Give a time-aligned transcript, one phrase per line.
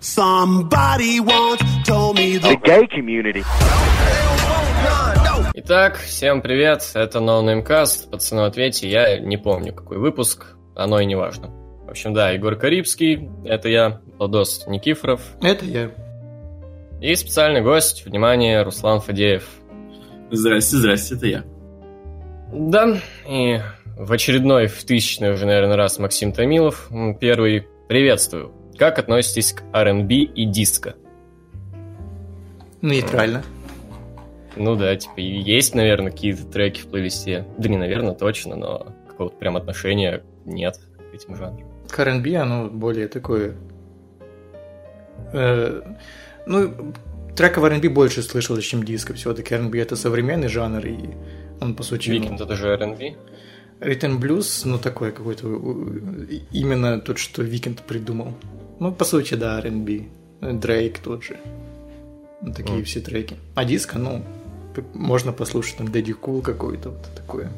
[0.00, 3.44] Somebody once told me the gay community.
[5.54, 11.04] Итак, всем привет, это No Namecast, пацаны, ответьте, я не помню какой выпуск, оно и
[11.04, 11.48] не важно.
[11.84, 15.20] В общем, да, Егор Карибский, это я, Владос Никифоров.
[15.42, 15.90] Это я.
[17.00, 19.48] И специальный гость, внимание, Руслан Фадеев.
[20.30, 21.44] Здрасте, здрасте, это я.
[22.52, 23.60] Да, и
[23.96, 26.88] в очередной, в тысячный уже, наверное, раз Максим Томилов.
[27.20, 28.54] Первый, приветствую.
[28.78, 30.94] Как относитесь к R&B и диско?
[32.80, 33.42] Нейтрально.
[34.54, 37.44] Ну да, типа, есть, наверное, какие-то треки в плейлисте.
[37.58, 40.78] Да не, наверное, точно, но какого-то прям отношения нет
[41.10, 41.68] к этим жанрам.
[41.88, 43.56] К R&B оно более такое...
[45.32, 45.82] Э,
[46.46, 46.92] ну,
[47.36, 49.12] треков R&B больше слышал, чем диско.
[49.14, 51.10] Все-таки R&B это современный жанр, и
[51.60, 52.10] он, по сути...
[52.10, 53.16] Викенд ну, это же R&B?
[53.80, 55.46] Ритм блюз, ну, такой какой-то...
[56.52, 58.34] Именно тот, что Викенд придумал.
[58.80, 60.04] Ну, по сути, да, R&B.
[60.40, 61.36] Дрейк тот же.
[62.40, 62.84] Ну, такие mm.
[62.84, 63.36] все треки.
[63.54, 64.22] А диско, ну,
[64.94, 67.50] можно послушать там Daddy Cool какой-то, вот такое.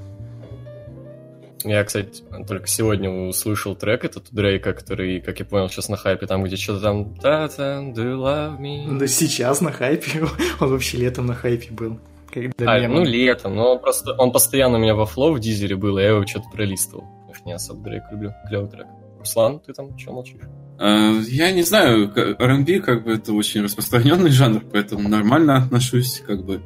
[1.62, 5.98] Я, кстати, только сегодня услышал трек этот у Дрейка, который, как я понял, сейчас на
[5.98, 10.22] хайпе, там, где что-то там «Та-та, do you love me?» Да сейчас на хайпе,
[10.60, 11.98] он вообще летом на хайпе был.
[12.32, 15.76] Когда а, ну летом, но он просто он постоянно у меня во флоу в дизеле
[15.76, 17.04] был, и я его что-то пролистывал.
[17.28, 18.86] Я не особо Дрейк люблю, клевый трек.
[19.18, 20.40] Руслан, ты там что молчишь?
[20.80, 26.42] Uh, я не знаю, R&B как бы это очень распространенный жанр, поэтому нормально отношусь, как
[26.42, 26.62] бы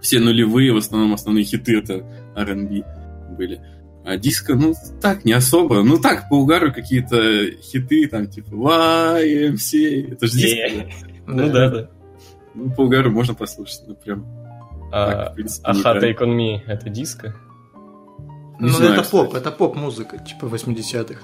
[0.00, 2.82] все нулевые, в основном основные хиты это R&B
[3.36, 3.60] были.
[4.04, 5.84] А диско, ну, так, не особо.
[5.84, 10.90] Ну, так, по угару какие-то хиты, там, типа, YMCA, это же диско.
[11.26, 11.90] Ну, да, да.
[12.54, 14.26] Ну, по угару можно послушать, ну, прям.
[14.90, 17.36] А, а Hot Take On Me это диско?
[18.58, 21.20] Ну, это поп, это поп-музыка, типа 80-х.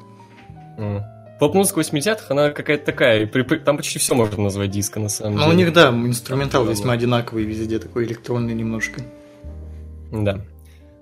[1.41, 3.27] Поп-музыка 80-х, она какая-то такая,
[3.65, 5.47] там почти все можно назвать диско, на самом деле.
[5.47, 9.03] Ну, у них, да, инструментал весьма одинаковый везде, такой электронный немножко.
[10.13, 10.41] Да.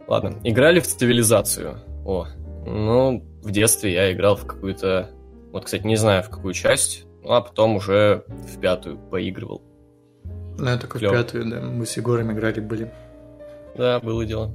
[0.09, 1.79] Ладно, играли в цивилизацию.
[2.05, 2.27] О,
[2.67, 5.11] ну, в детстве я играл в какую-то...
[5.53, 9.63] Вот, кстати, не знаю, в какую часть, ну, а потом уже в пятую поигрывал.
[10.59, 11.13] Ну, я только Клёв.
[11.13, 11.61] в пятую, да.
[11.61, 12.91] Мы с Егором играли были.
[13.77, 14.55] Да, было дело.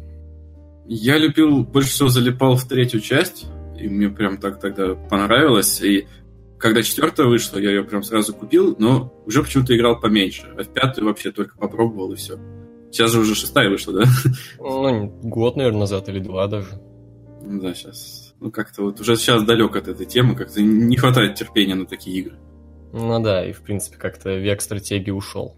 [0.86, 3.46] Я любил, больше всего залипал в третью часть
[3.78, 5.82] и мне прям так тогда понравилось.
[5.82, 6.08] И
[6.60, 10.54] когда четвертая вышла, я ее прям сразу купил, но уже почему-то играл поменьше.
[10.58, 12.40] А в пятую вообще только попробовал, и все.
[12.92, 14.06] Сейчас же уже шестая вышла, да?
[14.60, 16.82] Ну, год, наверное, назад или два даже.
[17.42, 18.34] Да, сейчас.
[18.40, 22.20] Ну, как-то вот уже сейчас далек от этой темы, как-то не хватает терпения на такие
[22.20, 22.38] игры.
[22.94, 25.58] Ну да, и в принципе как-то век стратегии ушел.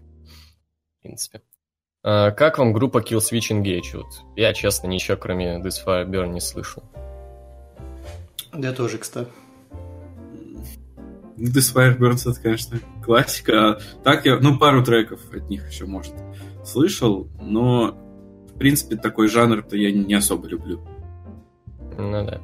[0.98, 1.42] В принципе.
[2.02, 3.96] А как вам группа Kill Switch Engage?
[3.96, 4.06] Вот
[4.36, 6.82] я, честно, ничего кроме This Fire Burn не слышал.
[8.54, 9.28] Я тоже, кстати.
[11.36, 13.70] This Firebirds это, конечно, классика.
[13.70, 16.12] А так я, ну, пару треков от них еще, может,
[16.64, 17.96] слышал, но,
[18.54, 20.80] в принципе, такой жанр-то я не особо люблю.
[21.96, 22.40] Ну да.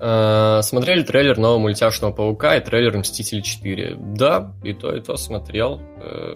[0.00, 3.96] А, смотрели трейлер нового мультяшного Паука и трейлер Мстители 4.
[4.14, 5.80] Да, и то, и то смотрел.
[6.00, 6.34] Э,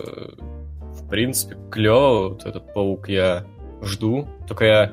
[0.81, 2.31] в принципе, клево.
[2.31, 3.47] Вот этот Паук я
[3.83, 4.29] жду.
[4.49, 4.93] Только я,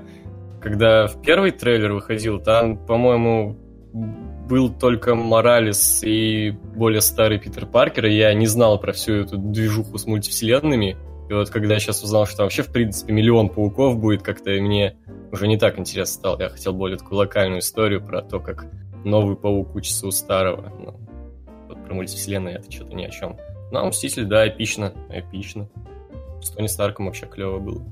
[0.62, 3.58] когда в первый трейлер выходил, там, по-моему,
[3.94, 9.38] был только Моралес и более старый Питер Паркер, и я не знал про всю эту
[9.38, 10.98] движуху с мультивселенными.
[11.30, 14.98] И вот когда я сейчас узнал, что вообще, в принципе, миллион пауков будет, как-то мне
[15.32, 16.42] уже не так интересно стало.
[16.42, 18.66] Я хотел более такую локальную историю про то, как
[19.04, 20.74] новый паук учится у старого.
[20.80, 21.00] Ну,
[21.68, 23.38] вот про мультивселенную это что-то ни о чем.
[23.72, 25.70] Ну, а Мститель, да, эпично, эпично.
[26.42, 27.84] С Тони Старком вообще клево было.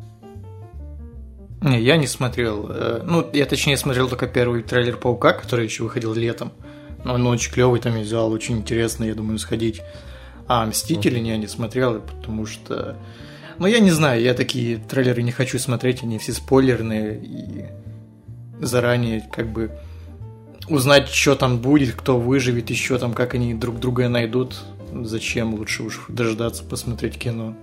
[1.61, 2.67] Не, я не смотрел.
[2.69, 6.51] Э, ну, я точнее смотрел только первый трейлер Паука, который еще выходил летом.
[7.03, 9.81] Но он очень клевый, там визуал очень интересный, я думаю, сходить.
[10.47, 12.95] А Мстители я не смотрел, потому что...
[13.59, 17.65] Ну, я не знаю, я такие трейлеры не хочу смотреть, они все спойлерные, и
[18.59, 19.71] заранее как бы
[20.69, 24.55] узнать, что там будет, кто выживет, еще там, как они друг друга найдут.
[24.93, 27.55] Зачем лучше уж дождаться, посмотреть кино.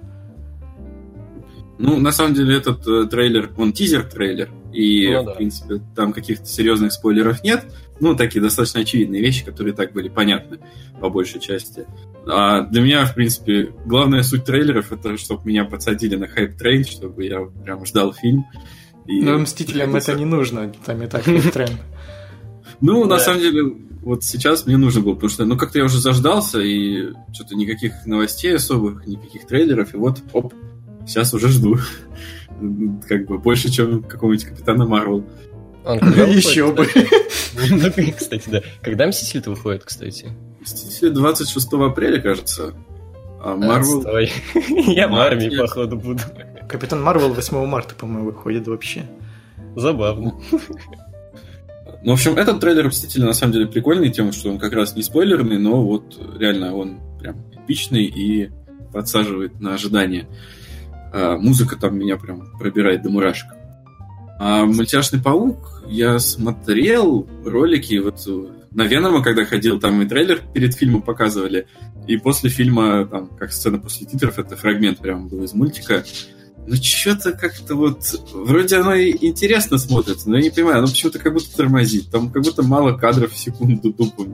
[1.78, 5.32] Ну, на самом деле, этот э, трейлер, он тизер-трейлер, и, ну, да.
[5.32, 7.64] в принципе, там каких-то серьезных спойлеров нет.
[8.00, 10.58] Ну, такие достаточно очевидные вещи, которые так были понятны
[11.00, 11.86] по большей части.
[12.26, 17.24] А для меня, в принципе, главная суть трейлеров это чтобы меня подсадили на хайп-трейн, чтобы
[17.24, 18.46] я прям ждал фильм.
[19.06, 19.20] И...
[19.20, 21.78] Но Мстителям это не нужно, там и так хайп-трейн.
[22.80, 23.62] Ну, на самом деле,
[24.02, 28.06] вот сейчас мне нужно было, потому что, ну, как-то я уже заждался, и что-то никаких
[28.06, 30.52] новостей особых, никаких трейлеров, и вот, оп,
[31.06, 31.78] Сейчас уже жду.
[33.08, 35.24] Как бы больше, чем какого-нибудь Капитана Марвел.
[35.84, 36.86] Он когда Еще бы.
[36.86, 37.08] кстати?
[37.70, 38.62] Ну, Кстати, да.
[38.82, 40.28] Когда Мститель-то выходит, кстати?
[40.60, 42.74] Мстители 26 апреля, кажется.
[43.42, 43.98] А Марвел...
[43.98, 44.32] Отстой.
[44.94, 46.20] Я в армии, походу, буду.
[46.68, 49.04] Капитан Марвел 8 марта, по-моему, выходит вообще.
[49.76, 50.34] Забавно.
[52.02, 54.94] Ну, в общем, этот трейлер Мстителя на самом деле прикольный тем, что он как раз
[54.94, 58.50] не спойлерный, но вот реально он прям эпичный и
[58.92, 60.28] подсаживает на ожидание.
[61.16, 63.48] А, музыка там меня прям пробирает до мурашек.
[64.40, 68.26] А мультяшный паук я смотрел ролики вот
[68.72, 71.68] на Венома, когда ходил, там и трейлер перед фильмом показывали,
[72.08, 76.02] и после фильма, там, как сцена после титров, это фрагмент прям был из мультика.
[76.66, 78.00] Ну, что-то как-то вот...
[78.32, 82.10] Вроде оно и интересно смотрится, но я не понимаю, оно почему-то как будто тормозит.
[82.10, 84.24] Там как будто мало кадров в секунду тупо.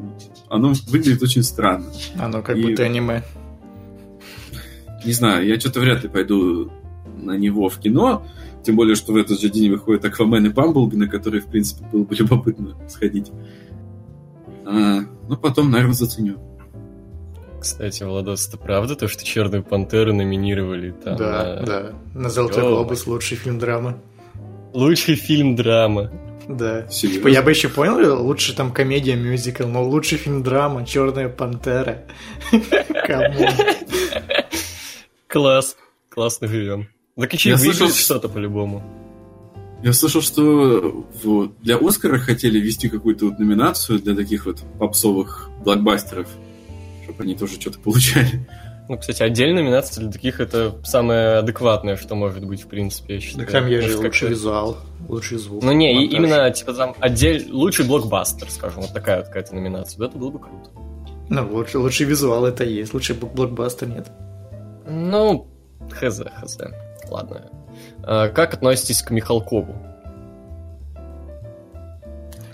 [0.49, 1.87] Оно выглядит очень странно.
[2.19, 3.23] Оно как И- будто аниме.
[5.05, 6.71] Не знаю, я что-то вряд ли пойду
[7.17, 8.27] на него в кино.
[8.63, 11.85] Тем более, что в этот же день выходят Аквамен и Бамблби, на которые, в принципе,
[11.91, 13.31] было бы любопытно сходить.
[14.67, 16.39] А, ну, потом, наверное, заценю.
[17.61, 21.17] Кстати, Владос, это правда то, что Черную Пантеру номинировали там?
[21.17, 21.93] Да, на да.
[22.15, 23.99] На Золотой глобус лучший фильм драма.
[24.73, 26.11] Лучший фильм драма.
[26.49, 26.89] Да.
[26.89, 27.19] Серьезно?
[27.21, 32.05] Типа, я бы еще понял, лучше там комедия, мюзикл, но лучший фильм драма, Черная пантера.
[33.07, 33.51] Come on.
[35.31, 35.77] Класс.
[36.09, 36.89] Классно живем.
[37.17, 38.83] Так еще Я слышал, что-то по-любому.
[39.83, 45.49] Я слышал, что вот для Оскара хотели ввести какую-то вот номинацию для таких вот попсовых
[45.65, 46.29] блокбастеров,
[47.05, 48.47] чтобы они тоже что-то получали.
[48.89, 53.21] Ну, кстати, отдельная номинация для таких это самое адекватное, что может быть, в принципе, я
[53.21, 53.47] считаю.
[53.47, 54.77] Так там есть же лучший как-то- визуал,
[55.09, 55.63] лучший звук.
[55.63, 56.19] Ну не, монтаж.
[56.19, 59.97] именно типа там отдель лучший блокбастер, скажем, вот такая вот какая-то номинация.
[60.01, 60.71] Да, это было бы круто.
[61.29, 64.09] Ну, лучший, лучший визуал это есть, лучший бл- блокбастер нет.
[64.91, 65.47] Ну,
[65.91, 66.59] хз, хз.
[67.09, 67.43] Ладно.
[68.03, 69.75] А, как относитесь к Михалкову?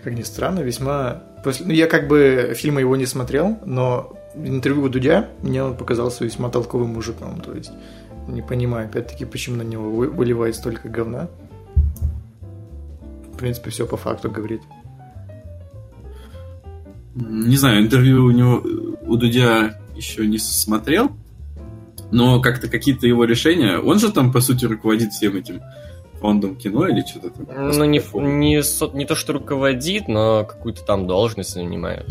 [0.05, 1.23] Как ни странно, весьма...
[1.43, 5.77] после- Ну, я как бы фильма его не смотрел, но интервью у Дудя мне он
[5.77, 7.41] показался весьма толковым мужиком.
[7.41, 7.73] То есть
[8.29, 11.29] не понимаю, опять-таки, почему на него вы- выливает столько говна.
[13.33, 14.61] В принципе, все по факту говорит.
[17.15, 18.63] Не знаю, интервью у него
[19.07, 21.11] у Дудя еще не смотрел,
[22.11, 23.79] но как-то какие-то его решения.
[23.79, 25.61] Он же там, по сути, руководит всем этим
[26.21, 27.69] фондом кино или что-то там.
[27.71, 32.07] Ну, не, не, не то, что руководит, но какую-то там должность занимает.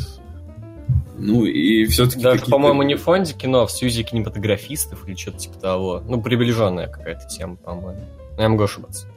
[1.17, 5.37] Ну, и все-таки Даже, по-моему, не в фонде кино, а в Союзе кинематографистов или что-то
[5.39, 6.03] типа того.
[6.07, 8.01] Ну, приближенная какая-то тема, по-моему.
[8.37, 9.07] Я могу ошибаться.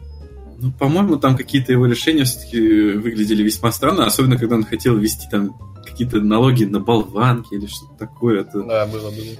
[0.61, 5.29] Ну, по-моему, там какие-то его решения все-таки выглядели весьма странно, особенно когда он хотел ввести
[5.31, 8.43] там какие-то налоги на болванки или что-то такое.
[8.43, 8.63] Это...
[8.63, 9.37] Да, было, было.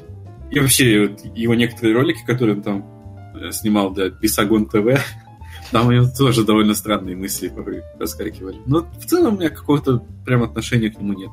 [0.51, 5.01] И вообще, вот его некоторые ролики, которые он там э, снимал для Писагон ТВ,
[5.73, 8.59] там у него тоже довольно странные мысли порой проскакивали.
[8.67, 11.31] Но в целом у меня какого-то прям отношения к нему нет.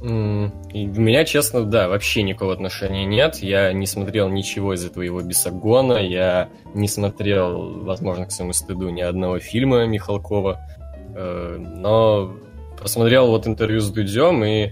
[0.00, 3.38] У меня, честно, да, вообще никакого отношения нет.
[3.38, 5.94] Я не смотрел ничего из этого его Бесогона.
[5.94, 10.60] Я не смотрел, возможно, к своему стыду, ни одного фильма Михалкова.
[11.16, 12.36] Э, Но
[12.80, 14.70] посмотрел вот интервью с Дудем, и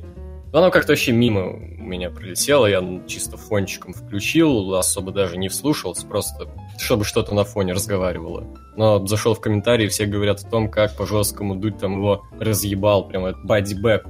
[0.57, 2.67] оно как-то вообще мимо меня пролетело.
[2.67, 6.49] Я чисто фончиком включил, особо даже не вслушался, просто
[6.79, 8.57] чтобы что-то на фоне разговаривало.
[8.75, 13.07] Но зашел в комментарии, все говорят о том, как по жесткому Дудь там его разъебал,
[13.07, 14.07] прям этот бадибэк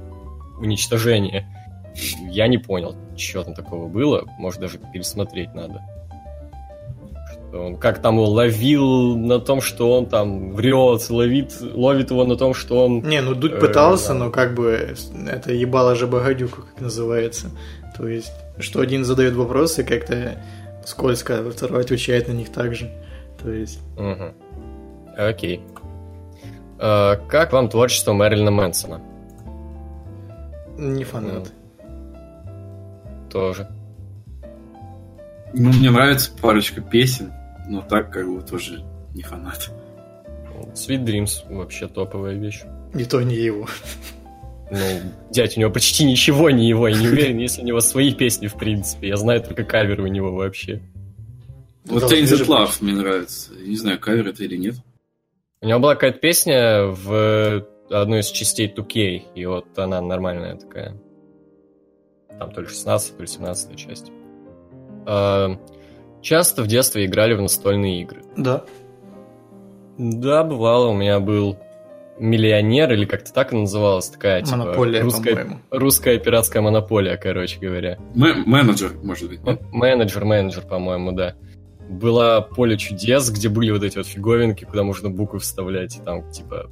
[0.59, 1.47] уничтожение.
[2.29, 4.23] Я не понял, что там такого было.
[4.37, 5.83] Может, даже пересмотреть надо.
[7.53, 12.35] Он как там его ловил на том, что он там врет, ловит, ловит его на
[12.35, 13.01] том, что он...
[13.01, 14.13] Не, ну Дудь Э, пытался, да.
[14.15, 14.95] но как бы
[15.27, 17.47] это ебало же богадюку, как называется.
[17.97, 20.43] То есть, что один задает вопросы, как-то
[20.85, 22.91] скользко, а второй отвечает на них так же.
[23.41, 24.33] То есть, Мгм.
[25.17, 25.61] Окей.
[26.79, 29.01] А, как вам творчество Мэрилина Мэнсона?
[30.77, 31.51] не фанат.
[33.31, 33.67] Тоже.
[35.53, 37.31] Ну, мне нравится парочка песен,
[37.67, 38.83] но так как бы тоже
[39.13, 39.71] не фанат.
[40.73, 42.63] Sweet Dreams вообще топовая вещь.
[42.93, 43.67] Не то, не его.
[44.69, 44.79] Ну,
[45.31, 48.47] дядь, у него почти ничего не его, я не уверен, есть у него свои песни,
[48.47, 49.07] в принципе.
[49.09, 50.81] Я знаю только каверы у него вообще.
[51.85, 53.53] Вот Tainted же Love мне нравится.
[53.53, 54.75] Я Не знаю, кавер это или нет.
[55.61, 60.97] У него была какая-то песня в одной из частей 2K, и вот она нормальная такая.
[62.37, 64.11] Там то ли 16, то ли 17 часть.
[66.21, 68.21] Часто в детстве играли в настольные игры.
[68.35, 68.63] Да.
[69.97, 70.87] Да, бывало.
[70.89, 71.57] У меня был
[72.19, 75.59] миллионер, или как-то так называлась, такая, типа, Монополия, русская, по-моему.
[75.69, 77.97] русская пиратская монополия, короче говоря.
[78.15, 79.61] Мэ- менеджер, может быть, нет?
[79.61, 81.35] М- Менеджер, менеджер, по-моему, да.
[81.89, 86.29] было поле чудес, где были вот эти вот фиговинки, куда можно буквы вставлять, и там,
[86.31, 86.69] типа,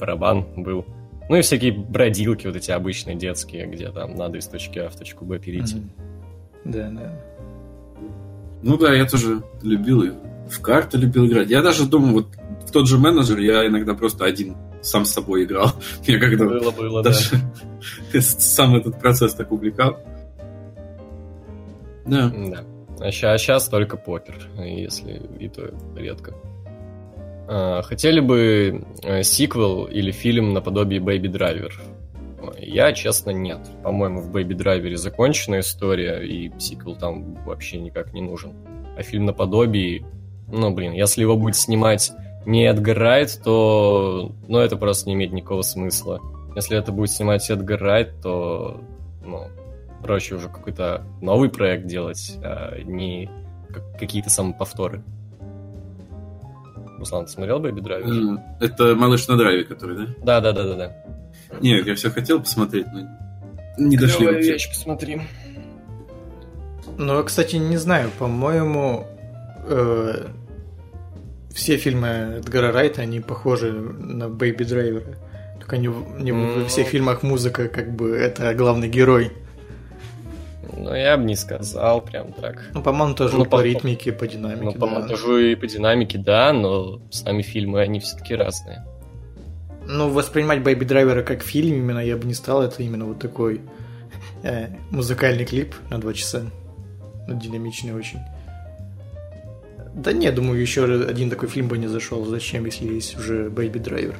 [0.00, 0.84] барабан был.
[1.30, 4.96] Ну и всякие бродилки вот эти обычные детские, где там надо из точки А в
[4.96, 5.76] точку Б перейти.
[5.76, 5.90] Мгм.
[6.64, 7.20] Да, да.
[8.64, 10.10] Ну да, я тоже любил и
[10.48, 11.50] в карты любил играть.
[11.50, 12.26] Я даже думаю, вот
[12.66, 15.72] в тот же менеджер я иногда просто один сам с собой играл.
[16.08, 17.10] Мне когда Было, было, да.
[17.10, 17.40] даже
[18.22, 19.98] сам этот процесс так увлекал.
[22.06, 22.32] Да.
[22.34, 22.64] Да.
[23.00, 26.34] А сейчас только покер, если и то редко.
[27.46, 31.72] А, Хотели бы э, сиквел или фильм наподобие Baby Driver?
[32.58, 33.60] Я, честно, нет.
[33.82, 38.52] По-моему, в Baby Driver закончена история, и сиквел там вообще никак не нужен.
[38.96, 40.04] А фильм наподобие,
[40.50, 42.12] ну, блин, если его будет снимать
[42.46, 46.20] не Эдгар Райт, то, ну, это просто не имеет никакого смысла.
[46.54, 48.80] Если это будет снимать Эдгар Райт, то,
[49.24, 49.48] ну,
[50.02, 53.30] проще уже какой-то новый проект делать, а не
[53.72, 55.02] как- какие-то самоповторы.
[56.98, 58.40] Руслан, ты смотрел Baby Driver?
[58.60, 60.06] Это малыш на драйве, который, да?
[60.22, 60.96] Да, да, да, да, да.
[61.60, 63.00] Нет, я все хотел посмотреть, но
[63.78, 64.52] не дошли Клевая вообще.
[64.52, 65.20] вещь, посмотри.
[66.96, 69.06] Ну, я, кстати, не знаю, по-моему,
[69.68, 70.26] э,
[71.52, 72.08] все фильмы
[72.38, 75.16] Эдгара Райта, они похожи на Бэйби Драйвера.
[75.58, 76.66] Только не, в- не в- во Ну.
[76.66, 79.32] всех фильмах музыка, как бы, это главный герой.
[80.76, 82.62] Ну, я бы не сказал прям так.
[82.74, 84.62] Ну, по-моему, тоже Ну, по, по- ритмике, по динамике.
[84.64, 84.86] Ну, по да.
[84.86, 88.84] монтажу и по динамике, да, но сами фильмы, они все-таки разные.
[89.86, 92.62] Ну, воспринимать Бэйби Драйвера как фильм именно я бы не стал.
[92.62, 93.60] Это именно вот такой
[94.42, 96.42] э, музыкальный клип на два часа.
[97.26, 98.20] Ну, Динамичный очень.
[99.94, 102.24] Да не, думаю, еще один такой фильм бы не зашел.
[102.24, 104.16] Зачем, если есть уже Бэйби Драйвер?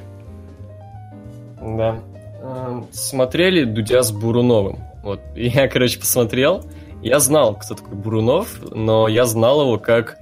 [1.61, 1.99] Да.
[2.41, 4.79] Эм, Смотрели Дудя с Буруновым.
[5.03, 6.63] Вот, я, короче, посмотрел.
[7.01, 10.17] Я знал, кто такой Бурунов, но я знал его как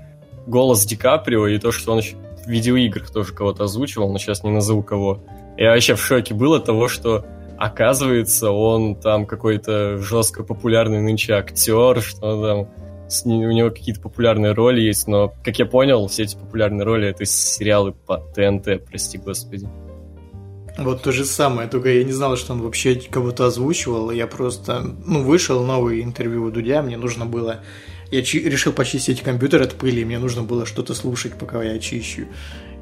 [0.47, 4.43] голос Ди Каприо и то, что он еще в видеоиграх тоже кого-то озвучивал, но сейчас
[4.43, 5.23] не назову кого.
[5.57, 7.25] Я вообще в шоке был от того, что
[7.57, 14.53] оказывается он там какой-то жестко популярный нынче актер, что там с у него какие-то популярные
[14.53, 19.17] роли есть, но, как я понял, все эти популярные роли это сериалы по ТНТ, прости
[19.17, 19.69] господи.
[20.77, 24.09] Вот то же самое, только я не знал, что он вообще кого-то озвучивал.
[24.09, 27.59] Я просто, ну, вышел новое интервью у Дудя, мне нужно было...
[28.13, 32.27] Я чи- решил почистить компьютер от пыли, мне нужно было что-то слушать, пока я чищу.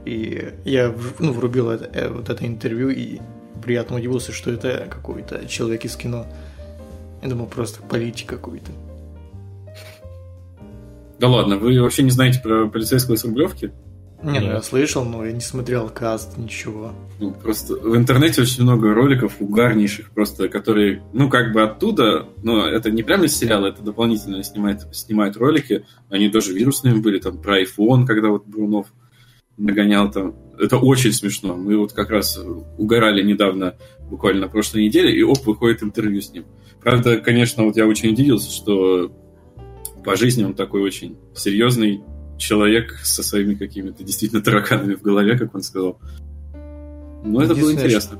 [0.03, 3.19] И я, ну, врубил это, э, вот это интервью и
[3.63, 6.27] приятно удивился, что это какой-то человек из кино.
[7.23, 8.71] Я думал, просто политик какой-то.
[11.17, 13.71] Да ладно, вы вообще не знаете про полицейского с Рублевки?
[14.23, 16.93] Не, ну я слышал, но я не смотрел каст, ничего.
[17.19, 22.67] Ну, просто в интернете очень много роликов угарнейших, просто которые, ну, как бы оттуда, но
[22.67, 25.85] это не прямо из сериала, это дополнительно снимает, снимают ролики.
[26.09, 28.87] Они даже вирусными были, там, про iPhone, когда вот Брунов
[29.57, 30.35] нагонял там.
[30.59, 31.55] Это очень смешно.
[31.55, 32.39] Мы вот как раз
[32.77, 33.75] угорали недавно,
[34.09, 36.45] буквально на прошлой неделе, и оп, выходит интервью с ним.
[36.81, 39.11] Правда, конечно, вот я очень удивился, что
[40.03, 42.01] по жизни он такой очень серьезный
[42.41, 45.99] человек со своими какими-то действительно тараканами в голове, как он сказал.
[47.23, 48.19] Но это было интересно.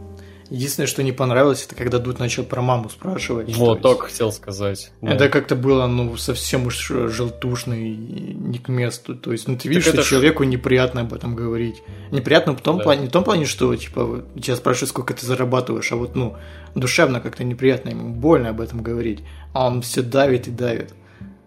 [0.52, 3.56] Единственное, что не понравилось, это когда Дуд начал про маму спрашивать.
[3.56, 4.92] Вот, только хотел сказать.
[5.02, 5.14] Да.
[5.14, 9.16] Это как-то было, ну, совсем уж желтушно и не к месту.
[9.16, 11.82] То есть, ну, ты видишь, Так что это человеку неприятно об этом говорить.
[12.12, 12.84] Неприятно в том Да.
[12.84, 16.36] плане, не в том плане, что, типа, тебя спрашивают, сколько ты зарабатываешь, а вот, ну,
[16.76, 19.20] душевно как-то неприятно ему, больно об этом говорить.
[19.54, 20.94] А он все давит и давит.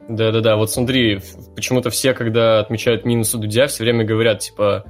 [0.09, 1.21] Да-да-да, вот смотри,
[1.57, 4.85] почему-то все, когда отмечают минусы Дудя, все время говорят, типа,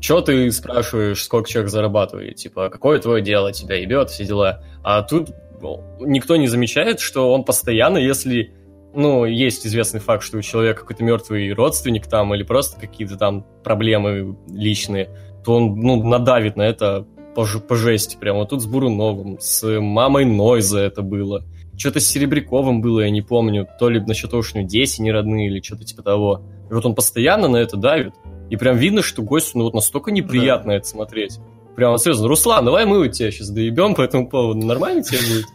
[0.00, 4.62] что ты спрашиваешь, сколько человек зарабатывает, типа, какое твое дело, тебя ебет, все дела.
[4.84, 8.52] А тут ну, никто не замечает, что он постоянно, если,
[8.94, 13.46] ну, есть известный факт, что у человека какой-то мертвый родственник там или просто какие-то там
[13.64, 15.10] проблемы личные,
[15.44, 18.40] то он, ну, надавит на это по, по жести прямо.
[18.40, 21.44] Вот тут с Буруновым, с мамой Нойза это было.
[21.78, 23.68] Что-то с Серебряковым было, я не помню.
[23.78, 26.42] То ли насчет того, что у него дети не родные или что-то типа того.
[26.68, 28.14] И вот он постоянно на это давит.
[28.50, 31.38] И прям видно, что гостю ну, вот настолько неприятно это смотреть.
[31.76, 34.66] Прям вот серьезно, Руслан, давай мы вот тебя сейчас доебем по этому поводу.
[34.66, 35.46] Нормально тебе будет?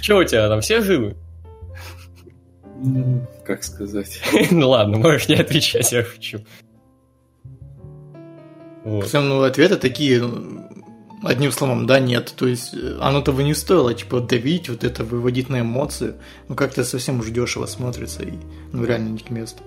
[0.00, 1.16] Че у тебя там, все живы?
[2.80, 4.20] Ну, Как сказать?
[4.52, 6.38] Ну ладно, можешь не отвечать, я хочу.
[8.84, 9.04] Вот.
[9.04, 10.68] Причем, ну, ответы такие, ну,
[11.26, 12.34] одним словом, да, нет.
[12.36, 16.14] То есть, э, оно того не стоило, типа, давить, вот это выводить на эмоции.
[16.48, 18.34] Ну, как-то совсем уж дешево смотрится и,
[18.72, 19.62] ну, реально не к месту.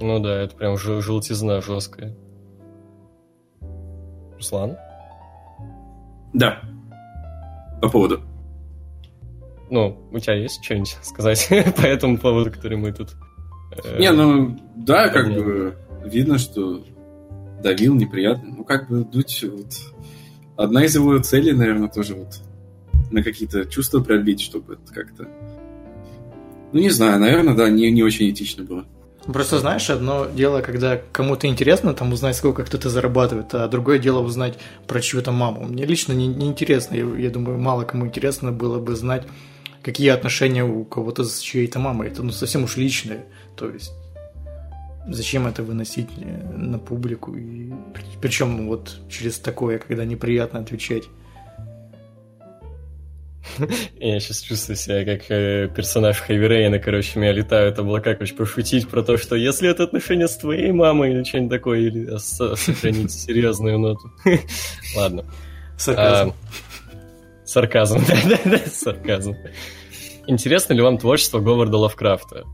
[0.00, 2.16] Ну да, это прям жел- желтизна жесткая.
[4.36, 4.76] Руслан?
[6.32, 6.60] Да.
[7.80, 8.20] По поводу.
[9.70, 13.10] Ну, у тебя есть что-нибудь сказать по этому поводу, который мы тут
[13.84, 16.84] Э, Не, ну, да, как бы видно, что
[17.62, 18.54] давил неприятно.
[18.58, 19.66] Ну, как бы Дудь, вот,
[20.56, 22.40] одна из его целей, наверное, тоже вот
[23.10, 25.28] на какие-то чувства пробить, чтобы это как-то...
[26.72, 28.86] Ну, не знаю, наверное, да, не, не очень этично было.
[29.26, 34.20] Просто знаешь, одно дело, когда кому-то интересно там узнать, сколько кто-то зарабатывает, а другое дело
[34.20, 35.66] узнать про чью-то маму.
[35.66, 39.24] Мне лично не, не интересно, я, я думаю, мало кому интересно было бы знать,
[39.82, 42.08] какие отношения у кого-то с чьей-то мамой.
[42.08, 43.26] Это ну совсем уж личное.
[43.54, 43.92] То есть
[45.06, 47.34] зачем это выносить э, на публику?
[47.34, 47.72] И,
[48.20, 51.04] причем ну, вот через такое, когда неприятно отвечать.
[53.98, 58.88] Я сейчас чувствую себя как э, персонаж Хэви Рейна, короче, меня летают облака, короче, пошутить
[58.88, 63.78] про то, что если это отношения с твоей мамой или что-нибудь такое, или сохранить серьезную
[63.78, 64.12] ноту.
[64.96, 65.24] Ладно.
[65.76, 66.30] Сарказм.
[66.30, 66.34] А,
[67.44, 69.34] Сарказм, да-да-да, сарказм.
[70.26, 72.44] Интересно ли вам творчество Говарда Лавкрафта?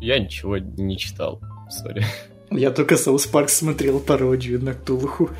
[0.00, 2.04] Я ничего не читал, sorry.
[2.50, 5.30] Я только South Park смотрел пародию на Ктулху.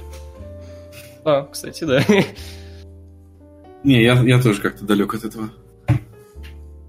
[1.25, 2.03] А, кстати, да.
[3.85, 5.51] Не, я, я тоже как-то далек от этого.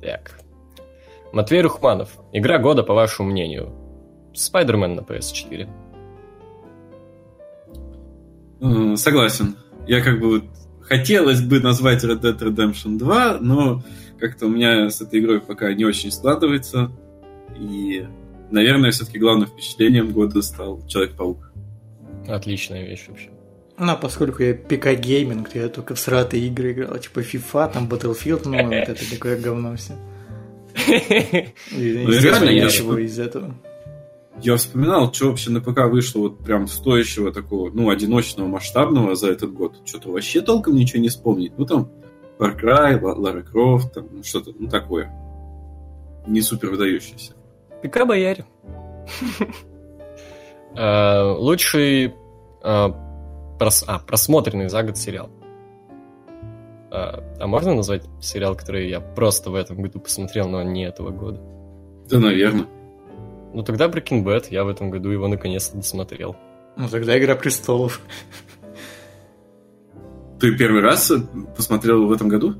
[0.01, 0.39] Так.
[1.31, 2.17] Матвей Рухманов.
[2.33, 3.73] Игра года, по вашему мнению.
[4.33, 5.69] Spider-Man на PS4.
[8.61, 9.55] Э, Согласен.
[9.87, 10.43] Я как бы вот
[10.81, 13.83] хотелось бы назвать Red Dead Redemption 2, но
[14.19, 16.91] как-то у меня с этой игрой пока не очень складывается.
[17.57, 18.05] И,
[18.51, 21.51] наверное, все-таки главным впечатлением года стал Человек-паук.
[22.27, 23.29] Отличная вещь вообще.
[23.77, 27.73] Ну, а поскольку я ПК- gaming, то я только в сратые игры играл, типа FIFA,
[27.73, 29.93] там Battlefield, ну, вот это такое говно все.
[31.71, 33.55] Ну, я ничего из этого.
[34.41, 39.31] Я вспоминал, что вообще на ПК вышло вот прям стоящего такого, ну, одиночного, масштабного за
[39.31, 39.81] этот год.
[39.85, 41.53] Что-то вообще толком ничего не вспомнить.
[41.57, 41.89] Ну, там,
[42.37, 45.11] Far Cry, Ла- Лара Крофт, там, ну, что-то, ну, такое.
[46.25, 47.33] Не супер выдающееся.
[47.81, 48.45] Пика бояре.
[50.75, 52.13] А, Лучший
[52.61, 55.29] прос- а, просмотренный за год сериал.
[56.91, 61.09] А а можно назвать сериал, который я просто в этом году посмотрел, но не этого
[61.11, 61.39] года?
[62.09, 62.65] Да, наверное.
[63.53, 66.35] Ну тогда Breaking Bad, я в этом году его наконец-то досмотрел.
[66.77, 67.99] Ну, тогда Игра Престолов.
[70.39, 71.17] Ты первый раз э,
[71.55, 72.55] посмотрел в этом году?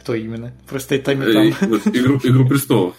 [0.00, 0.52] Кто именно?
[0.68, 1.68] Просто и там, и Э, там.
[1.94, 2.94] игру, «Игру престолов.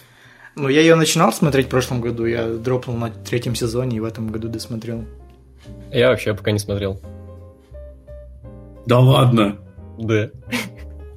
[0.59, 4.03] Ну, я ее начинал смотреть в прошлом году, я дропнул на третьем сезоне и в
[4.03, 5.05] этом году досмотрел.
[5.91, 6.99] Я вообще пока не смотрел.
[8.85, 9.57] Да ладно!
[9.97, 10.29] Да.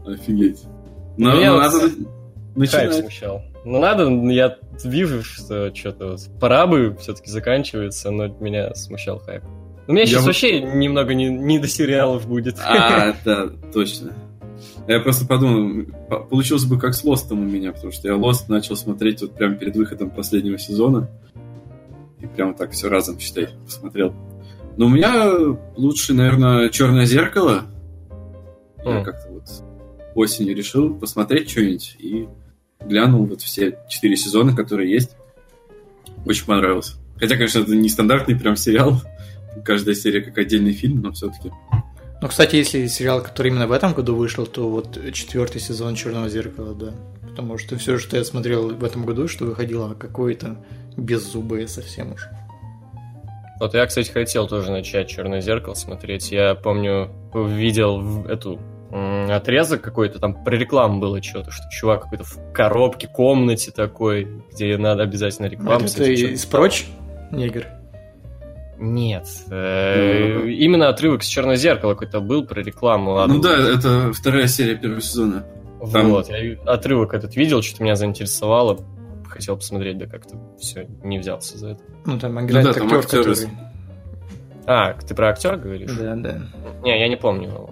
[0.06, 0.62] Офигеть.
[1.16, 1.98] Ну, Ну, я ну, вот надо Хайп
[2.54, 2.94] начинать.
[2.94, 3.42] смущал.
[3.64, 9.42] Ну надо, я вижу, что что-то вот пора бы все-таки заканчивается, но меня смущал хайп.
[9.88, 12.58] У меня Я сейчас вот- вообще немного не, не до сериалов будет.
[12.64, 14.12] А, да, точно.
[14.88, 18.48] Я просто подумал, по- получилось бы как с Лостом у меня, потому что я Лост
[18.48, 21.08] начал смотреть вот прямо перед выходом последнего сезона.
[22.20, 24.14] И прям так все разом, считай, посмотрел.
[24.76, 25.24] Но у меня
[25.76, 27.62] лучше, наверное, Черное зеркало.
[28.84, 29.04] Я М.
[29.04, 29.44] как-то вот
[30.14, 32.28] осенью решил посмотреть что-нибудь и
[32.84, 35.16] глянул вот все четыре сезона, которые есть.
[36.26, 36.96] Очень понравилось.
[37.16, 39.00] Хотя, конечно, это не стандартный прям сериал.
[39.64, 41.50] Каждая серия как отдельный фильм, но все-таки.
[42.22, 46.28] Ну, кстати, если сериал, который именно в этом году вышел, то вот четвертый сезон Черного
[46.28, 46.92] зеркала, да.
[47.28, 50.56] Потому что все, что я смотрел в этом году, что выходило, какое-то
[50.96, 52.28] беззубое совсем уж.
[53.58, 56.30] Вот я, кстати, хотел тоже начать Черное зеркало смотреть.
[56.30, 58.60] Я помню, видел эту
[59.28, 64.78] отрезок какой-то, там про рекламу было что-то, что чувак какой-то в коробке, комнате такой, где
[64.78, 65.86] надо обязательно рекламу.
[65.86, 66.86] это из прочь,
[67.32, 67.66] негр?
[68.84, 69.26] Нет.
[69.50, 73.12] э, Именно отрывок с Черное зеркало какой-то был про рекламу.
[73.12, 73.34] ладно.
[73.36, 75.44] Ну да, это вторая серия первого сезона.
[75.92, 78.80] там- Вот, я отрывок этот видел, что-то меня заинтересовало.
[79.28, 81.80] Хотел посмотреть, да как-то все, не взялся за это.
[82.04, 83.48] Ну, там играет да, там актер, который...
[84.66, 85.90] А, ты про актера говоришь?
[85.92, 86.42] Да, да.
[86.82, 87.68] Не, я не помню,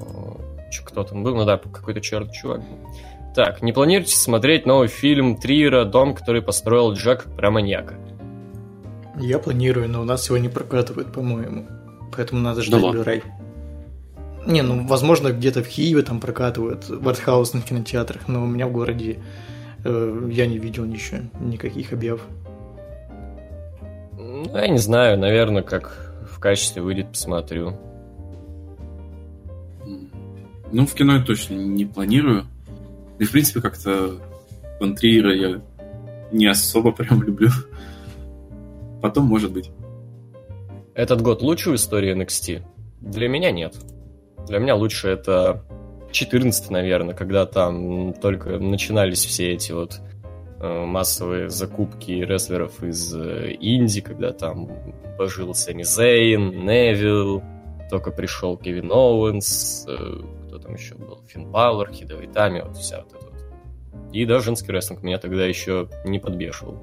[0.86, 2.60] кто там был, ну да, какой-то черный чувак.
[3.34, 7.94] Так, не планируете смотреть новый фильм Триера «Дом, который построил Джек про маньяка»?
[9.20, 11.66] Я планирую, но у нас его не прокатывают, по-моему.
[12.14, 13.00] Поэтому надо Да ждать ладно.
[13.00, 13.22] Blu-ray.
[14.46, 18.72] Не, ну, возможно, где-то в Киеве там прокатывают в артхаусных кинотеатрах, но у меня в
[18.72, 19.18] городе
[19.84, 22.20] э, я не видел ничего, никаких объяв.
[24.18, 27.78] Ну, я не знаю, наверное, как в качестве выйдет, посмотрю.
[30.72, 32.46] Ну, в кино я точно не планирую.
[33.18, 34.14] И, в принципе, как-то
[34.80, 35.60] Ван я
[36.32, 37.50] не особо прям люблю.
[39.02, 39.70] Потом, может быть.
[40.94, 42.62] Этот год лучший в истории NXT?
[43.00, 43.74] Для меня нет.
[44.46, 45.62] Для меня лучше это
[46.12, 50.00] 14 наверное, когда там только начинались все эти вот
[50.60, 54.68] э, массовые закупки рестлеров из э, Инди, когда там
[55.16, 57.42] пожил Сами Зейн, Невилл,
[57.90, 63.02] только пришел Кевин Оуэнс, э, кто там еще был, Финн Балор, Хидовый Тами, вот вся
[63.02, 64.12] вот эта вот.
[64.12, 66.78] И даже женский рестлинг меня тогда еще не подбешивал.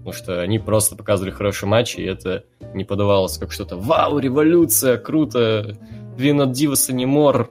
[0.00, 4.96] Потому что они просто показывали хорошие матчи, и это не подавалось как что-то «Вау, революция,
[4.96, 5.76] круто!
[6.16, 7.50] Вин от Диваса не мор!»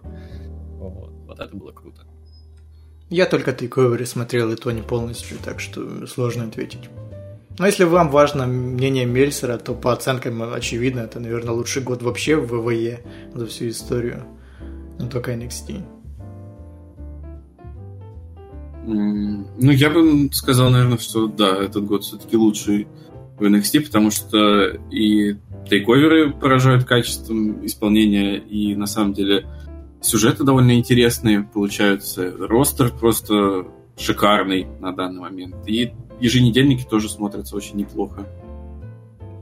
[0.80, 2.02] вот, вот это было круто.
[3.10, 6.90] Я только тейковеры смотрел, и то не полностью, так что сложно ответить.
[7.60, 12.36] Но если вам важно мнение Мельсера, то по оценкам очевидно, это, наверное, лучший год вообще
[12.36, 13.02] в ВВЕ
[13.34, 14.24] за всю историю.
[14.98, 15.99] Не только NXT.
[18.94, 22.88] Ну, я бы сказал, наверное, что да, этот год все-таки лучший
[23.38, 25.36] в NXT, потому что и
[25.70, 29.46] тейковеры поражают качеством исполнения, и на самом деле
[30.02, 32.32] сюжеты довольно интересные получаются.
[32.38, 35.56] Ростер просто шикарный на данный момент.
[35.68, 38.26] И еженедельники тоже смотрятся очень неплохо.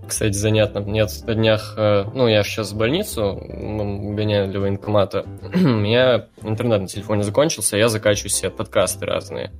[0.08, 0.80] Кстати, занятно.
[0.80, 5.26] Нет, на днях, э, ну, я сейчас в больницу гоняю для военкомата.
[5.54, 9.52] У меня интернет на телефоне закончился, я закачиваю себе подкасты разные.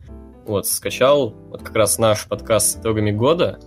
[0.46, 3.60] Вот, скачал вот как раз наш подкаст с итогами года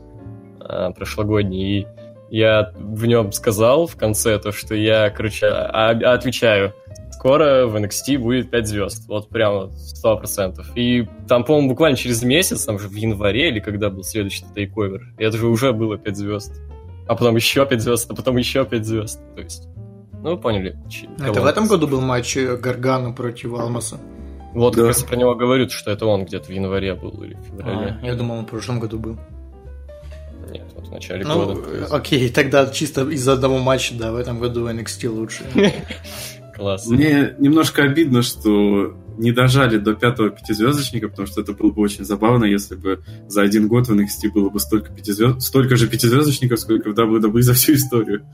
[0.61, 1.87] э, прошлогодний, и
[2.31, 6.73] я в нем сказал в конце то, что я, короче, а, а, отвечаю
[7.20, 9.06] скоро в NXT будет 5 звезд.
[9.06, 9.70] Вот прямо
[10.04, 10.64] 100%.
[10.74, 15.12] И там, по-моему, буквально через месяц, там же в январе или когда был следующий тейковер,
[15.18, 16.59] это же уже было 5 звезд.
[17.06, 19.20] А потом еще 5 звезд, а потом еще 5 звезд.
[19.35, 19.68] То есть,
[20.22, 20.78] ну, вы поняли.
[21.18, 23.98] Это в этом году был матч Гаргана против Алмаса?
[24.54, 24.78] Вот да.
[24.78, 27.98] как раз про него говорят, что это он где-то в январе был или в феврале.
[28.00, 29.18] А, я думал, он в прошлом году был.
[30.50, 31.87] Нет, вот в начале ну, года.
[31.90, 35.44] Окей, тогда чисто из-за одного матча, да, в этом году NXT лучше.
[36.61, 36.87] Класс.
[36.87, 42.05] Мне немножко обидно, что не дожали до пятого пятизвездочника, потому что это было бы очень
[42.05, 45.40] забавно, если бы за один год в NXT было бы столько, пятизвезд...
[45.40, 48.27] столько же пятизвездочников, сколько в WWE за всю историю.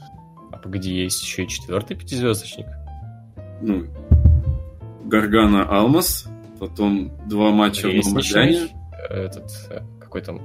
[0.50, 2.66] А погоди, есть еще и четвертый пятизвездочник?
[3.62, 3.86] Ну,
[5.04, 6.26] Гаргано Алмас,
[6.58, 10.42] потом два матча в Новом Этот, э, какой там...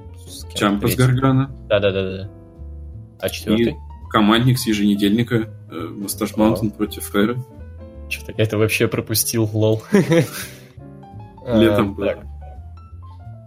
[0.53, 1.49] Чампа Гаргано.
[1.67, 2.29] Да-да-да.
[3.19, 3.71] А четвертый?
[3.71, 3.75] И
[4.11, 7.43] командник с еженедельника, э, Moustache Mountain против Фэра.
[8.11, 9.83] Что-то я это вообще пропустил, lol.
[11.45, 12.09] Летом был.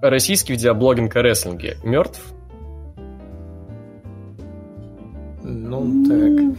[0.00, 2.20] Российский видеоблогинг о рестлинге мертв?
[5.42, 6.56] Ну, так.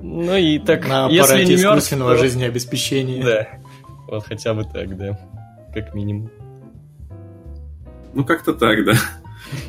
[0.00, 2.18] Ну и так, На если не мертв, искусственного то...
[2.18, 3.24] жизнеобеспечения.
[4.12, 5.18] Да, вот хотя бы так, да,
[5.72, 6.30] как минимум.
[8.14, 8.94] Ну, как-то так, да.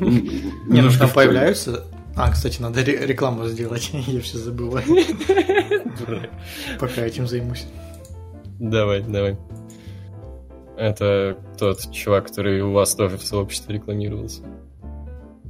[0.00, 1.84] Не, ну там появляются
[2.16, 4.84] а, кстати, надо рекламу сделать, я все забываю.
[6.78, 7.66] Пока этим займусь.
[8.60, 9.36] Давай, давай.
[10.76, 14.42] Это тот чувак, который у вас тоже в сообществе рекламировался.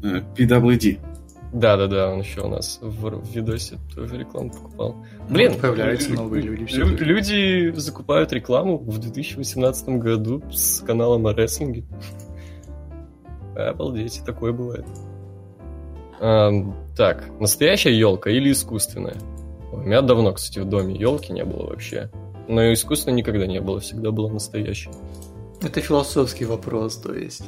[0.03, 1.00] Э, PWD.
[1.53, 4.96] Да-да-да, он еще у нас в, в видосе тоже рекламу покупал.
[5.29, 6.66] Блин, ну, появляются новые люди.
[6.66, 11.85] Все люди закупают рекламу в 2018 году с каналом о рестлинге.
[13.57, 14.85] Обалдеть, такое бывает.
[16.20, 19.16] Эм, так, настоящая елка или искусственная?
[19.72, 22.11] У меня давно, кстати, в доме елки не было вообще.
[22.48, 24.90] Но искусственной никогда не было, всегда было настоящей.
[25.62, 27.44] Это философский вопрос, то есть.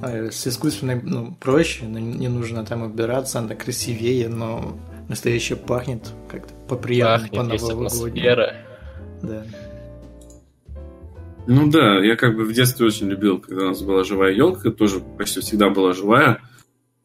[0.00, 4.76] А, с искусственной ну, проще, но не нужно там убираться, она красивее, но
[5.08, 8.26] настоящее пахнет как-то поприятному, по новогоднему.
[9.22, 9.44] Да.
[11.46, 14.70] Ну да, я как бы в детстве очень любил, когда у нас была живая елка,
[14.70, 16.40] тоже почти всегда была живая.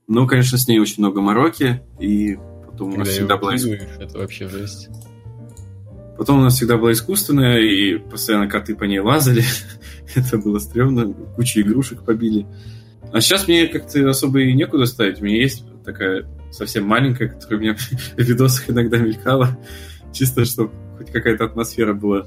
[0.09, 3.53] Ну, конечно, с ней очень много мороки, и потом Когда у нас всегда была...
[3.53, 4.89] это вообще жесть.
[6.17, 9.43] Потом у нас всегда была искусственная, и постоянно коты по ней лазали.
[10.15, 12.47] это было стрёмно, кучу игрушек побили.
[13.13, 15.21] А сейчас мне как-то особо и некуда ставить.
[15.21, 17.75] У меня есть такая совсем маленькая, которая у меня
[18.17, 19.59] в видосах иногда мелькала,
[20.11, 22.25] чисто чтобы хоть какая-то атмосфера была.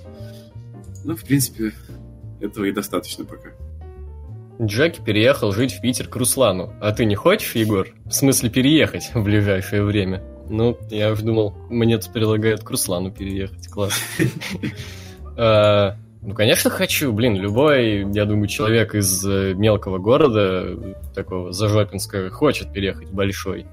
[1.05, 1.73] Ну, в принципе,
[2.41, 3.51] этого и достаточно пока.
[4.67, 6.73] Джеки переехал жить в Питер к Руслану.
[6.81, 7.89] А ты не хочешь, Егор?
[8.05, 10.23] В смысле переехать в ближайшее время?
[10.49, 13.69] Ну, я уже думал, мне тут предлагают к Руслану переехать.
[13.69, 13.95] Класс.
[15.35, 17.11] А, ну, конечно, хочу.
[17.11, 20.77] Блин, любой, я думаю, человек из э, мелкого города,
[21.15, 23.65] такого зажопинского, хочет переехать в большой.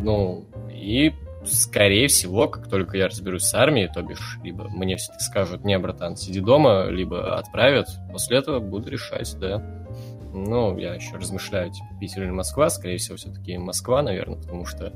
[0.00, 1.12] Ну, и
[1.44, 5.78] скорее всего, как только я разберусь с армией, то бишь, либо мне все-таки скажут, не,
[5.78, 9.83] братан, сиди дома, либо отправят, после этого буду решать, да.
[10.34, 12.68] Ну, я еще размышляю, типа, Питер или Москва.
[12.68, 14.92] Скорее всего, все-таки Москва, наверное, потому что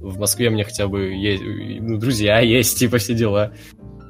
[0.00, 1.42] в Москве мне хотя бы есть,
[1.80, 3.52] ну, друзья есть, типа, все дела.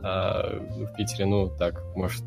[0.03, 2.25] А в Питере, ну, так, может,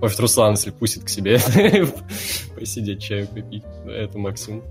[0.00, 1.38] Может, Руслан, если пустит к себе,
[2.58, 3.64] посидеть чаю попить.
[3.86, 4.62] Это максимум.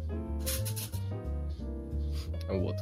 [2.49, 2.75] Вот.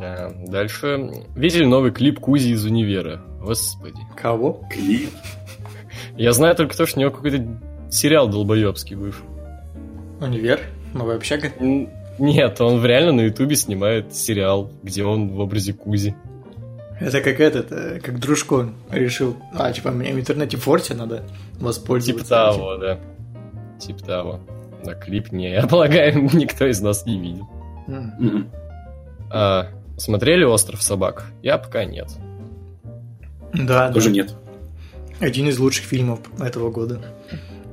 [0.00, 1.26] А, Дальше.
[1.34, 3.20] Видели новый клип Кузи из универа?
[3.40, 3.98] Господи.
[4.16, 4.64] Кого?
[4.70, 5.10] Клип.
[6.16, 7.44] Я знаю только то, что у него какой-то
[7.90, 9.26] сериал долбоебский вышел.
[10.20, 10.60] Универ?
[10.94, 11.50] Новая общага?
[12.18, 16.14] Нет, он реально на ютубе снимает сериал, где он в образе Кузи.
[17.00, 19.36] Это как этот, э, как дружко решил.
[19.54, 21.22] А, типа, мне в интернете форте надо
[21.58, 22.24] воспользоваться.
[22.24, 23.00] Типа того, да.
[23.80, 24.40] Типа того.
[24.84, 27.48] Да, клип не, я полагаю, никто из нас не видел.
[29.30, 31.24] А, смотрели «Остров собак»?
[31.42, 32.08] Я пока нет.
[33.54, 34.14] Да, Тоже да.
[34.14, 34.34] нет.
[35.20, 37.00] Один из лучших фильмов этого года.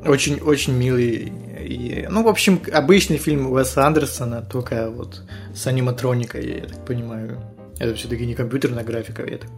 [0.08, 1.32] Очень, очень милый.
[1.60, 7.42] И, ну, в общем, обычный фильм Уэса Андерсона, только вот с аниматроникой, я так понимаю.
[7.80, 9.50] Это все-таки не компьютерная графика, я так,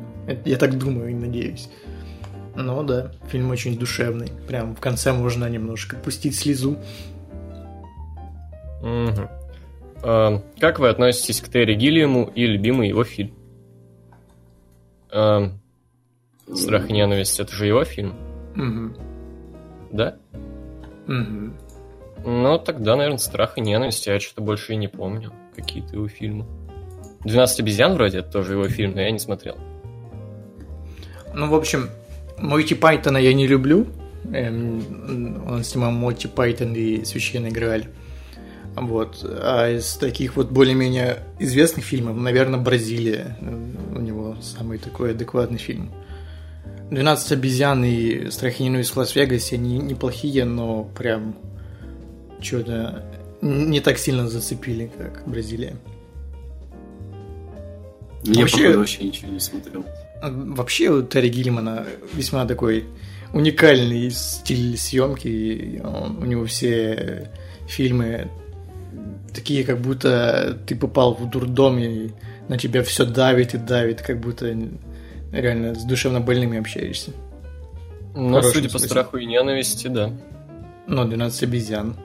[0.46, 1.70] я так думаю и надеюсь.
[2.56, 4.30] Но да, фильм очень душевный.
[4.48, 6.78] Прям в конце можно немножко пустить слезу.
[8.82, 9.30] Мгм.
[10.02, 13.34] А, как вы относитесь к Терри Гиллиаму и любимый его фильм?
[15.12, 15.52] А,
[16.54, 18.16] «Страх и ненависть»— это же его фильм,
[18.56, 18.96] Мгм.
[19.92, 20.18] Да?
[21.08, 21.58] Мгм.
[22.26, 25.32] Ну, тогда, наверное, «Страх и ненависть», я что-то больше и не помню.
[25.56, 26.46] Какие-то его фильмы.
[27.24, 29.58] «12 обезьян» вроде, это тоже его фильм, но я не смотрел.
[31.34, 31.90] Ну, в общем,
[32.38, 33.88] Монти Пайтона я не люблю.
[34.34, 37.86] Эм, Он снимал Монти Пайтон и Священный Грааль.
[38.76, 39.24] Вот.
[39.24, 43.38] А из таких вот более-менее известных фильмов, наверное, Бразилия.
[43.42, 45.92] Э, У него самый такой адекватный фильм.
[46.92, 51.36] «12 обезьян» и «Страх и ненависть в Лас-Вегасе» они неплохие, но прям
[52.42, 53.06] что-то
[53.42, 55.76] не так сильно зацепили, как Бразилия.
[58.24, 59.86] Я, Вообще- походу, вообще ничего не смотрел.
[60.22, 62.86] Вообще у Терри Гиллимана весьма такой
[63.34, 65.82] уникальный стиль съемки.
[65.84, 67.30] он- у него все
[67.68, 68.30] фильмы
[69.34, 72.10] такие, как будто ты попал в дурдом и
[72.50, 74.58] на тебя все давит и давит, как будто
[75.32, 77.12] реально с душевно больными общаешься.
[78.14, 78.86] Хороший судя по смысл.
[78.88, 80.12] «Страху и ненависти», да.
[80.88, 81.96] Но 12 обезьян.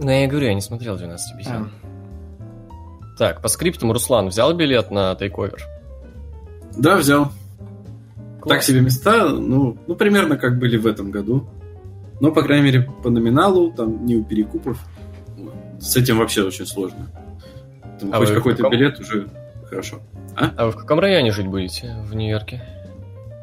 [0.00, 1.70] Но я и говорю, я не смотрел «12 обезьян».
[1.82, 3.18] А.
[3.18, 5.62] Так, по скриптам Руслан взял билет на тейковер?
[6.76, 7.26] Да, взял.
[7.26, 8.66] Так Класс.
[8.66, 11.48] себе места, ну, ну, примерно как были в этом году.
[12.20, 14.78] Но, по крайней мере, по номиналу, там, не у перекупов.
[15.80, 17.08] С этим вообще очень сложно.
[18.00, 19.28] Там А хоть какой-то билет уже
[19.74, 20.00] хорошо.
[20.36, 22.62] А вы в каком районе жить будете в Нью-Йорке?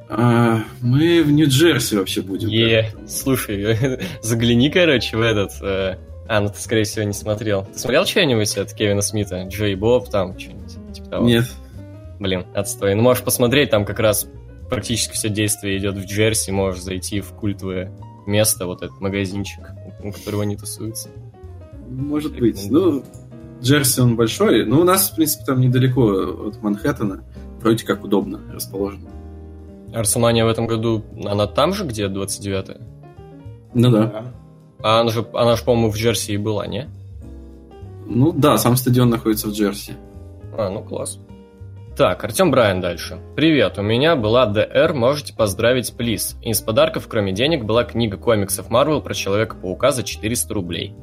[0.09, 2.49] А, мы в Нью-Джерси вообще будем.
[2.49, 5.51] Е, слушай, загляни, короче, в этот...
[5.61, 7.65] э, А, ну ты, скорее всего, не смотрел.
[7.65, 9.43] Ты смотрел что-нибудь от Кевина Смита?
[9.43, 11.11] Джей Боб, там, что-нибудь типа да.
[11.17, 11.27] того?
[11.27, 11.45] Нет.
[12.19, 12.93] Блин, отстой.
[12.95, 14.27] Ну, можешь посмотреть, там как раз
[14.69, 17.91] практически все действие идет в Джерси, можешь зайти в культовое
[18.27, 19.71] место, вот этот магазинчик,
[20.03, 21.09] у которого они тусуются.
[21.89, 22.67] Может быть.
[22.69, 23.03] Ну,
[23.61, 27.23] Джерси он большой, но у нас, в принципе, там недалеко от Манхэттена.
[27.61, 29.09] Вроде как удобно расположено.
[29.93, 32.77] Арсумания в этом году, она там же, где 29-я?
[33.73, 34.33] Ну да.
[34.81, 36.89] А она же, она же, по-моему, в Джерси и была, не?
[38.07, 39.93] Ну да, сам стадион находится в Джерси.
[40.57, 41.19] А, ну класс.
[41.95, 43.19] Так, Артем Брайан дальше.
[43.35, 46.35] Привет, у меня была ДР, можете поздравить, плиз.
[46.41, 50.95] Из подарков, кроме денег, была книга комиксов Марвел про Человека-паука за 400 рублей.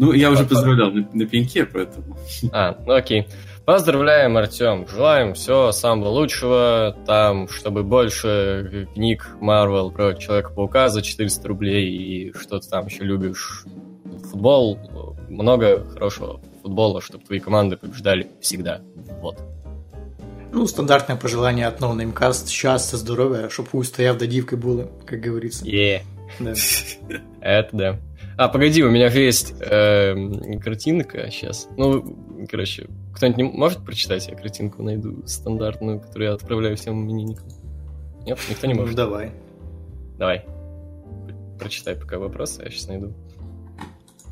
[0.00, 2.16] Ну, я уже поздравлял на, на пеньке, поэтому...
[2.52, 3.28] А, ну окей.
[3.66, 4.88] Поздравляем, Артем.
[4.88, 6.96] Желаем всего самого лучшего.
[7.06, 13.04] Там, чтобы больше книг Марвел про Человека-паука за 400 рублей и что ты там еще
[13.04, 13.66] любишь.
[14.30, 14.78] Футбол.
[15.28, 18.80] Много хорошего футбола, чтобы твои команды побеждали всегда.
[19.20, 19.38] Вот.
[20.52, 22.48] Ну, стандартне пожелання от No Name Cast.
[22.48, 25.64] Щастя, здоров'я, щоб устояв до дівки були, как говорится.
[25.68, 26.00] Е,
[26.40, 26.54] Да.
[27.42, 27.98] это да.
[28.40, 31.68] А, погоди, у меня же есть эм, картинка сейчас.
[31.76, 34.28] Ну, короче, кто-нибудь не может прочитать?
[34.28, 37.46] Я картинку найду стандартную, которую я отправляю всем именинникам.
[38.24, 38.96] Нет, никто не Ну, может.
[38.96, 39.32] давай.
[40.16, 40.46] Давай.
[41.58, 43.12] Прочитай пока вопрос, а я сейчас найду.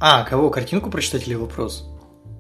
[0.01, 1.87] А, кого, картинку прочитать или вопрос?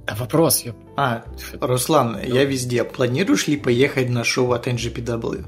[0.06, 0.74] А вопрос, я...
[0.96, 1.22] А,
[1.60, 2.82] Руслан, я везде.
[2.82, 5.44] Планируешь ли поехать на шоу от NGPW?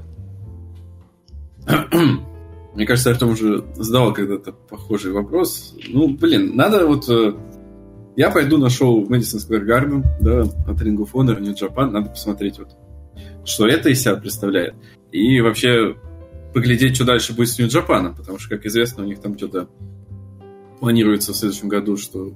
[2.75, 5.75] Мне кажется, Артем уже задавал когда-то похожий вопрос.
[5.89, 7.09] Ну, блин, надо вот...
[7.09, 7.33] э,
[8.15, 11.91] Я пойду на шоу в Madison Square Garden, да, от Ring of Honor, New Japan.
[11.91, 12.69] Надо посмотреть вот,
[13.43, 14.75] что это из себя представляет.
[15.11, 15.95] И вообще
[16.53, 19.67] поглядеть, что дальше будет с New Japan, потому что, как известно, у них там что-то
[20.79, 22.33] планируется в следующем году, что,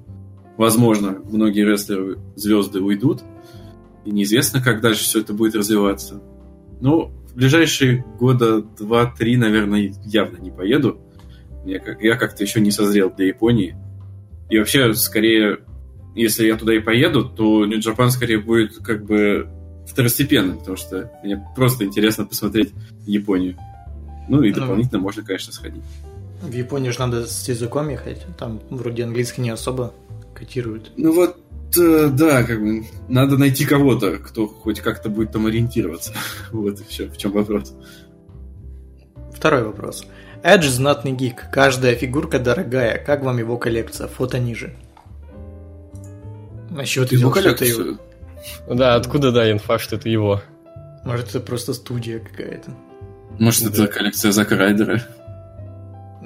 [0.57, 3.23] возможно, многие рестлеры, звезды уйдут,
[4.05, 6.21] и неизвестно, как дальше все это будет развиваться.
[6.79, 11.01] Ну, в ближайшие года два-три, наверное, явно не поеду.
[11.65, 13.75] Я, как, я как-то еще не созрел для Японии.
[14.49, 15.59] И вообще, скорее,
[16.15, 19.49] если я туда и поеду, то Japan скорее будет как бы
[19.85, 22.71] второстепенным, потому что мне просто интересно посмотреть
[23.05, 23.57] Японию.
[24.29, 25.83] Ну и дополнительно можно, конечно, сходить.
[26.41, 28.25] В Японию же надо с языком ехать.
[28.39, 29.93] Там вроде английский не особо
[30.33, 30.93] котируют.
[30.95, 31.37] Ну вот,
[31.77, 36.13] да, как бы надо найти кого-то, кто хоть как-то будет там ориентироваться.
[36.51, 37.73] вот и все, в чем вопрос.
[39.33, 40.05] Второй вопрос.
[40.43, 41.45] Edge знатный гик.
[41.51, 42.97] Каждая фигурка дорогая.
[43.03, 44.07] Как вам его коллекция?
[44.07, 44.75] Фото ниже.
[46.71, 47.31] А ты Его это его?
[47.31, 47.99] коллекцию.
[48.69, 50.41] Да, откуда, да, инфа, что это его?
[51.03, 52.71] Может, это просто студия какая-то.
[53.39, 55.01] Может, это коллекция Зака Райдера?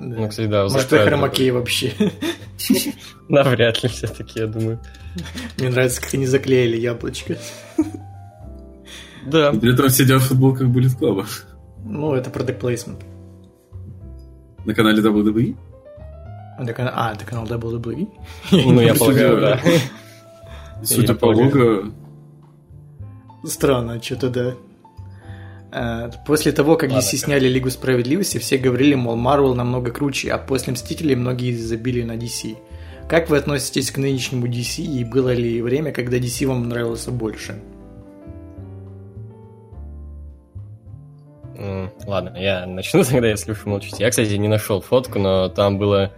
[0.02, 1.94] Ну, кстати, да, Может, это хромакей вообще.
[3.30, 4.80] Навряд ли все-таки, я думаю.
[5.58, 7.38] Мне нравится, как они заклеили яблочко.
[9.26, 9.50] Да.
[9.52, 11.26] И при этом сидят в футболках Bullet Club
[11.84, 13.04] Ну, это product placement.
[14.66, 15.56] на канале WWE.
[16.60, 18.08] Это кана- А, это канал WWE?
[18.52, 19.60] Ну, я полагаю, да.
[20.84, 21.92] Судя по лого,
[23.46, 24.54] Странно, что-то да.
[25.72, 30.32] А, После того, как Ладно, DC сняли Лигу Справедливости, все говорили, мол, Марвел намного круче,
[30.32, 32.58] а после Мстителей многие забили на DC.
[33.08, 37.60] Как вы относитесь к нынешнему DC и было ли время, когда DC вам нравился больше?
[42.06, 43.98] Ладно, я начну тогда, если уж вы молчите.
[44.04, 46.12] Я, кстати, не нашел фотку, но там было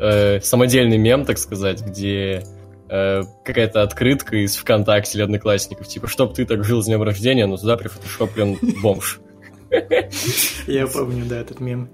[0.00, 2.44] э, самодельный мем, так сказать, где
[2.92, 7.46] э, какая-то открытка из ВКонтакте или Одноклассников, типа, чтоб ты так жил с днем рождения,
[7.46, 9.20] но туда прифотошоплен бомж.
[10.66, 11.88] Я помню, да, этот мем.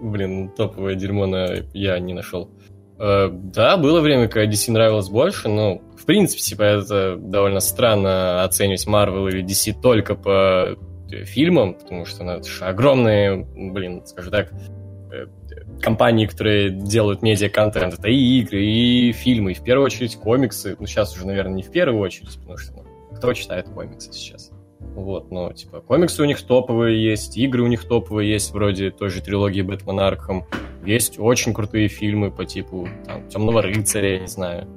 [0.00, 1.64] Блин, топовое дерьмо на...
[1.72, 2.50] я не нашел.
[2.98, 8.44] Э, да, было время, когда DC нравилось больше, но, в принципе, типа, это довольно странно
[8.44, 10.76] оценивать Marvel или DC только по
[11.10, 14.52] э, фильмам, потому что, ну, это же огромные, блин, скажем так,
[15.80, 17.94] компании, которые делают медиа-контент.
[17.94, 20.76] Это и игры, и фильмы, и в первую очередь комиксы.
[20.78, 22.84] Ну, сейчас уже, наверное, не в первую очередь, потому что ну,
[23.16, 24.50] кто читает комиксы сейчас?
[24.94, 29.10] Вот, но, типа, комиксы у них топовые есть, игры у них топовые есть, вроде той
[29.10, 30.46] же трилогии Бэтмен Аркхам.
[30.84, 34.68] Есть очень крутые фильмы по типу там, Темного рыцаря, я не знаю.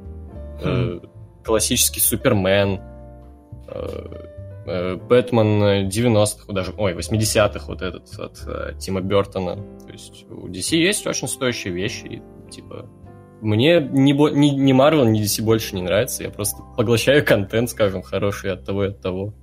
[0.63, 0.99] Э,
[1.43, 2.79] классический Супермен.
[3.67, 4.36] э, э,
[4.67, 9.55] Бэтмен 90-х, даже, ой, 80-х вот этот от э, Тима Бертона.
[9.55, 12.89] То есть у DC есть очень стоящие вещи, и, типа,
[13.41, 18.01] мне ни, ни, ни Marvel, ни DC больше не нравится, я просто поглощаю контент, скажем,
[18.01, 19.33] хороший от того и от того.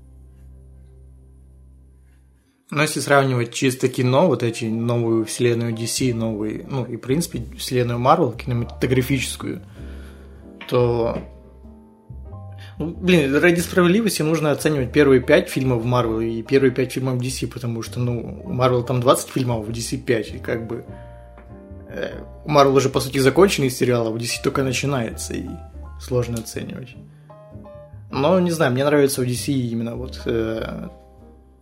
[2.71, 7.43] Но если сравнивать чисто кино, вот эти новую вселенную DC, новые, ну и в принципе
[7.57, 9.63] вселенную Marvel, кинематографическую,
[10.69, 11.34] то ну,
[12.79, 17.83] блин, ради справедливости нужно оценивать первые пять фильмов Marvel и первые пять фильмов DC, потому
[17.83, 20.85] что, ну, Marvel там 20 фильмов, в DC 5, и как бы
[21.89, 25.47] э, Marvel уже, по сути, законченный сериал, а в DC только начинается, и
[26.01, 26.97] сложно оценивать.
[28.11, 30.89] Но, не знаю, мне нравится в DC именно вот э,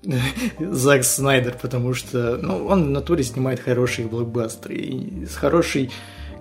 [0.59, 5.91] Зак Снайдер, потому что ну, он в натуре снимает хорошие блокбастеры и с хорошей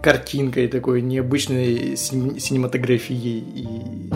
[0.02, 3.40] картинкой, такой необычной син- синематографией.
[3.40, 4.10] И...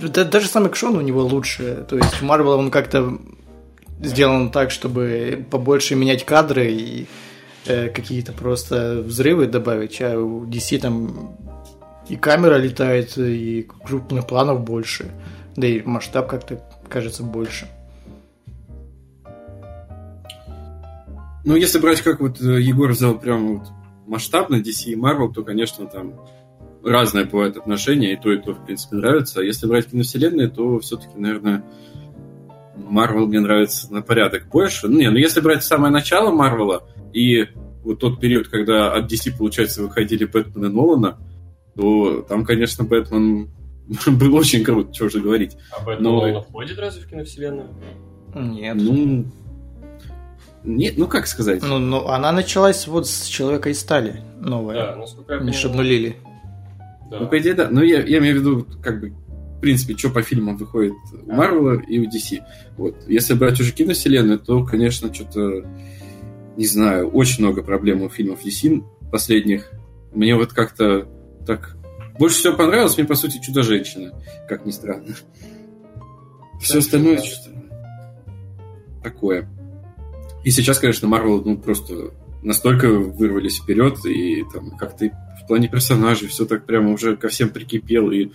[0.00, 1.86] Да- даже сам экшон у него лучше.
[1.88, 3.18] То есть в Марвел он как-то
[4.00, 7.06] сделан так, чтобы побольше менять кадры и
[7.66, 11.36] э, какие-то просто взрывы добавить, а у DC там
[12.08, 15.10] и камера летает, и крупных планов больше,
[15.56, 17.68] да и масштаб как-то кажется больше.
[21.46, 23.68] Ну, если брать, как вот э, Егор взял прям вот
[24.06, 26.14] масштабно DC и Marvel, то, конечно, там
[26.84, 29.40] разное бывает отношение, и то, и то, в принципе, нравится.
[29.40, 31.64] А если брать киновселенные, то все-таки, наверное,
[32.76, 34.88] Marvel мне нравится на порядок больше.
[34.88, 37.46] Ну, не, ну если брать самое начало Марвела и
[37.82, 41.18] вот тот период, когда от DC, получается, выходили Бэтмен и Нолана,
[41.76, 43.50] то там, конечно, Бэтмен
[44.06, 45.56] был очень крут, что же говорить.
[45.76, 47.68] А Бэтмен Но- входит разве в киновселенную?
[48.34, 48.76] Нет.
[48.76, 49.26] Ну,
[50.64, 51.62] нет, ну как сказать?
[51.62, 54.96] Ну, ну, она началась вот с Человека из стали, новая.
[54.96, 56.16] насколько Не шабнулили.
[57.20, 57.68] Ну, по идее, да.
[57.70, 60.94] Но я, я имею в виду, как бы, в принципе, что по фильмам выходит
[61.26, 62.40] у Марвела и у DC.
[62.76, 62.96] Вот.
[63.06, 65.66] Если брать уже киновселенную, то, конечно, что-то,
[66.56, 69.70] не знаю, очень много проблем у фильмов DC последних.
[70.12, 71.08] Мне вот как-то
[71.46, 71.76] так...
[72.18, 74.12] Больше всего понравилось мне, по сути, «Чудо-женщина»,
[74.48, 75.16] как ни странно.
[76.60, 77.50] Все остальное что-то
[79.02, 79.48] такое.
[80.44, 82.12] И сейчас, конечно, Марвел, ну, просто
[82.44, 85.10] настолько вырвались вперед, и там как-то
[85.42, 88.30] в плане персонажей все так прямо уже ко всем прикипел, и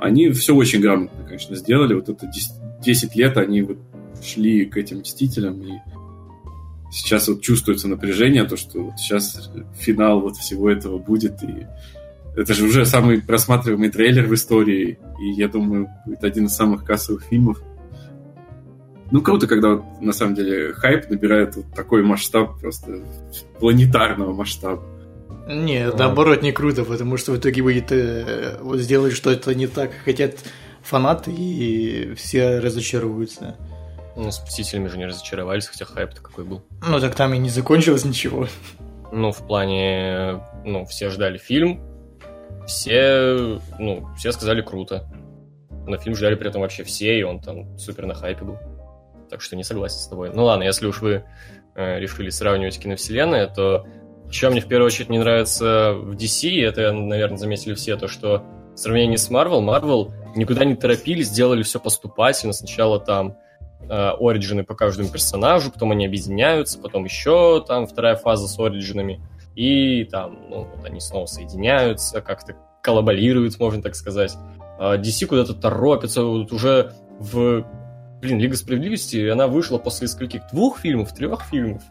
[0.00, 1.94] они все очень грамотно, конечно, сделали.
[1.94, 3.78] Вот это 10, 10 лет они вот
[4.22, 5.72] шли к этим Мстителям, и
[6.90, 11.66] сейчас вот чувствуется напряжение, то, что вот сейчас финал вот всего этого будет, и
[12.36, 16.84] это же уже самый просматриваемый трейлер в истории, и я думаю, будет один из самых
[16.84, 17.62] кассовых фильмов.
[19.10, 23.00] Ну, круто, когда вот, на самом деле хайп набирает вот такой масштаб, просто
[23.58, 24.82] планетарного масштаба.
[25.46, 29.90] Не, наоборот, не круто, потому что в итоге выйдет, э, вот сделают что-то не так,
[29.90, 30.36] как хотят
[30.82, 33.56] фанаты, и все разочаруются.
[34.16, 36.62] Ну, с Мстителями же не разочаровались, хотя хайп-то какой был.
[36.86, 38.46] Ну, так там и не закончилось ничего.
[39.12, 41.80] Ну, в плане, ну, все ждали фильм,
[42.66, 45.06] все, ну, все сказали круто.
[45.86, 48.58] На фильм ждали при этом вообще все, и он там супер на хайпе был.
[49.30, 50.30] Так что не согласен с тобой.
[50.32, 51.24] Ну ладно, если уж вы
[51.74, 53.86] э, решили сравнивать киновселенные, то
[54.30, 58.44] что мне в первую очередь не нравится в DC, это, наверное, заметили все, то что
[58.74, 62.52] в сравнении с Marvel, Marvel никуда не торопились, сделали все поступательно.
[62.52, 63.36] Сначала там
[63.88, 69.20] э, оригины по каждому персонажу, потом они объединяются, потом еще там вторая фаза с оригинами,
[69.54, 74.36] и там, ну, вот они снова соединяются, как-то коллаборируют, можно так сказать.
[74.78, 77.64] А DC куда-то торопится, вот уже в,
[78.24, 80.42] блин, Лига Справедливости, она вышла после скольких?
[80.50, 81.82] Двух фильмов, трех фильмов?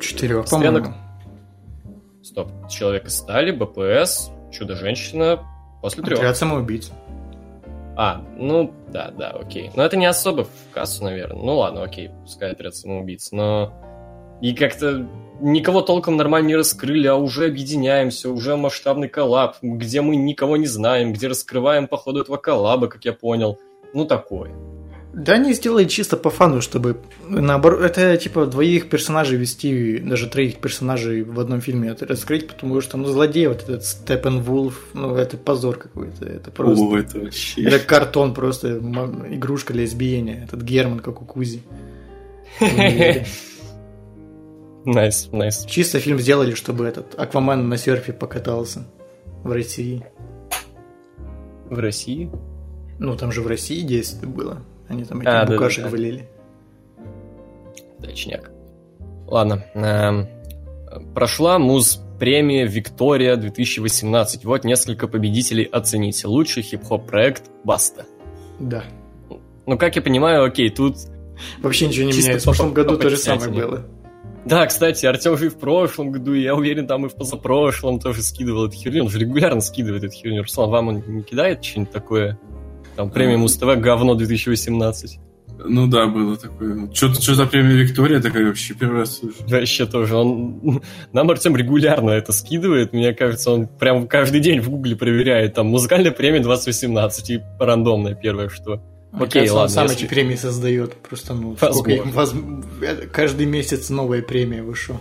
[0.00, 0.94] Четырех, Стрелок- по-моему.
[2.22, 2.48] Стоп.
[2.68, 5.40] Человек из стали, БПС, Чудо-женщина
[5.80, 6.18] после трех.
[6.18, 6.90] Отряд самоубийц.
[7.96, 9.70] А, ну да, да, окей.
[9.76, 11.40] Но это не особо в кассу, наверное.
[11.42, 13.30] Ну ладно, окей, пускай отряд самоубийц.
[13.30, 13.72] Но
[14.42, 15.08] и как-то
[15.40, 20.66] никого толком нормально не раскрыли, а уже объединяемся, уже масштабный коллаб, где мы никого не
[20.66, 23.58] знаем, где раскрываем по ходу этого коллаба, как я понял.
[23.94, 24.52] Ну такое.
[25.16, 30.28] Да они сделали чисто по fun у, чтобы наоборот, это типа двоих персонажей вести, даже
[30.28, 35.16] троих персонажей в одном фильме это раскрыть, потому что ну злодей вот этот Steppenwolf, ну
[35.16, 36.84] это позор какой-то, это просто.
[36.84, 37.62] О, это вообще...
[37.62, 41.62] Это картон просто, игрушка для избиения, этот Герман как у Кузи.
[44.84, 45.64] Nice, nice.
[45.64, 48.86] Чисто фильм сделали, чтобы этот Аквамен на серфе покатался
[49.42, 50.04] в России.
[51.70, 52.30] В России?
[52.98, 54.62] Ну, там же в России действие было.
[54.88, 55.96] Они там А, да, букашек да, да.
[55.96, 56.28] валили.
[58.02, 58.50] Точняк.
[59.26, 59.64] Ладно.
[59.74, 60.28] эм,
[61.14, 64.44] Прошла муз премия Виктория 2018.
[64.44, 66.26] Вот несколько победителей оцените.
[66.28, 68.06] Лучший хип-хоп проект Баста.
[68.58, 68.84] Да.
[69.66, 70.96] Ну, как я понимаю, окей, тут...
[71.58, 72.40] Вообще ничего не меняется.
[72.40, 73.84] В прошлом году то же самое было.
[74.46, 77.98] Да, кстати, Артем же и в прошлом году, и я уверен, там и в позапрошлом
[77.98, 79.02] тоже скидывал эту херню.
[79.02, 80.42] Он же регулярно скидывает эту херню.
[80.42, 82.38] Руслан, вам он не кидает что-нибудь такое?
[82.96, 85.18] Там премия Муз-ТВ говно 2018.
[85.68, 86.92] Ну да, было такое.
[86.92, 89.36] Что что за премия Виктория такая вообще первый раз слышу.
[89.48, 90.14] Вообще тоже.
[90.16, 90.82] Он...
[91.12, 92.92] Нам Артем регулярно это скидывает.
[92.92, 95.54] Мне кажется, он прям каждый день в гугле проверяет.
[95.54, 98.82] Там музыкальная премия 2018 и рандомная первое что.
[99.12, 100.94] Мне Окей, кажется, он ладно, сам если- эти премии создает.
[100.96, 102.34] Просто, ну, сколько воз-
[102.82, 105.00] это Каждый месяц новая премия вышла.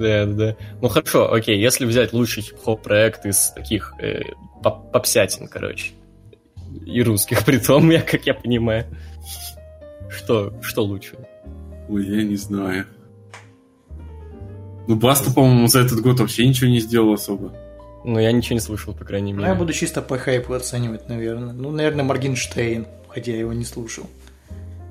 [0.00, 0.56] Да, да.
[0.82, 4.22] Ну хорошо, окей, если взять лучший хип-хоп проект из таких э,
[4.60, 5.92] поп- попсятин, короче.
[6.86, 8.86] И русских, при том, я, как я понимаю.
[10.08, 11.16] Что, что лучше?
[11.88, 12.86] Ой, я не знаю.
[14.86, 17.52] Ну, Баста, по-моему, за этот год вообще ничего не сделал особо.
[18.04, 19.50] Ну, я ничего не слышал, по крайней Ну, мере.
[19.50, 21.54] я буду чисто по хайпу оценивать, наверное.
[21.54, 24.04] Ну, наверное, Моргенштейн, хотя я его не слушал.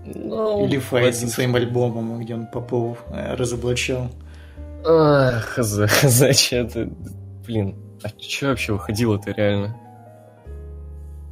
[0.05, 4.09] Ну, Или Фейт со своим альбомом, где он Попов э, разоблачал.
[4.85, 6.89] Ах, хз, зачем это...
[7.45, 9.77] Блин, а что вообще выходило-то реально?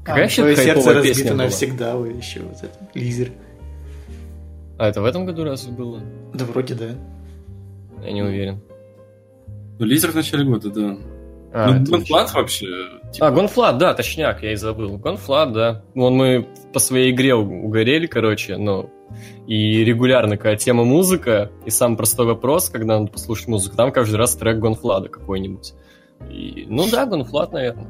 [0.04, 3.32] Какая а, вообще твое сердце разбито навсегда, вы еще вот это, Лизер.
[4.80, 6.02] А это в этом году разве было?
[6.34, 6.90] Да вроде да.
[8.04, 8.62] Я не уверен.
[9.78, 10.98] Ну, Лизер в начале года, да.
[11.54, 12.28] А, ну, Дон точно.
[12.34, 12.66] Вообще...
[13.12, 14.98] типа, А, GONE.Fludd, да, точняк, я и забыл.
[14.98, 15.84] GONE.Fludd, да.
[15.94, 18.90] Вон мы по своей игре угорели, короче, но
[19.48, 24.16] и регулярно, когда тема музыка, и сам простой вопрос, когда надо послушать музыку, там каждый
[24.16, 25.74] раз трек GONE.Fludd а какой-нибудь.
[26.30, 27.88] И, ну да, GONE.Fludd, наверное.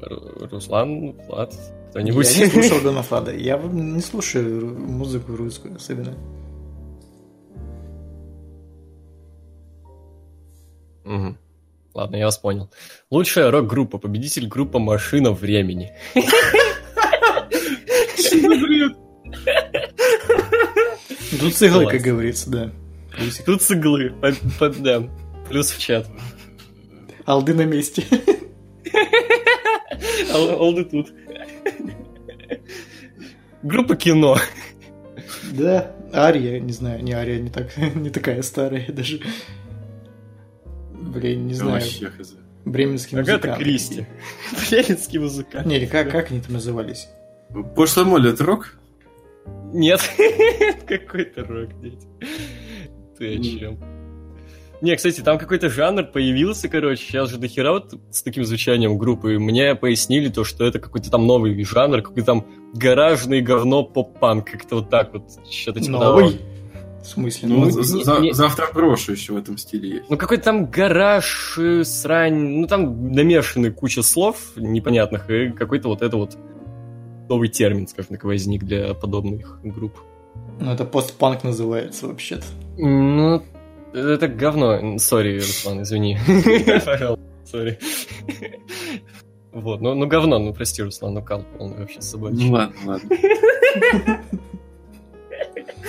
[0.00, 1.54] Руслан, Влад,
[1.90, 2.36] кто-нибудь?
[2.36, 3.34] Я не слушал Дона Флада.
[3.34, 6.14] Я не слушаю музыку русскую особенно.
[11.04, 11.38] Мгм.
[11.94, 12.70] Ладно, я вас понял.
[13.10, 15.92] Лучшая рок-группа, победитель группа «Машина времени».
[21.40, 21.90] Тут Класс.
[21.92, 22.70] как говорится, да.
[23.44, 25.02] Тут с иглы, под, под- да,
[25.48, 26.06] плюс в чат.
[27.24, 28.04] Алды на месте.
[30.32, 31.12] Алды тут.
[33.62, 34.36] Группа кино.
[35.52, 39.20] Да, Ария, не знаю, не Ария, не, так, не такая старая даже.
[40.92, 41.82] Блин, не знаю.
[42.64, 43.58] Бременский Агата музыкант.
[43.58, 44.06] Кристи.
[44.70, 45.66] Бременский музыкант.
[45.66, 47.08] Не, как, как они там назывались?
[47.76, 48.76] Пошлая моль, это рок?
[49.72, 50.00] Нет,
[50.86, 52.06] какой-то рок, дети.
[53.18, 53.95] Ты о чем?
[54.82, 59.38] Не, кстати, там какой-то жанр появился, короче, сейчас же дохера вот с таким звучанием группы.
[59.38, 64.76] Мне пояснили то, что это какой-то там новый жанр, какой-то там гаражный говно поп-панк, как-то
[64.76, 65.24] вот так вот.
[65.50, 66.24] Что-то типа Новый?
[66.32, 66.42] того.
[67.02, 67.48] В смысле?
[67.48, 70.10] Ну, Ну, за- не- за- не- завтра брошу еще в этом стиле есть.
[70.10, 76.02] Ну, какой-то там гараж, э, срань, ну, там намешаны куча слов непонятных, и какой-то вот
[76.02, 76.36] это вот
[77.28, 79.94] новый термин, скажем так, возник для подобных групп.
[80.60, 82.44] Ну, это постпанк называется вообще-то.
[82.76, 83.42] Ну,
[84.00, 84.98] это говно.
[84.98, 86.18] Сори, Руслан, извини.
[86.84, 87.78] Пожалуйста, сори.
[89.52, 92.32] Вот, ну, ну говно, ну прости, Руслан, ну кал полный вообще с собой.
[92.32, 93.08] Ну ладно, ладно.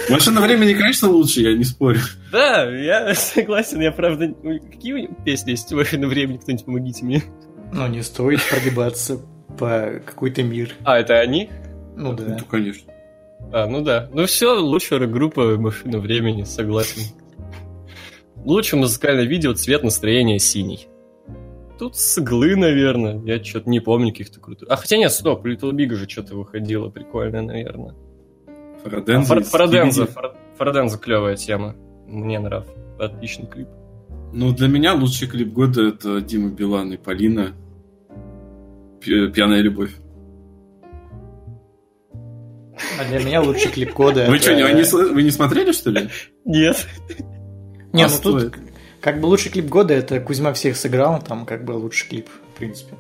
[0.10, 2.00] Машина времени, конечно, лучше, я не спорю.
[2.32, 4.34] Да, я согласен, я правда...
[4.72, 6.38] Какие песни есть в машина времени?
[6.38, 7.24] Кто-нибудь помогите мне.
[7.74, 9.20] Но не стоит прогибаться
[9.60, 10.72] по какой-то мир.
[10.84, 11.50] А, это они?
[11.96, 12.38] Ну да.
[12.40, 12.94] Ну, конечно.
[13.52, 14.08] А, ну да.
[14.14, 17.02] Ну все, лучшая группа «Машина времени», согласен.
[18.48, 20.88] Лучшее музыкальное видео «Цвет настроения синий».
[21.78, 23.22] Тут с иглы, наверное.
[23.26, 24.70] Я что-то не помню каких-то крутых.
[24.72, 27.94] А хотя нет, стоп, Little Big же что-то выходило прикольное, наверное.
[28.84, 29.28] Фараденза.
[29.34, 30.08] Фар- из Фараденза,
[30.58, 31.76] Фараденза клевая тема.
[32.08, 32.72] Мне нравится.
[32.98, 33.68] Отличный клип.
[34.34, 37.54] Ну, для меня лучший клип года это Дима Билан и Полина.
[39.02, 39.92] Пь- Пьяная любовь.
[42.24, 46.08] А для меня лучший клип года Вы это- что, не, вы не смотрели, что ли?
[46.46, 46.88] Нет.
[47.98, 48.56] Не, А ну тут
[49.02, 52.58] как бы лучший клип года это Кузьма всех сыграл, там как бы лучший клип, в
[52.58, 52.96] принципе.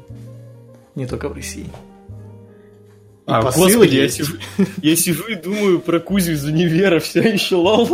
[0.95, 1.65] Не только в России.
[1.65, 4.37] И А, господи, я сижу,
[4.81, 7.87] я сижу и думаю про Кузю из универа все еще лол.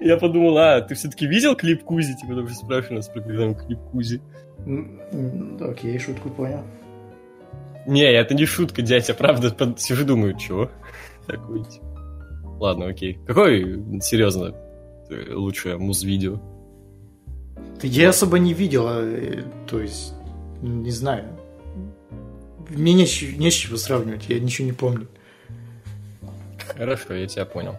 [0.00, 2.14] Я подумал, а, ты все-таки видел клип Кузи?
[2.14, 4.20] Типа, потому что спрашивали нас про когда клип Кузи.
[5.60, 6.62] Окей, шутку понял.
[7.86, 10.70] Не, это не шутка, дядя, правда, под- сижу думаю, чего?
[11.26, 11.84] Такой, типа.
[12.58, 13.18] Ладно, окей.
[13.26, 14.54] Какой, серьезно,
[15.34, 16.40] лучшее муз-видео?
[17.80, 20.14] Да Я особо не видел, э, то есть,
[20.62, 21.24] не знаю.
[22.70, 25.06] Мне не, с- не с чего сравнивать, я ничего не помню.
[26.76, 27.74] Хорошо, я тебя понял.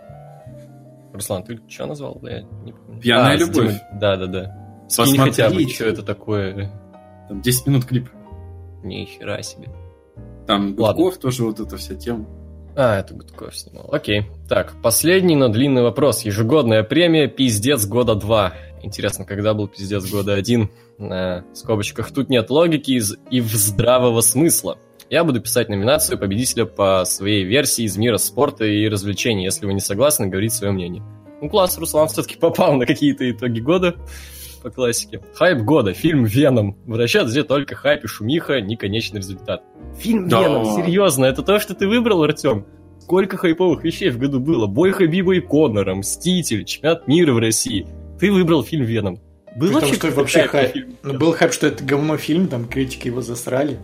[1.13, 2.19] Руслан, ты что назвал?
[2.23, 3.01] Я не помню.
[3.01, 3.55] «Пьяная А, любовь».
[3.55, 4.85] Димой- Да, да, да.
[4.89, 6.71] Скинь хотя бы, что это такое.
[7.29, 8.09] Там 10 минут клип.
[8.83, 9.69] Ни хера себе.
[10.45, 10.75] Там.
[10.75, 12.25] Гудков тоже вот эта вся тема.
[12.77, 13.89] А, это Гудков снимал.
[13.91, 14.25] Окей.
[14.49, 16.23] Так, последний, но длинный вопрос.
[16.23, 18.51] Ежегодная премия «Пиздец года 2».
[18.83, 20.69] Интересно, когда был «Пиздец года 1»?
[20.97, 22.11] На скобочках.
[22.13, 24.77] Тут нет логики из- и в здравого смысла.
[25.09, 29.43] Я буду писать номинацию победителя по своей версии из мира спорта и развлечений.
[29.43, 31.03] Если вы не согласны, говорите свое мнение.
[31.41, 33.95] Ну, класс, Руслан все-таки попал на какие-то итоги года
[34.65, 35.21] по классике.
[35.35, 35.93] Хайп года.
[35.93, 36.75] Фильм «Веном».
[36.87, 39.61] Вращат где только хайп и шумиха, не конечный результат.
[39.99, 40.41] Фильм Да.
[40.41, 42.65] «Веном», серьезно, это то, что ты выбрал, Артем?
[42.99, 44.65] Сколько хайповых вещей в году было?
[44.65, 47.85] Бой Хабиба и Коннора, Мститель, чемпионат мира в России.
[48.19, 49.19] Ты выбрал фильм «Веном».
[49.53, 50.71] При Было том, вообще что вообще хайп.
[50.73, 53.77] фильм Ну, был хайп, что это говно фильм, там критики его засрали.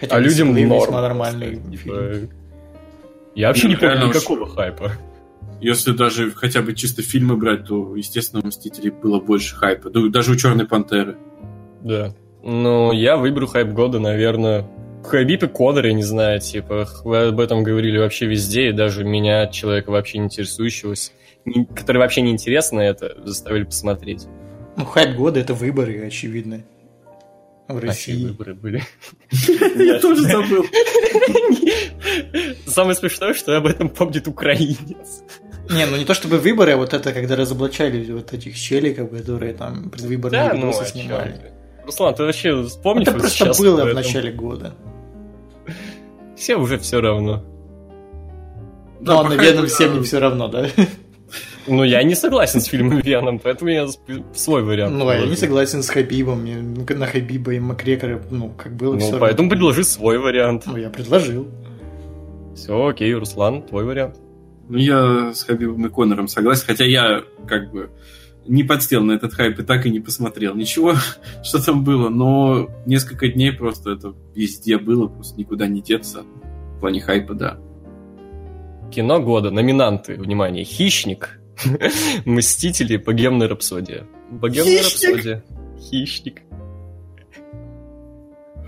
[0.00, 0.80] Хотя А людям норм.
[0.80, 2.30] весьма нормальный Типа, фильм.
[3.34, 3.82] Я вообще не уж.
[3.82, 4.92] никакого хайпа.
[5.62, 9.90] Если даже хотя бы чисто фильмы брать, то, естественно, у Мстителей было больше хайпа.
[9.90, 11.16] Да, Даже у Черной Пантеры.
[11.82, 12.14] Да.
[12.42, 14.68] Ну, я выберу хайп года, наверное.
[15.04, 19.04] Хабиб и Конор, я не знаю, типа, вы об этом говорили вообще везде, и даже
[19.04, 21.10] меня, человека вообще не интересующегося,
[21.44, 24.26] не- который вообще не интересно это, заставили посмотреть.
[24.76, 26.62] Ну, хайп года это выборы, очевидно.
[27.68, 28.26] В А, России.
[28.26, 28.82] выборы были.
[29.76, 30.64] Я тоже забыл.
[32.66, 35.22] Самое смешное, что об этом помнит украинец.
[35.72, 39.54] Не, ну не то чтобы выборы, а вот это, когда разоблачали вот этих челиков, которые
[39.54, 41.52] там предвыборные Да, ну, видосы чём снимали.
[41.84, 44.74] Руслан, ты вообще вспомнишь это вот просто сейчас было в начале года.
[46.36, 47.44] Все уже все равно.
[49.00, 50.66] Ну, а пока наверное, это- всем не все равно, да?
[51.66, 53.86] Ну, я не согласен с фильмом Веном, поэтому я
[54.34, 54.94] свой вариант.
[54.96, 56.44] Ну, а я не согласен с Хабибом.
[56.88, 60.64] На Хабиба и Макрекера, ну, как было все Ну, поэтому предложи свой вариант.
[60.66, 61.46] Ну, я предложил.
[62.56, 64.16] Все, окей, Руслан, твой вариант.
[64.68, 67.90] Ну, я с Хабибом и Конором согласен, хотя я как бы
[68.46, 70.94] не подсел на этот хайп и так и не посмотрел ничего,
[71.42, 76.24] что там было, но несколько дней просто это везде было, просто никуда не деться.
[76.76, 77.58] В плане хайпа, да.
[78.90, 81.40] Кино года, номинанты, внимание, «Хищник»,
[82.26, 84.06] «Мстители», «Богемная рапсодия».
[84.30, 85.44] «Богемная рапсодия».
[85.78, 86.42] «Хищник».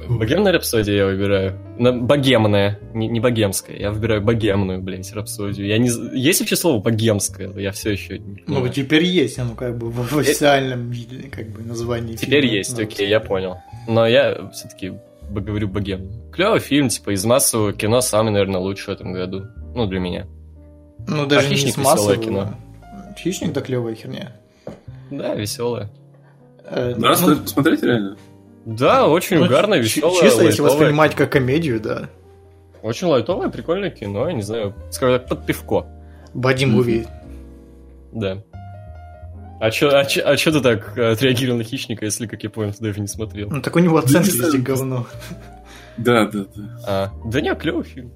[0.09, 1.59] Богемная рапсодия я выбираю.
[1.79, 3.77] На, богемная, не, не богемская.
[3.77, 5.67] Я выбираю богемную, блядь, рапсодию.
[5.67, 5.89] Я не...
[6.19, 7.53] Есть вообще слово богемское?
[7.57, 8.73] Я все еще не Ну, понимаю.
[8.73, 12.17] теперь есть, оно как бы в в официальном виде, как бы названии.
[12.17, 12.57] Теперь фильма.
[12.57, 13.57] есть, Ну, окей, я понял.
[13.89, 14.93] Но я все-таки
[15.31, 16.11] говорю богем.
[16.33, 19.45] Клевый фильм, типа, из массового кино самый, наверное, лучший в этом году.
[19.75, 20.27] Ну, для меня.
[21.07, 22.17] Ну, даже не «Хищник» с массового.
[22.17, 22.55] кино.
[23.19, 24.33] Хищник да клевая херня.
[25.11, 25.91] Да, веселая.
[26.67, 28.17] Э, Да, ну, стоит посмотреть реально.
[28.65, 32.09] Да, очень ну, угарное, чи- веселое, Чисто если воспринимать как комедию, да.
[32.83, 35.87] Очень лайтовое, прикольное кино, я не знаю, скажем так, под пивко.
[36.35, 37.07] Бади муви.
[38.13, 38.43] Да.
[39.61, 42.51] А чё, а, чё, а чё ты так э, отреагировал на хищника, если, как я
[42.51, 43.49] понял, ты даже не смотрел?
[43.51, 45.07] Ну, так у него оценки везде говно.
[45.97, 46.79] Да, да, да.
[46.87, 48.13] А, да не, клевый фильм.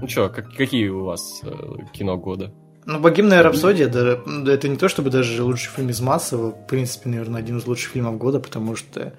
[0.00, 1.50] Ну чё, как, какие у вас э,
[1.92, 2.52] кино года?
[2.88, 6.66] Ну, «Богемная рапсодия», да, да, это не то чтобы даже лучший фильм из массового, в
[6.66, 9.12] принципе, наверное, один из лучших фильмов года, потому что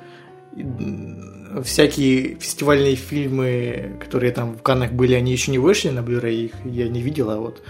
[1.63, 6.53] всякие фестивальные фильмы, которые там в Каннах были, они еще не вышли на Blu-ray, их
[6.65, 7.61] я не видел, а вот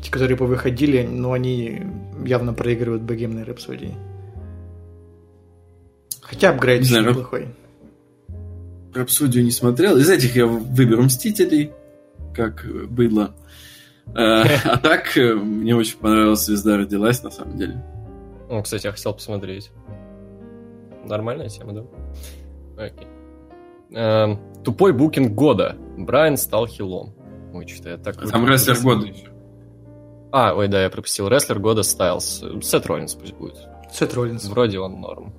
[0.00, 1.82] те, которые повыходили, ну, они
[2.24, 3.96] явно проигрывают «Богемной рапсодии».
[6.20, 7.48] Хотя апгрейд знаю, неплохой.
[8.94, 9.96] Рапсодию не смотрел.
[9.96, 11.72] Из этих я выберу Мстителей,
[12.32, 13.34] как э, было.
[14.14, 17.82] А так, э, мне очень понравилась «Звезда родилась», на самом деле.
[18.48, 19.70] Ну, кстати, я хотел посмотреть.
[21.04, 21.84] Нормальная тема, да?
[22.84, 23.08] Окей.
[23.94, 25.76] Эм, тупой букинг года.
[25.96, 27.14] Брайан стал хилом.
[27.52, 28.22] Ой, что-то я так...
[28.22, 29.28] А Там рестлер года еще.
[30.32, 31.28] А, ой, да, я пропустил.
[31.28, 32.44] Рестлер года Стайлз.
[32.62, 33.58] Сет Роллинс пусть будет.
[33.92, 34.46] Сет Роллинс.
[34.46, 35.34] Вроде он норм.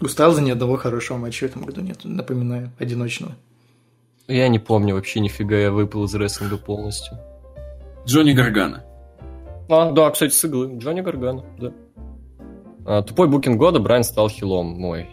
[0.00, 3.34] У Стайлза ни одного хорошего матча в этом году нет, напоминаю, одиночного.
[4.28, 7.18] Я не помню вообще нифига, я выпал из рестлинга полностью.
[8.04, 8.84] Джонни Гаргана.
[9.70, 10.78] А, да, кстати, с иглы.
[10.78, 11.72] Джонни Гаргана, да.
[12.86, 14.66] А, тупой букинг года Брайан стал хилом.
[14.66, 15.08] Мой.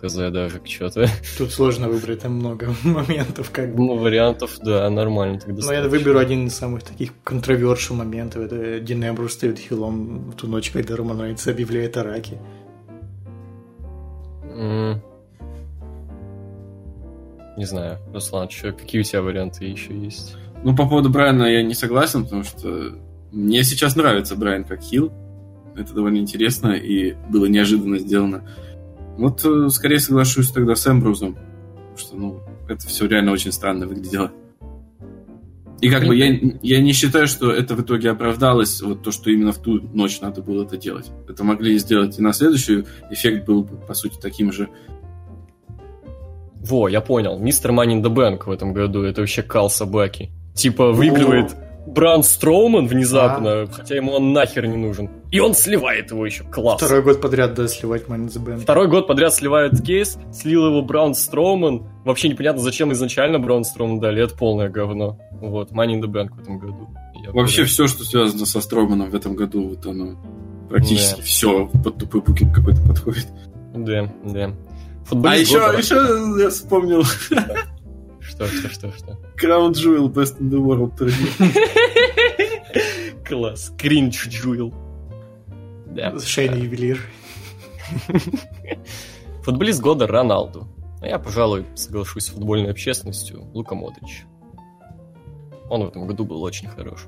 [0.00, 1.08] Хз даже что-то.
[1.36, 3.82] Тут сложно выбрать, там много моментов, как бы.
[3.82, 5.66] Ну, вариантов, да, нормально тогда.
[5.66, 8.44] Но я выберу один из самых таких контровершил моментов.
[8.44, 12.38] Это Дин Эмбрус стоит хилом в ту ночь, когда Роман Рейнс объявляет о раке.
[17.58, 20.36] Не знаю, Руслан, чё, какие у тебя варианты еще есть?
[20.62, 22.96] Ну, по поводу Брайана я не согласен, потому что
[23.32, 25.12] мне сейчас нравится Брайан как хил.
[25.76, 28.48] Это довольно интересно и было неожиданно сделано.
[29.16, 33.88] Вот э, скорее соглашусь тогда с Эмбрузом, потому что, ну, это все реально очень странно
[33.88, 34.30] выглядело.
[35.80, 39.30] И как бы я, я не считаю, что это в итоге оправдалось, вот то, что
[39.30, 41.10] именно в ту ночь надо было это делать.
[41.28, 44.68] Это могли сделать и на следующую, эффект был бы, по сути, таким же.
[46.68, 47.38] Во, я понял.
[47.38, 49.02] Мистер in the Bank в этом году.
[49.04, 50.30] Это вообще кал собаки.
[50.54, 51.56] Типа выигрывает
[51.86, 55.08] Бран Строуман внезапно, хотя ему он нахер не нужен.
[55.30, 56.44] И он сливает его еще.
[56.44, 56.82] Класс.
[56.82, 58.58] Второй год подряд, да, сливать Money in the Bank.
[58.60, 61.86] Второй год подряд сливает кейс, слил его Браун Строуман.
[62.04, 65.18] Вообще непонятно, зачем изначально Браун Строуман дали, это полное говно.
[65.40, 66.88] Вот, Money in the Bank в этом году.
[67.24, 67.68] Я Вообще уверен.
[67.72, 70.16] все, что связано со Строманом в этом году, вот оно
[70.68, 71.22] практически Да.
[71.22, 73.28] все под тупой букинг какой-то подходит.
[73.74, 74.52] Да, да.
[75.08, 75.78] А Футболист еще, года.
[75.78, 77.02] еще я вспомнил
[78.20, 79.18] Что, что, что, что?
[79.42, 81.28] Crown Jewel Best in the World турнир.
[83.26, 83.72] Класс.
[83.78, 84.74] Кринж Джуэл.
[85.86, 86.18] Да.
[86.20, 87.00] Шейни ювелир.
[89.44, 90.68] Футболист года Роналду.
[91.00, 94.24] А я, пожалуй, соглашусь с футбольной общественностью Лука Модрич.
[95.70, 97.06] Он в этом году был очень хорош.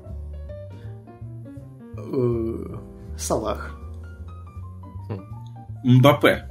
[1.97, 2.77] Э,
[3.17, 3.77] Салах.
[5.83, 6.47] Мбаппе.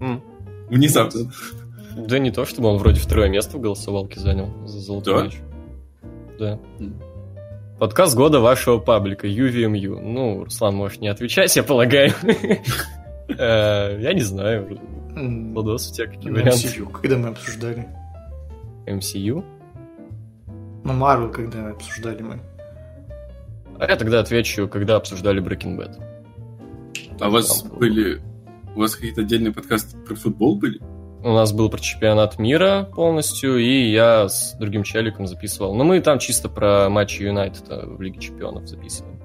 [0.00, 0.22] М.
[0.70, 1.30] Внезапно.
[1.96, 5.24] Да не то, чтобы он вроде второе место в голосовалке занял за золотой Да?
[5.24, 5.36] мяч.
[6.38, 6.58] Да.
[7.78, 10.00] Подкаст года вашего паблика UVMU.
[10.00, 12.12] Ну, Руслан, можешь не отвечать, я полагаю.
[13.38, 14.80] Э, Я не знаю.
[15.14, 16.66] Владос, у тебя какие варианты?
[16.66, 17.86] MCU, когда мы обсуждали.
[18.86, 19.44] MCU?
[20.82, 22.40] Ну, Марвел, когда обсуждали мы.
[23.78, 26.02] А я тогда отвечу, когда обсуждали Breaking Bad.
[27.20, 28.20] А у вас были...
[28.74, 30.80] У вас какие-то отдельные подкасты про футбол были?
[31.22, 35.74] У нас был про чемпионат мира полностью, и я с другим челиком записывал.
[35.74, 39.20] Но мы там чисто про матчи Юнайтеда в Лиге Чемпионов записываем.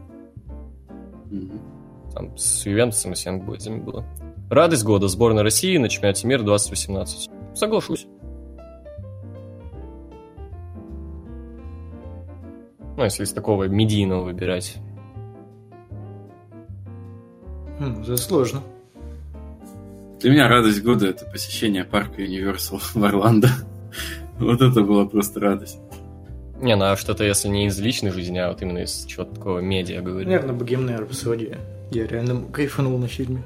[1.32, 1.62] Мгм.
[2.14, 4.06] Там с Ювентусом и с Янгбойзами было.
[4.50, 5.08] Радость года.
[5.08, 7.30] Сборная России на чемпионате мира 2018.
[7.54, 8.08] Соглашусь.
[12.98, 14.78] Ну, если из такого медийного выбирать.
[17.80, 18.62] Хм, это сложно.
[20.26, 23.48] Для меня радость года— это посещение парка Universal в Орландо.
[24.40, 25.78] Вот это была просто радость.
[26.60, 29.60] Не, ну а что-то, если не из личной жизни, а вот именно из чего-то такого
[29.60, 30.28] медиа говорю.
[30.28, 31.60] Наверное, богемная рапсодия.
[31.92, 33.44] Я реально кайфанул на фильме.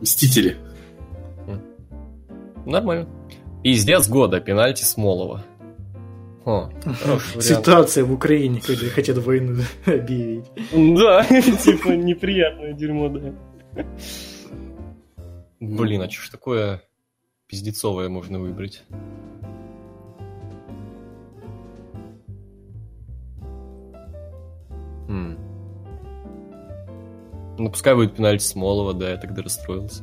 [0.00, 0.56] Мстители.
[2.66, 3.08] Нормально.
[3.62, 4.40] Пиздец года.
[4.40, 5.44] Пенальти Смолова.
[6.44, 7.44] О, хороший вариант.
[7.44, 10.46] Ситуация в Украине, когда хотят войну объявить.
[10.72, 11.22] Да,
[11.64, 13.84] типа неприятное дерьмо, да.
[15.60, 16.82] Блин, а что ж такое
[17.46, 18.82] пиздецовое можно выбрать?
[25.08, 25.38] М.
[27.58, 30.02] Ну, пускай будет пенальти Смолова, да, я тогда расстроился.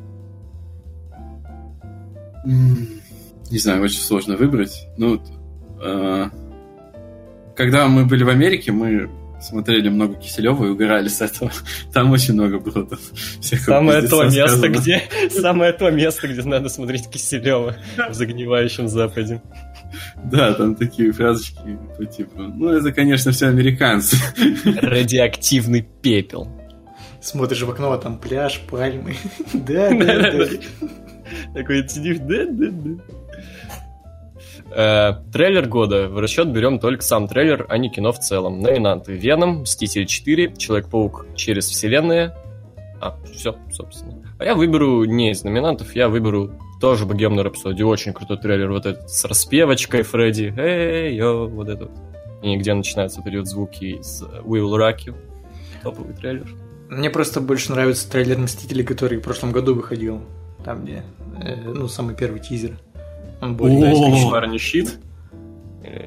[3.50, 4.88] Не знаю, очень сложно выбрать.
[4.98, 5.20] Ну,
[5.82, 6.26] э,
[7.56, 9.10] когда мы были в Америке, мы
[9.42, 11.52] смотрели много Киселева и угорали с этого.
[11.94, 13.00] Там очень много было там
[13.42, 14.68] всякого Самое то место, сказано.
[14.68, 17.76] где самое то место, где надо смотреть Киселева
[18.10, 19.42] в загнивающем западе.
[20.24, 24.18] Да, там такие фразочки по типу, ну, это, конечно, все американцы.
[24.82, 26.50] Радиоактивный пепел.
[27.22, 29.16] Смотришь в окно, а там пляж, пальмы.
[29.54, 30.46] Да, да, да.
[31.54, 33.04] Такой сидишь, да, да, да.
[34.72, 36.10] Э, трейлер года.
[36.10, 38.60] В расчет берем только сам трейлер, а не кино в целом.
[38.60, 39.14] Номинанты.
[39.14, 42.36] Веном, Мстители 4, Человек-паук через вселенные.
[43.00, 44.16] А, все, собственно.
[44.40, 46.52] А я выберу не из номинантов, я выберу
[46.82, 47.88] тоже Богемную рапсодию.
[47.88, 48.72] Очень крутой трейлер.
[48.72, 50.54] Вот этот с распевочкой Фредди.
[50.58, 51.92] Эй, йо, вот этот.
[52.42, 55.16] И где начинаются вот звуки из э, We Will Rock You.
[55.82, 56.48] Топовый трейлер.
[56.90, 60.22] Мне просто больше нравится трейлер Мстителей, который в прошлом году выходил.
[60.64, 61.04] Там, где,
[61.42, 62.78] э, ну, самый первый тизер.
[63.42, 63.68] Он О!
[63.70, 64.32] исключительный.
[64.32, 65.00] Парню щит.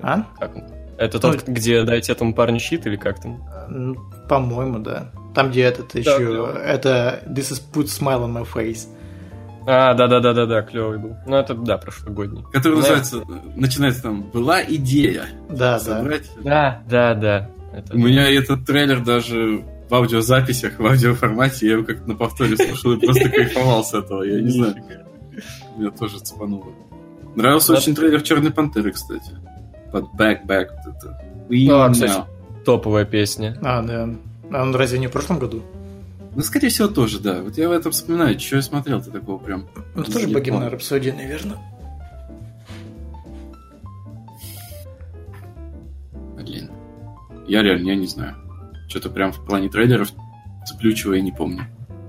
[0.02, 0.24] А?
[0.38, 0.62] Как он?
[0.98, 3.42] Это тот, где дайте этому парню щит или как там?
[3.70, 3.96] Ну,
[4.28, 5.10] По-моему, да.
[5.34, 6.16] Там, где этот еще...
[6.16, 6.58] клево.
[6.58, 8.86] Это This is put smile on my face.
[9.66, 11.16] А, да-да-да-да-да, клевый был.
[11.26, 12.42] Ну, это, да, прошлогодний.
[12.52, 12.80] Который Да.
[12.80, 13.22] называется,
[13.56, 15.78] начинается там, была идея Да, да.
[15.78, 16.30] собрать.
[16.42, 17.50] Да, да, да.
[17.72, 22.56] Это- У меня этот трейлер даже в аудиозаписях, в аудиоформате, я его как-то на повторе
[22.56, 24.74] слушал и просто кайфовал с этого, я не знаю.
[25.76, 26.66] Меня тоже цепануло.
[27.36, 27.78] Нравился Да.
[27.78, 29.30] очень трейлер Черной Пантеры, кстати.
[29.92, 30.68] Под Back Back.
[30.84, 31.20] вот это.
[31.84, 32.24] А, кстати.
[32.64, 33.56] Топовая песня.
[33.62, 34.08] А, да.
[34.52, 35.62] А он разве не в прошлом году?
[36.34, 37.42] Ну, скорее всего, тоже, да.
[37.42, 39.68] Вот я в этом вспоминаю, что я смотрел-то такого прям.
[39.94, 41.58] Ну, тоже богемная рапсодия, наверное.
[46.36, 46.70] Блин.
[47.46, 48.36] Я реально, я не знаю.
[48.88, 50.10] Что-то прям в плане трейлеров
[50.66, 51.66] цеплючего я не помню.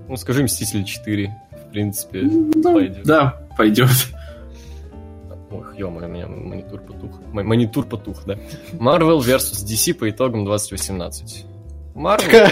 [0.07, 1.35] Ну, скажи Мстители 4.
[1.67, 2.21] В принципе,
[2.55, 3.03] Да, пойдет.
[3.05, 3.89] да, пойдет.
[5.83, 7.19] Ох, ё у меня монитор потух.
[7.31, 8.37] Мой монитор потух, да.
[8.73, 9.65] Marvel vs.
[9.65, 11.45] DC по итогам 2018.
[11.95, 12.49] Marvel...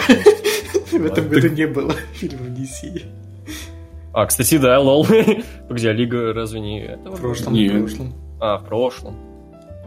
[1.00, 3.04] В этом году не было фильма DC.
[4.14, 5.06] А, кстати, да, лол.
[5.68, 7.16] Погоди, а Лига разве не этого?
[7.16, 8.14] В прошлом, в прошлом.
[8.40, 9.16] А, в прошлом.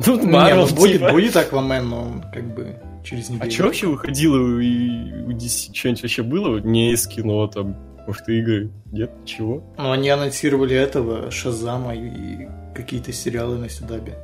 [0.05, 1.11] Тут Marvel, ну, будет, типа.
[1.11, 3.49] будет Аквамен, но он как бы через неделю.
[3.49, 5.74] А что вообще выходило у, у DC?
[5.74, 6.59] Что-нибудь вообще было?
[6.59, 7.76] Не из кино, там,
[8.07, 8.70] может, игры?
[8.90, 9.62] Нет, ничего?
[9.76, 14.16] Ну, они анонсировали этого, Шазама и какие-то сериалы на Сюдабе.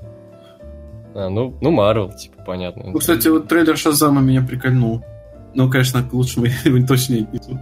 [1.14, 2.90] А, ну, ну, Marvel, типа, понятно.
[2.90, 5.04] Ну, кстати, вот трейлер Шазама меня прикольнул.
[5.54, 7.58] Ну, конечно, к лучшему я точно не отнесу.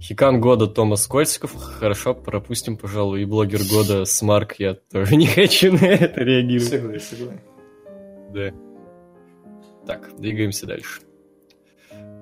[0.00, 1.54] Хикан года Томас Кольциков.
[1.54, 3.22] Хорошо, пропустим, пожалуй.
[3.22, 4.56] И блогер года Смарк.
[4.58, 6.68] Я тоже не хочу на это реагировать.
[6.68, 7.40] Согласен, согласен.
[8.34, 8.52] Да.
[9.86, 11.00] Так, двигаемся дальше.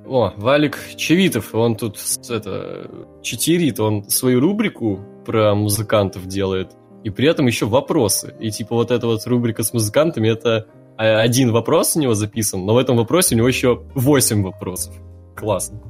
[0.06, 1.98] О, Валик Чевитов, он тут
[2.28, 2.90] это
[3.22, 6.72] читерит, он свою рубрику про музыкантов делает,
[7.04, 8.34] и при этом еще вопросы.
[8.40, 10.66] И типа вот эта вот рубрика с музыкантами, это
[10.96, 14.94] а, один вопрос у него записан, но в этом вопросе у него еще восемь вопросов.
[15.36, 15.80] Классно.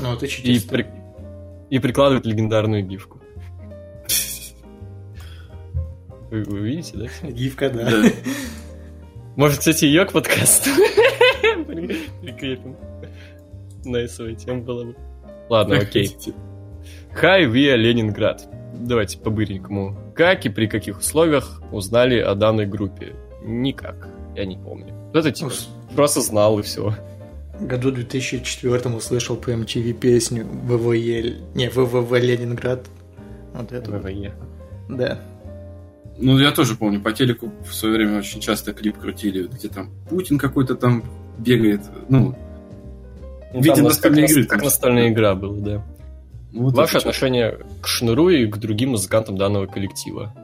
[0.00, 0.70] Ну, это И, читер.
[0.70, 0.86] при-
[1.70, 3.20] и прикладывает легендарную гифку.
[6.30, 7.28] Вы, вы видите, да?
[7.28, 7.90] Гифка, да.
[7.90, 8.08] Да.
[9.36, 10.70] Может, кстати, ее к подкасту
[11.66, 12.76] при- прикрепим.
[13.84, 14.96] Найсовая тема была бы.
[15.48, 16.14] Ладно, окей.
[17.12, 18.47] Хай Виа Ленинград.
[18.78, 19.96] Давайте по-быренькому.
[20.14, 23.14] Как и при каких условиях узнали о данной группе?
[23.44, 24.08] Никак.
[24.36, 24.94] Я не помню.
[25.12, 25.50] Это типа
[25.94, 26.94] просто знал и все.
[27.60, 31.36] году 2004 услышал по MTV песню ВВЕ...
[31.54, 32.86] Не, ВВВ Ленинград.
[33.52, 33.90] Вот это.
[33.90, 34.32] ВВЕ.
[34.88, 35.18] Да.
[36.20, 39.90] Ну, я тоже помню, по телеку в свое время очень часто клип крутили, где там
[40.08, 41.04] Путин какой-то там
[41.38, 41.82] бегает.
[42.08, 42.34] Ну,
[43.54, 45.86] Ну, Видимо, как игры Как настольная игра была, да.
[46.58, 50.34] Вот Ваше отношение к Шнуру и к другим музыкантам данного коллектива?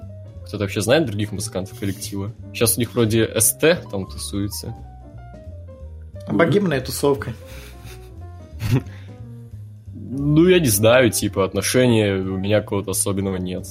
[0.46, 2.32] Кто-то вообще знает других музыкантов коллектива?
[2.52, 4.74] Сейчас у них вроде СТ там тусуется.
[6.28, 7.32] Богемная тусовка.
[9.94, 13.66] Ну, я не знаю, типа, отношения у меня какого-то особенного нет.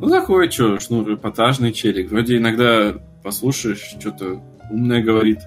[0.00, 2.10] Ну, такой, что, шнур эпатажный челик.
[2.10, 4.40] Вроде иногда послушаешь, что-то
[4.70, 5.40] умное говорит.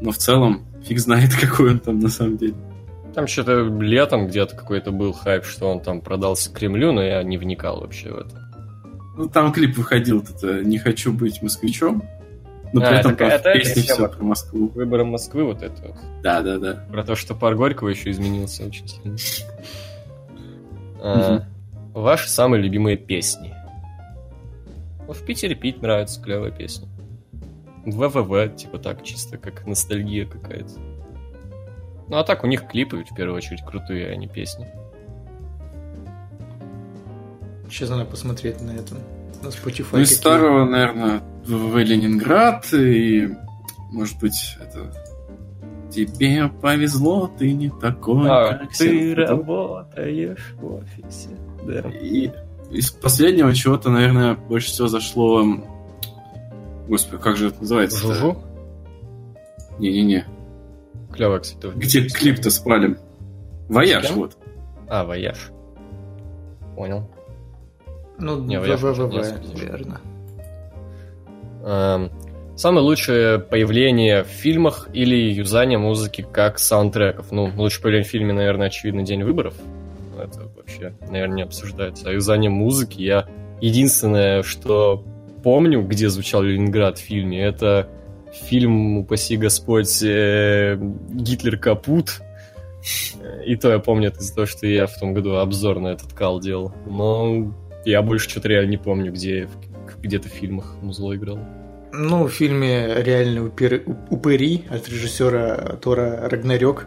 [0.00, 2.54] Но в целом, фиг знает, какой он там на самом деле.
[3.14, 7.38] Там что-то летом где-то какой-то был хайп, что он там продался Кремлю, но я не
[7.38, 8.40] вникал вообще в это.
[9.16, 12.02] Ну, там клип выходил, это «Не хочу быть москвичом».
[12.72, 14.68] Но А, при этом это- там это эта все про Москву.
[14.68, 15.96] Выбором Москвы вот это вот.
[16.22, 16.86] Да, да, да.
[16.90, 19.16] Про то, что пар Горького еще изменился очень сильно.
[21.02, 21.44] А,
[21.94, 23.52] Ваши самые любимые песни?
[25.08, 26.86] В Питере пить нравится, клевая песня.
[27.84, 30.70] ВВВ, типа так, чисто как ностальгия какая-то.
[32.10, 34.66] Ну а так у них клипы в первую очередь крутые, а не песни.
[37.68, 38.96] Сейчас надо посмотреть на это.
[39.42, 39.86] На Spotify.
[39.92, 43.28] Ну, из старого, наверное, в Ленинград и,
[43.92, 44.92] может быть, это...
[45.90, 51.30] Тебе повезло, ты не такой, А, как ты работаешь в офисе.
[51.64, 51.88] Да.
[51.90, 52.30] И
[52.70, 55.44] из последнего чего-то, наверное, больше всего зашло...
[56.86, 57.98] Господи, как же это называется?
[57.98, 58.36] Жужу?
[59.78, 60.26] Не-не-не.
[61.12, 61.72] Клевая, кстати.
[61.76, 62.98] Где клип-то с Палем?
[63.68, 64.16] Вояж, Кем?
[64.16, 64.36] вот.
[64.88, 65.50] А, вояж.
[66.76, 67.08] Понял.
[68.18, 69.08] Ну, Не, слышал.
[69.54, 70.00] верно.
[71.64, 72.10] Эм,
[72.56, 77.32] Самое лучшее появление в фильмах или юзание музыки как саундтреков.
[77.32, 79.54] Ну, лучшее появление в фильме, наверное, очевидно, День выборов.
[80.22, 82.10] Это вообще, наверное, не обсуждается.
[82.10, 83.26] А юзание музыки я...
[83.62, 85.02] Единственное, что
[85.42, 87.88] помню, где звучал Ленинград в фильме, это
[88.32, 90.78] фильм, упаси Господь, э,
[91.10, 92.20] Гитлер капут.
[93.44, 96.12] И то я помню это из-за того, что я в том году обзор на этот
[96.12, 96.72] кал делал.
[96.86, 97.54] Но
[97.84, 99.48] я больше что-то реально не помню, где
[100.02, 101.38] где-то в фильмах музло играл.
[101.92, 106.86] Ну, в фильме «Реальные упыры, упыри» от режиссера Тора Рагнарёк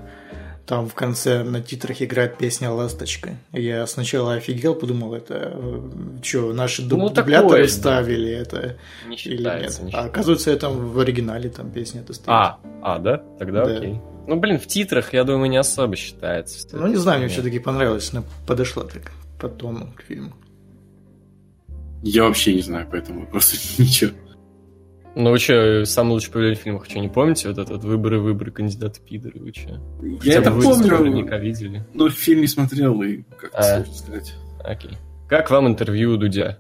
[0.65, 3.37] там в конце на титрах играет песня «Ласточка».
[3.51, 5.59] Я сначала офигел, подумал, это
[6.23, 7.69] что, наши дуб- Ну, такое, дубляторы да.
[7.69, 9.83] ставили это Не или считается.
[9.83, 9.93] нет?
[9.93, 12.29] не А оказывается, это в оригинале там песня эта стоит.
[12.29, 13.17] А, а, да?
[13.39, 13.75] Тогда Да.
[13.77, 13.99] окей.
[14.25, 16.65] Ну, блин, в титрах, я думаю, не особо считается.
[16.71, 20.31] Ну, не знаю, мне все-таки понравилось, она подошла так по тону к фильму.
[22.03, 24.11] Я вообще не знаю по этому вопросу ничего.
[25.15, 27.47] Ну, вы что, самый лучший появление в фильмах, что, не помните?
[27.49, 29.79] Вот этот выборы, выборы, кандидаты пидоры, вы что?
[30.23, 31.85] Я это вы помню, наверняка видели.
[31.93, 33.63] но фильм не смотрел, и как-то А.
[33.75, 34.33] сложно сказать.
[34.63, 34.91] Окей.
[35.29, 36.57] Как вам интервью Дудя?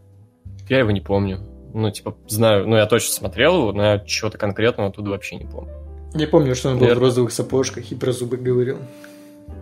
[0.69, 1.39] Я его не помню.
[1.73, 5.45] Ну, типа, знаю, ну, я точно смотрел его, но я чего-то конкретного оттуда вообще не
[5.45, 5.71] помню.
[6.13, 6.97] Я помню, что он был Нет.
[6.97, 8.77] в розовых сапожках и про зубы говорил.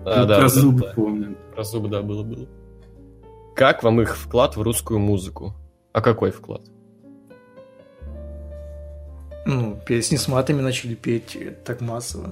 [0.05, 0.93] А, Ну, да, про вот это зубы да.
[0.93, 1.37] помню.
[1.55, 2.45] Про зубы, да, было-было.
[3.55, 5.53] Как вам их вклад в русскую музыку?
[5.93, 6.61] А какой вклад?
[9.45, 12.29] Ну, песни с матами начали петь так массово.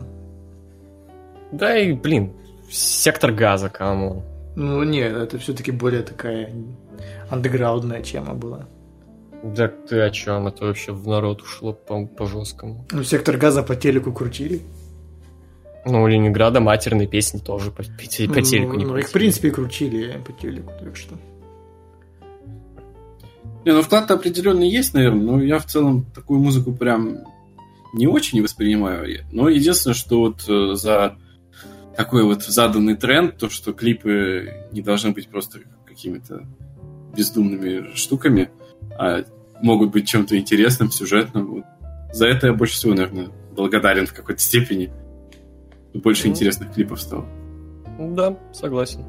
[1.51, 2.34] Да и, блин,
[2.70, 4.24] сектор газа, кому?
[4.55, 6.51] Ну, нет, это все-таки более такая
[7.30, 8.68] андеграундная тема была.
[9.43, 10.47] Да ты о чем?
[10.47, 12.86] Это вообще в народ ушло по, по жесткому.
[12.91, 14.62] Ну, сектор газа по телеку крутили.
[15.86, 19.49] Ну, у Ленинграда матерные песни тоже по, по Ну, телеку не ну, их, в принципе,
[19.49, 21.16] крутили по телеку, так что.
[23.66, 27.20] Не, ну вклад-то определенный есть, наверное, но я в целом такую музыку прям
[27.93, 29.26] не очень воспринимаю.
[29.32, 31.18] Но единственное, что вот э, за
[31.95, 36.45] такой вот заданный тренд, то, что клипы не должны быть просто какими-то
[37.16, 38.49] бездумными штуками,
[38.97, 39.24] а
[39.62, 41.47] могут быть чем-то интересным, сюжетным.
[41.47, 41.66] Вот.
[42.14, 44.91] За это я больше всего, наверное, благодарен в какой-то степени.
[45.93, 46.32] Больше Ну.
[46.32, 47.26] интересных клипов стало.
[47.99, 49.03] Да, согласен.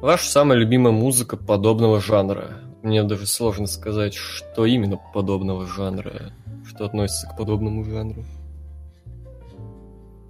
[0.00, 2.61] Ваша самая любимая музыка подобного жанра?
[2.82, 6.32] Мне даже сложно сказать, что именно подобного жанра,
[6.66, 8.24] что относится к подобному жанру.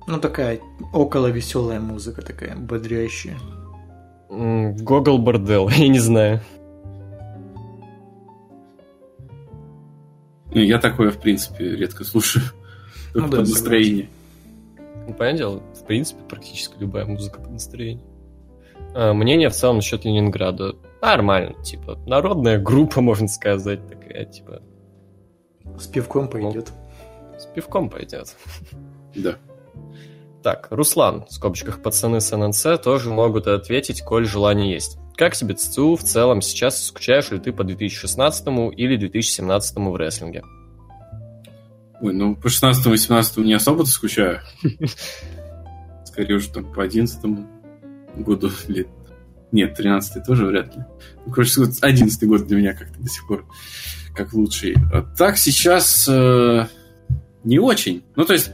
[0.07, 0.61] Ну, такая
[0.92, 3.38] около веселая музыка, такая бодрящая.
[4.28, 6.40] Гогол бордел, я не знаю.
[10.53, 12.44] И Я такое, в принципе, редко слушаю.
[13.12, 14.09] Только Ну да, под настроение.
[15.07, 18.05] Ну, понятное дело, в принципе, практически любая музыка по настроению.
[18.94, 24.62] А, мнение в целом насчет Ленинграда нормально, типа, народная группа, можно сказать, такая, типа,
[25.78, 26.72] С пивком пойдет.
[27.38, 28.36] с пивком пойдет.
[29.14, 29.36] Да.
[30.42, 34.98] Так, Руслан, в скобочках пацаны с ННЦ, тоже могут ответить, коль желание есть.
[35.16, 36.82] Как тебе ЦЦУ в целом сейчас?
[36.82, 38.46] Скучаешь ли ты по 2016
[38.76, 40.42] или 2017 в рестлинге?
[42.00, 44.40] Ой, ну по 16-18 не особо-то скучаю.
[46.05, 47.24] Скорее уже там по 11
[48.16, 48.88] году лет.
[49.53, 50.82] Нет, 13 тоже вряд ли.
[51.26, 53.46] Ну, короче, вот 11 год для меня как-то до сих пор
[54.14, 54.76] как лучший.
[55.16, 56.66] Так сейчас э,
[57.44, 58.03] не очень.
[58.16, 58.50] Ну, то есть,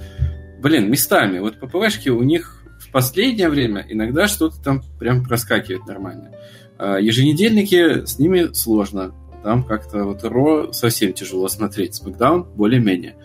[0.60, 1.38] блин, местами.
[1.38, 6.32] Вот ППВшки у них в последнее время иногда что-то там прям проскакивает нормально.
[6.78, 9.14] А еженедельники с ними сложно.
[9.42, 11.94] Там как-то вот Ро совсем тяжело смотреть.
[11.94, 13.16] Смакдаун более-менее.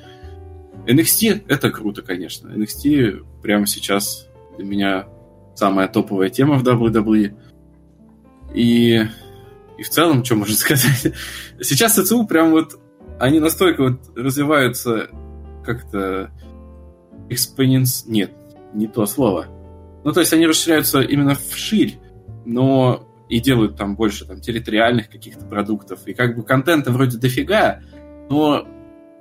[0.87, 2.49] NXT это круто, конечно.
[2.49, 5.07] NXT прямо сейчас для меня
[5.55, 7.35] самая топовая тема в WWE.
[8.53, 9.01] И,
[9.77, 11.13] и в целом, что можно сказать?
[11.61, 12.79] Сейчас ЦЦУ прям вот,
[13.19, 15.09] они настолько вот развиваются
[15.63, 16.31] как-то
[17.29, 18.05] экспоненс...
[18.07, 18.31] Нет,
[18.73, 19.47] не то слово.
[20.03, 21.99] Ну, то есть они расширяются именно вширь,
[22.45, 26.05] но и делают там больше там территориальных каких-то продуктов.
[26.07, 27.81] И как бы контента вроде дофига,
[28.29, 28.67] но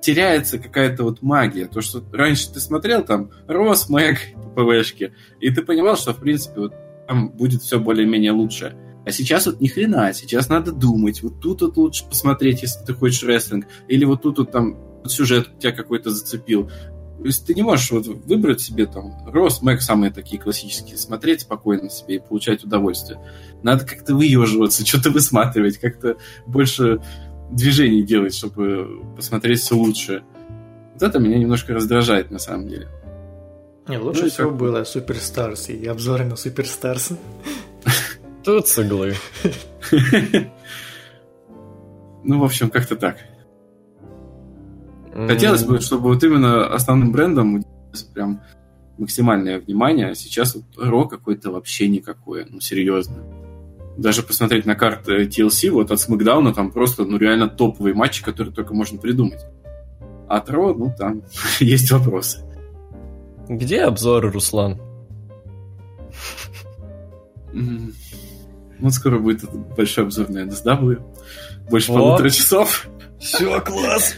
[0.00, 1.66] теряется какая-то вот магия.
[1.66, 4.18] То, что раньше ты смотрел там Росмэг
[4.54, 6.74] по ПВшке, и ты понимал, что, в принципе, вот
[7.08, 8.76] там будет все более-менее лучше.
[9.05, 11.22] А сейчас вот ни хрена, сейчас надо думать.
[11.22, 13.66] Вот тут вот лучше посмотреть, если ты хочешь рестлинг.
[13.88, 16.70] Или вот тут вот там сюжет тебя какой-то зацепил.
[17.18, 21.42] То есть ты не можешь вот выбрать себе там Рос, Мэг, самые такие классические, смотреть
[21.42, 23.20] спокойно себе и получать удовольствие.
[23.62, 27.00] Надо как-то выеживаться, что-то высматривать, как-то больше
[27.50, 30.22] движений делать, чтобы посмотреть все лучше.
[30.94, 32.88] Вот это меня немножко раздражает на самом деле.
[33.88, 34.59] Не, лучше ну, всего как...
[34.59, 37.10] было Superstars и обзоры на Superstars.
[38.45, 38.76] Тут с
[42.24, 43.18] Ну, в общем, как-то так.
[45.12, 47.64] Хотелось бы, чтобы вот именно основным брендом
[48.14, 48.40] прям
[48.99, 53.24] максимальное внимание, а сейчас вот Ро какой-то вообще никакое, ну, серьезно.
[53.99, 58.55] Даже посмотреть на карты TLC, вот от Смакдауна там просто, ну, реально топовые матчи, которые
[58.55, 59.40] только можно придумать.
[60.28, 61.22] А от Ро, ну, там
[61.61, 62.40] есть вопросы.
[63.49, 64.80] Где обзоры, Руслан?
[68.82, 69.44] Вот скоро будет
[69.76, 71.00] большой обзор на NSW.
[71.70, 71.94] Больше О!
[71.94, 72.88] полутора часов.
[73.20, 74.16] Все, класс!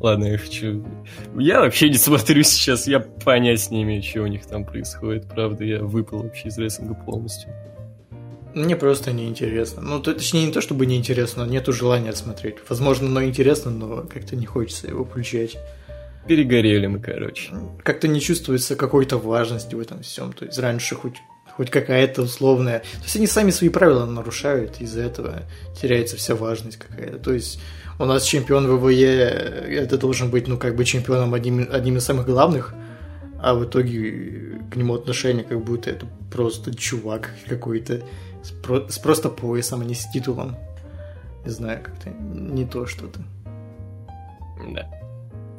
[0.00, 0.84] Ладно, я хочу...
[1.34, 5.26] Я вообще не смотрю сейчас, я понять не имею, что у них там происходит.
[5.28, 7.50] Правда, я выпал вообще из рестлинга полностью.
[8.54, 9.80] Мне просто неинтересно.
[9.80, 12.56] Ну, то, точнее, не то чтобы неинтересно, нету желания смотреть.
[12.68, 15.56] Возможно, оно интересно, но как-то не хочется его включать.
[16.28, 17.50] Перегорели мы, короче.
[17.82, 20.34] Как-то не чувствуется какой-то важности в этом всем.
[20.34, 21.16] То есть раньше хоть
[21.56, 22.80] хоть какая-то условная.
[22.80, 25.42] То есть они сами свои правила нарушают, из-за этого
[25.80, 27.18] теряется вся важность какая-то.
[27.18, 27.60] То есть
[27.98, 29.04] у нас чемпион ВВЕ,
[29.68, 32.74] это должен быть, ну, как бы чемпионом одним, одним из самых главных,
[33.40, 38.02] а в итоге к нему отношение как будто это просто чувак какой-то
[38.42, 40.56] с, про, с просто поясом, а не с титулом.
[41.44, 43.20] Не знаю, как-то не то что-то.
[44.72, 44.88] Да.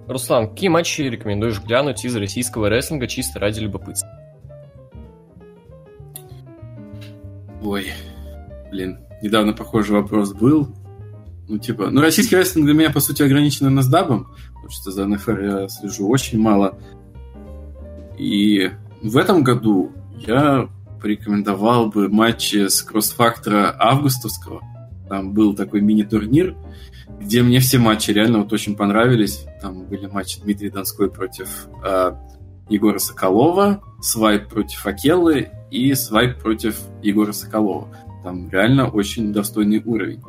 [0.07, 4.09] Руслан, какие матчи рекомендуешь глянуть из российского рестлинга чисто ради любопытства?
[7.65, 7.87] Ой,
[8.69, 10.67] блин, недавно похожий вопрос был.
[11.47, 15.39] Ну, типа, ну, российский рестлинг для меня, по сути, ограничен NSDAB, потому что за НФР
[15.41, 16.77] я слежу очень мало.
[18.19, 18.69] И
[19.01, 19.91] в этом году
[20.27, 20.69] я
[21.01, 24.61] порекомендовал бы матчи с кроссфактора августовского.
[25.09, 26.55] Там был такой мини-турнир,
[27.19, 29.43] где мне все матчи реально вот очень понравились.
[29.59, 32.11] Там были матчи Дмитрия Донской против э,
[32.69, 37.87] Егора Соколова, Свайп против Акеллы и Свайп против Егора Соколова.
[38.23, 40.21] Там реально очень достойный уровень.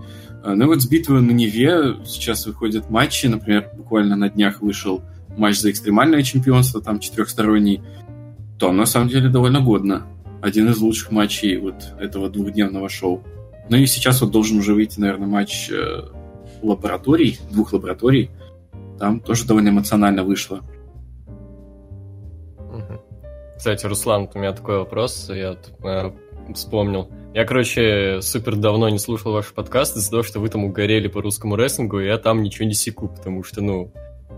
[0.45, 3.26] А, ну вот с битвы на Неве сейчас выходят матчи.
[3.26, 5.03] Например, буквально на днях вышел
[5.37, 7.82] матч за экстремальное чемпионство, там четырехсторонний.
[8.59, 10.07] То на самом деле довольно годно.
[10.43, 13.24] Один из лучших матчей вот этого двухдневного шоу.
[13.68, 16.03] Ну и сейчас вот должен уже выйти, наверное, матч э,
[16.62, 18.30] лабораторий, двух лабораторий.
[18.99, 20.62] Там тоже довольно эмоционально вышло.
[23.57, 26.11] Кстати, Руслан, у меня такой вопрос, я э,
[26.55, 27.11] вспомнил.
[27.35, 31.21] Я, короче, супер давно не слушал ваш подкаст из-за того, что вы там угорели по
[31.21, 33.93] русскому рестлингу, и я там ничего не секу, потому что, ну,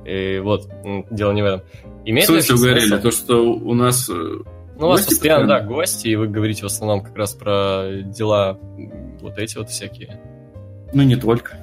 [0.06, 0.68] и вот,
[1.10, 1.62] дело не в этом.
[2.04, 2.86] Имеет в смысле угорели?
[2.86, 3.02] Смысл?
[3.02, 4.08] То, что у нас...
[4.08, 8.02] Э, ну, у вас постоянно, да, гости, и вы говорите в основном как раз про
[8.04, 8.58] дела
[9.20, 10.20] вот эти вот всякие.
[10.92, 11.58] Ну, не только.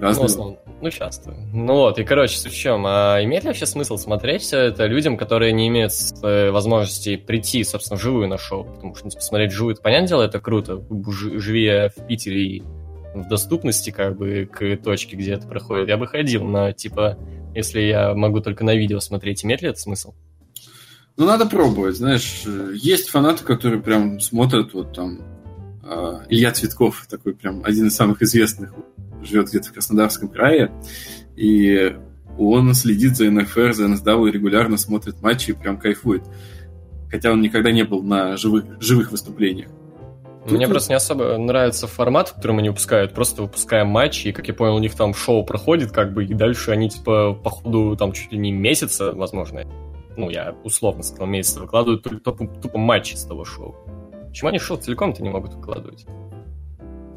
[0.00, 0.14] Разные.
[0.14, 1.34] Ну, в основном, ну, часто.
[1.52, 2.84] Ну вот, и, короче, в чем.
[2.86, 7.62] А имеет ли вообще смысл смотреть все это людям, которые не имеют э, возможности прийти,
[7.64, 8.64] собственно, живую на шоу?
[8.64, 10.82] Потому что, ну, типа, смотреть живую, это, понятное дело, это круто.
[11.10, 12.62] Живи я в Питере и
[13.14, 17.18] в доступности, как бы, к точке, где это проходит, я бы ходил, но, типа,
[17.54, 20.14] если я могу только на видео смотреть, имеет ли это смысл?
[21.16, 22.44] Ну, надо пробовать, знаешь.
[22.74, 25.20] Есть фанаты, которые прям смотрят, вот там,
[26.28, 28.72] Илья Цветков, такой прям один из самых известных
[29.22, 30.72] живет где-то в Краснодарском крае,
[31.36, 31.96] и
[32.38, 36.24] он следит за НФР, за НСДАВ и регулярно смотрит матчи и прям кайфует.
[37.10, 39.68] Хотя он никогда не был на живых, живых выступлениях.
[40.46, 43.14] Мне просто не особо нравится формат, в котором они выпускают.
[43.14, 46.34] Просто выпускаем матчи, и, как я понял, у них там шоу проходит, как бы, и
[46.34, 49.62] дальше они, типа, по ходу, там, чуть ли не месяца, возможно,
[50.16, 53.76] ну, я условно сказал, месяца выкладывают только тупо, тупо матчи с того шоу.
[54.32, 56.06] Почему они шоу целиком-то не могут выкладывать?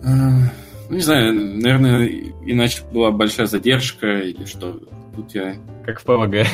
[0.03, 0.49] Ну,
[0.89, 2.05] не знаю, наверное,
[2.43, 4.81] иначе была большая задержка или что.
[5.15, 5.55] Тут я...
[5.85, 6.45] Как в ПВГ.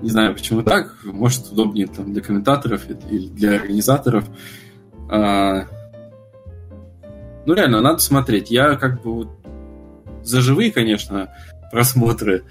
[0.00, 0.96] Не знаю, почему так.
[1.04, 4.24] Может, удобнее там для комментаторов или для организаторов.
[5.10, 5.66] А...
[7.44, 8.50] Ну, реально, надо смотреть.
[8.50, 9.28] Я как бы
[10.22, 11.30] за живые, конечно,
[11.70, 12.44] просмотры.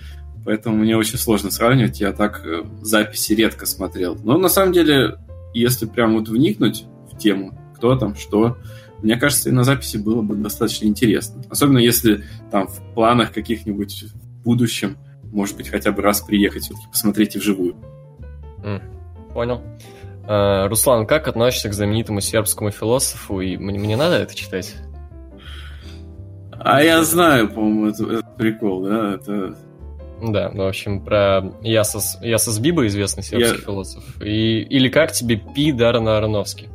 [0.46, 2.00] Поэтому мне очень сложно сравнивать.
[2.00, 4.16] Я так э, записи редко смотрел.
[4.24, 5.18] Но на самом деле,
[5.54, 8.58] если прям вот вникнуть в тему, кто там, что,
[9.02, 11.42] мне кажется, и на записи было бы достаточно интересно.
[11.50, 16.88] Особенно если там в планах каких-нибудь в будущем, может быть, хотя бы раз приехать, все-таки
[16.90, 17.76] посмотреть и вживую.
[19.34, 19.62] Понял.
[20.28, 23.42] Э, Руслан, как относишься к знаменитому сербскому философу?
[23.42, 24.76] И мне, мне надо это читать?
[26.52, 29.16] А я знаю, по-моему, это, это прикол, да?
[29.16, 29.58] Это...
[30.22, 34.04] Да, в общем, про Ясос, Ясос Биба, известный сербский Я- философ.
[34.22, 36.70] И, или как тебе Пи Дарана Ароновский?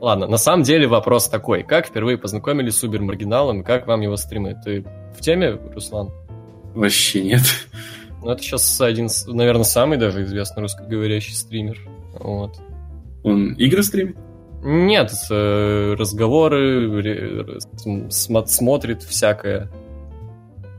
[0.00, 1.62] Ладно, на самом деле вопрос такой.
[1.62, 4.56] Как впервые познакомились с Убер Маргиналом и как вам его стримы?
[4.64, 4.84] Ты
[5.16, 6.10] в теме, Руслан?
[6.74, 7.42] Вообще нет.
[8.22, 11.78] Ну, это сейчас один, наверное, самый даже известный русскоговорящий стример.
[12.18, 12.56] Вот.
[13.24, 14.16] Он игры стримит?
[14.62, 17.60] Нет, э, разговоры,
[18.10, 19.70] смотрит всякое.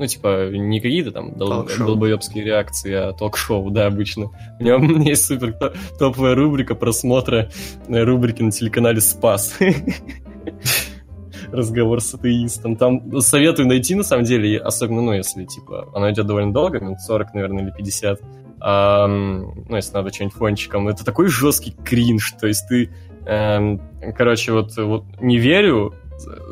[0.01, 4.31] Ну, типа, не какие-то там дол- долбоебские реакции, а ток-шоу, да, обычно.
[4.59, 7.51] У него есть супер то- топовая рубрика просмотра
[7.87, 9.59] э, рубрики на телеканале «Спас».
[11.51, 12.77] Разговор с атеистом.
[12.77, 16.99] Там советую найти, на самом деле, особенно, ну, если, типа, оно идет довольно долго, минут
[16.99, 18.21] 40, наверное, или 50.
[18.59, 20.87] А, ну, если надо что-нибудь фончиком.
[20.87, 22.89] Это такой жесткий кринж, то есть ты
[23.25, 23.79] Эм,
[24.17, 25.93] короче, вот, вот не верю,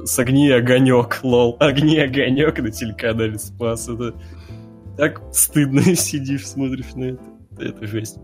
[0.05, 3.87] с огни огонек, лол, огни огонек на телеканале Спас.
[3.87, 4.15] Это
[4.97, 7.23] так стыдно сидишь, смотришь на это.
[7.57, 8.17] Это жесть.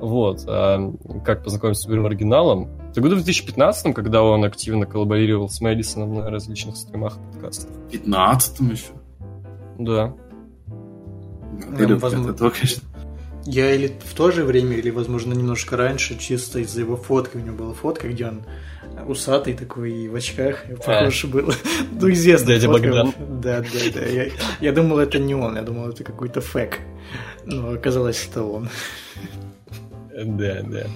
[0.00, 0.44] Вот.
[0.46, 0.92] а
[1.24, 2.68] как познакомиться с супермаргиналом?
[2.90, 7.70] Это году в 2015 когда он активно коллаборировал с Мэдисоном на различных стримах и подкастах.
[7.70, 8.92] В 15 еще.
[9.78, 10.14] Да.
[11.78, 12.30] Далек возможно.
[12.30, 12.82] от этого, конечно.
[13.44, 17.36] Я или в то же время, или, возможно, немножко раньше, чисто из-за его фотки.
[17.36, 18.42] У него была фотка, где он
[19.06, 20.64] усатый такой и в очках.
[20.84, 21.52] Похож был.
[22.00, 22.68] Ну, известная Дядя.
[22.68, 23.12] Богдан.
[23.40, 23.66] Да, да,
[24.00, 24.04] да.
[24.06, 24.26] Я,
[24.60, 25.56] я думал, это не он.
[25.56, 26.78] Я думал, это какой-то фэк.
[27.44, 28.68] Но оказалось, это он.
[30.14, 30.86] Да, да.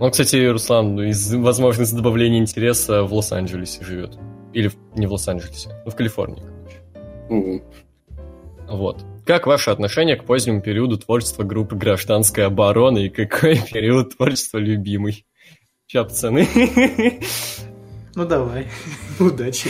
[0.00, 4.18] Он, кстати, Руслан, из возможности добавления интереса в Лос-Анджелесе живет.
[4.52, 6.42] Или в- не в Лос-Анджелесе, ну, в Калифорнии.
[7.28, 7.62] короче.
[8.68, 9.04] О, Вот.
[9.24, 15.24] Как ваше отношение к позднему периоду творчества группы «Гражданская оборона» и какой период творчества любимый?
[15.92, 16.48] Ча, пацаны?
[18.14, 18.66] Ну, давай.
[19.20, 19.68] Удачи.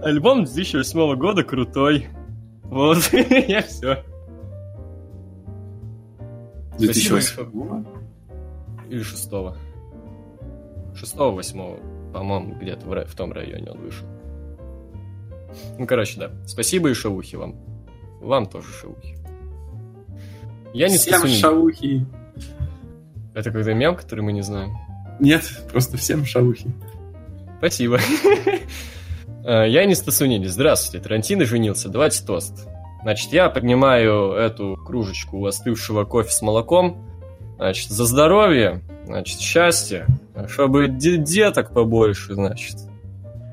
[0.00, 2.08] Альбом 2008 года крутой.
[2.64, 4.04] Вот, я все.
[6.78, 7.84] 2008.
[8.88, 9.56] Или шестого.
[10.94, 11.78] Шестого, восьмого,
[12.12, 14.06] по-моему, где-то в, в том районе он вышел.
[15.78, 16.30] Ну, короче, да.
[16.46, 17.56] Спасибо и шавухи вам.
[18.20, 19.16] Вам тоже шавухи.
[20.72, 22.06] Я не Всем стесу- шаухи.
[23.34, 24.76] Это какой-то мем, который мы не знаем.
[25.20, 26.70] Нет, просто всем шаухи.
[27.58, 27.98] Спасибо.
[29.44, 30.46] Э, Я не Стасунини.
[30.46, 31.02] Здравствуйте.
[31.02, 31.88] Тарантино женился.
[31.88, 32.68] Давайте тост.
[33.02, 37.04] Значит, я поднимаю эту кружечку остывшего кофе с молоком.
[37.56, 40.06] Значит, за здоровье, значит, счастье,
[40.46, 42.76] чтобы де- деток побольше, значит,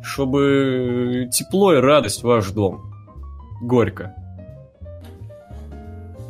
[0.04, 2.94] чтобы тепло и радость в ваш дом.
[3.62, 4.14] Горько.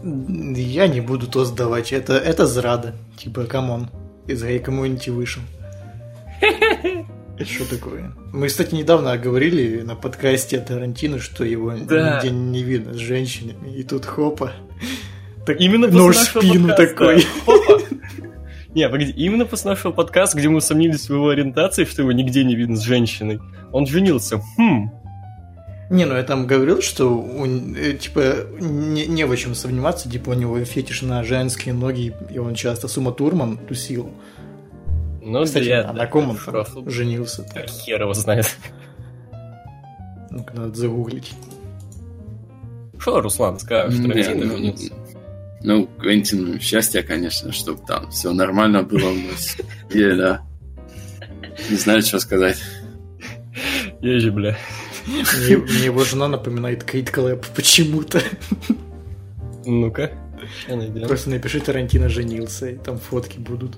[0.03, 1.91] Я не буду то сдавать.
[1.91, 2.95] Это, это зрада.
[3.17, 3.89] Типа, come on.
[4.27, 5.41] Из гей- community вышел.
[7.39, 8.11] Что такое?
[8.33, 12.17] Мы, кстати, недавно говорили на подкасте Тарантино, что его Да.
[12.17, 13.73] нигде не видно с женщинами.
[13.75, 14.51] И тут хопа.
[15.45, 16.87] Так Именно нож в спину подкаста.
[16.87, 17.25] такой.
[17.47, 17.83] Опа.
[18.75, 22.43] Не, погоди, именно после нашего подкаста, где мы усомнились в его ориентации, что его нигде
[22.43, 23.39] не видно с женщиной,
[23.71, 24.41] он женился.
[24.57, 24.91] Хм,
[25.89, 30.31] Не, ну я там говорил, что у, э, типа не, не в чем сомневаться, типа
[30.31, 34.11] у него фетиш на женские ноги, и он часто с Ума Турман тусил.
[35.21, 36.81] ну Кстати, да, а да, на ком он шрофл.
[36.81, 37.43] там женился?
[37.55, 38.55] А Хер его знает.
[40.29, 41.33] Ну-ка, надо загуглить.
[42.99, 44.93] Что, Руслан, скажешь, Не, Тарантино ну, женился?
[45.61, 49.57] Ну, Квентину счастье, конечно, чтобы там все нормально было у нас.
[49.89, 50.41] И, да.
[51.69, 52.57] Не знаю, что сказать.
[54.01, 54.55] Ежи, бля.
[55.09, 58.21] Мне, мне его жена напоминает Кейт Клэп почему-то.
[59.65, 60.11] Ну-ка?
[61.07, 63.77] Просто напиши Тарантино женился, и там фотки будут.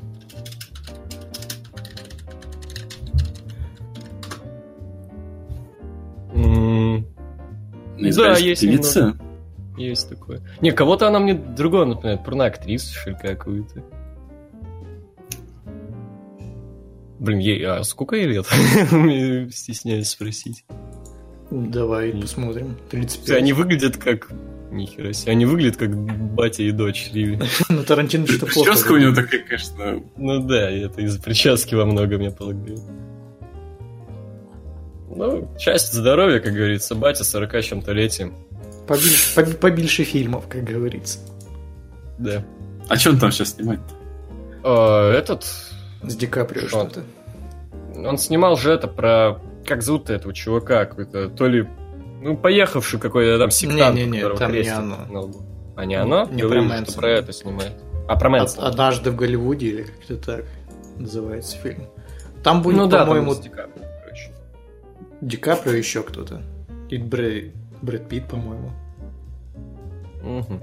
[6.34, 7.04] Ну,
[7.98, 9.18] Да, есть певица.
[9.78, 10.42] Есть такое.
[10.60, 13.84] Не, кого-то она мне другого напоминает, порноактрису, что ли, какую-то.
[17.20, 18.46] Блин, ей, а сколько ей лет?
[19.54, 20.66] Стесняюсь спросить.
[21.52, 22.22] Давай Нет.
[22.22, 22.76] посмотрим.
[22.88, 23.38] Все, 35.
[23.38, 24.30] Они выглядят как...
[24.72, 25.34] Нихера себе.
[25.34, 25.94] Они выглядят как
[26.34, 27.38] батя и дочь Риви.
[27.70, 28.70] Ну, Тарантино что плохо.
[28.70, 32.80] Прическа у него такая, конечно, Ну да, и это из-за прически во многом, я полагаю.
[35.14, 38.34] Ну счастье, здоровья, как говорится, батя 40 с чем-то летием.
[38.88, 41.20] Побольше, поб- побольше фильмов, как говорится.
[42.18, 42.44] Да.
[42.88, 43.82] А что он там сейчас снимает?
[44.64, 45.44] А, этот,
[46.04, 46.90] С Ди Каприо Что?
[46.90, 47.04] что-то.
[48.08, 49.42] он снимал же это про...
[49.66, 50.86] Как зовут этого чувака?
[50.86, 51.68] Какой-то, то ли...
[52.22, 54.98] Ну, поехавший какой-то там сектант, Не-не-не, у которого там не оно.
[55.10, 55.42] на лбу.
[55.76, 56.26] А не оно?
[56.26, 57.02] Не Говорили, про что Мэнсона.
[57.02, 57.72] про это снимает.
[58.08, 58.68] А, про Од- Мэнсона.
[58.68, 60.46] Однажды в Голливуде, или как-то так
[60.98, 61.88] называется фильм.
[62.44, 64.32] Там будет, Ну да, по-моему, Ди Каприо, короче.
[65.22, 66.42] Ди Каприо еще кто-то.
[66.90, 68.72] И Брэд, Брэд Питт, по-моему.
[70.24, 70.62] Мгм.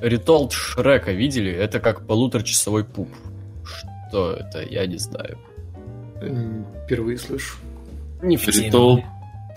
[0.00, 1.50] Ритолд Шрека видели?
[1.52, 3.08] Это как полуторачасовой пуп.
[3.64, 4.62] Что это?
[4.62, 5.38] Я не знаю.
[6.84, 7.56] Впервые слышу.
[8.22, 8.66] Не в теме.
[8.66, 9.04] Ритол.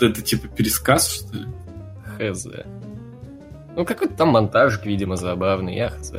[0.02, 1.46] Это типа пересказ, что ли?
[2.34, 2.48] Хз.
[3.76, 6.14] Ну, какой-то там монтажик, видимо, забавный, я хз.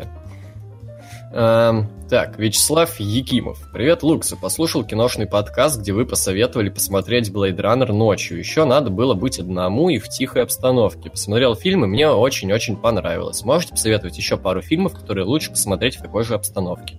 [1.33, 3.59] Эм, так, Вячеслав Якимов.
[3.73, 4.37] Привет, Лукса.
[4.37, 8.39] Послушал киношный подкаст, где вы посоветовали посмотреть Blade Runner ночью.
[8.39, 11.11] Еще надо было быть одному и в тихой обстановке.
[11.11, 13.45] Посмотрел фильм, и мне очень-очень понравилось.
[13.45, 16.97] Можете посоветовать еще пару фильмов, которые лучше посмотреть в такой же обстановке?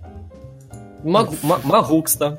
[1.02, 2.38] Могу, м- могу кстати.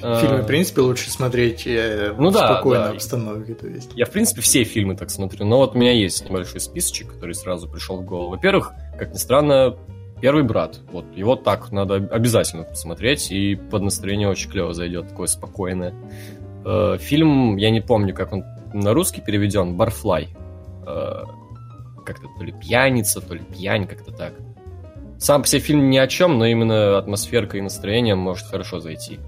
[0.00, 2.90] Фильмы, Э, в принципе, лучше смотреть э, Ну в да, спокойной да.
[2.92, 3.54] обстановке.
[3.54, 3.90] То есть.
[3.94, 7.34] Я, в принципе, все фильмы так смотрю, но вот у меня есть небольшой списочек, который
[7.34, 8.30] сразу пришел в голову.
[8.30, 9.76] Во-первых, как ни странно,
[10.20, 10.80] «Первый брат».
[10.92, 15.94] Вот, его так надо обязательно посмотреть, и под настроение очень клево зайдет, такое спокойное.
[16.64, 20.28] Э, Фильм, я не помню, как он на русский переведен, «Барфлай».
[22.04, 24.32] Как-то то ли пьяница, то ли пьянь, как-то так.
[25.18, 29.20] Сам по себе фильм ни о чем, но именно атмосферка и настроение может хорошо зайти.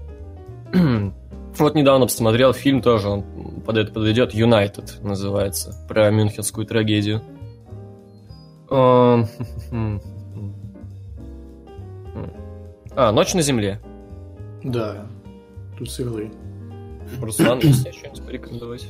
[1.57, 3.23] Вот недавно посмотрел фильм тоже, он
[3.63, 7.21] под это подойдет, United называется, про мюнхенскую трагедию.
[8.71, 9.27] Эм,
[12.95, 13.79] А, «Ночь на земле».
[14.63, 15.05] Да,
[15.77, 16.31] тут сырлы.
[17.19, 18.87] Руслан, если что-нибудь порекомендовать.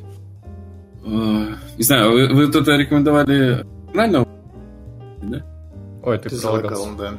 [1.05, 4.27] Э, Не знаю, вы, вы тут рекомендовали оригинального?
[5.23, 5.41] Да?
[6.03, 7.13] Ой, ты, Ты залагал, да.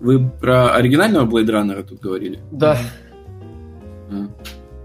[0.00, 2.40] Вы про оригинального Blade Runner тут говорили?
[2.50, 2.72] Да.
[2.72, 3.11] А.
[4.12, 4.30] Ну,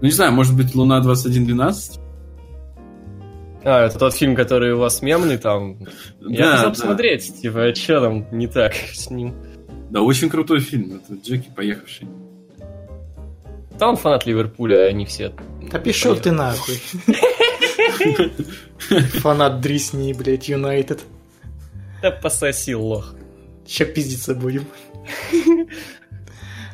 [0.06, 2.00] не знаю, может быть, Луна 2112?
[3.64, 5.78] А, это тот фильм, который у вас мемный там.
[6.20, 6.70] Я Да, хотел да.
[6.70, 9.34] посмотреть, типа, а что там не так с ним?
[9.90, 11.00] Да, очень крутой фильм.
[11.02, 12.06] Это Джеки, поехавший.
[13.78, 15.32] Там фанат Ливерпуля, а не все.
[15.70, 16.80] Да пишел ты нахуй.
[19.20, 21.00] Фанат Дрисни, блядь, Юнайтед.
[22.02, 23.14] Да пососи, лох.
[23.66, 24.64] Ща пиздиться будем.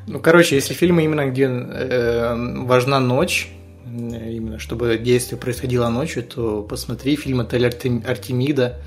[0.06, 3.50] Ну, короче, если фильмы именно, где э, важна ночь,
[3.86, 8.80] э, именно чтобы действие происходило ночью, то посмотри фильм «Отель Артем- Артемида»,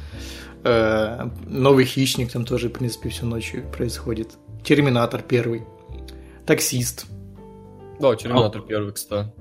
[0.64, 4.30] э, «Новый хищник», там тоже, в принципе, все ночью происходит.
[4.64, 5.64] «Терминатор» первый,
[6.46, 7.06] «Таксист»,
[8.00, 9.32] Да, Терминатор первый, кстати.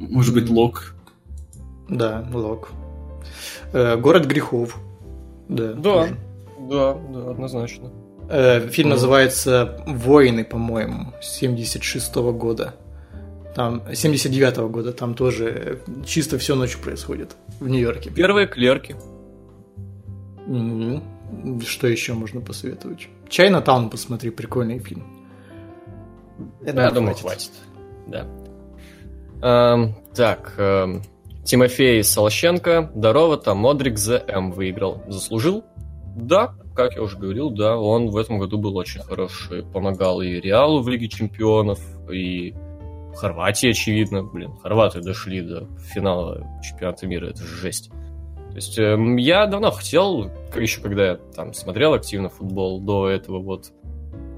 [0.00, 0.94] Может быть, Лок.
[1.88, 2.70] да, «Лок»,
[3.72, 4.78] Э, «Город грехов»,
[5.48, 5.72] да.
[5.74, 5.82] Да.
[5.82, 6.16] тоже.
[6.70, 7.90] Да, да, однозначно.
[8.28, 12.74] Э, Фильм называется «Воины», по-моему, 76 года.
[13.54, 18.10] Там, 79 года, там тоже чисто все ночью происходит в Нью-Йорке.
[18.10, 18.96] Первые клерки.
[21.66, 23.08] Что еще можно посоветовать?
[23.28, 25.04] Чайна Таун посмотри, прикольный фильм.
[26.64, 27.52] Это Я думаю, хватит.
[28.06, 28.26] хватит.
[29.40, 29.72] Да.
[29.72, 31.02] Эм, так, эм,
[31.44, 35.02] Тимофей Солощенко, здорово, там Модрик ЗМ выиграл.
[35.08, 35.64] Заслужил?
[36.16, 39.64] Да, как я уже говорил, да, он в этом году был очень хороший.
[39.64, 41.80] Помогал и Реалу в Лиге Чемпионов,
[42.10, 42.54] и
[43.16, 44.24] Хорватии, очевидно.
[44.24, 47.90] Блин, хорваты дошли до финала чемпионата мира, это же жесть.
[48.50, 53.40] То есть эм, я давно хотел, еще когда я там смотрел активно футбол до этого
[53.40, 53.72] вот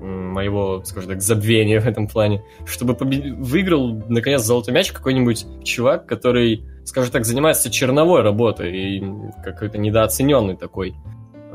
[0.01, 6.07] моего, скажем так, забвения в этом плане, чтобы побед- выиграл, наконец, золотой мяч какой-нибудь чувак,
[6.07, 9.05] который, скажем так, занимается черновой работой и
[9.43, 10.95] какой-то недооцененный такой.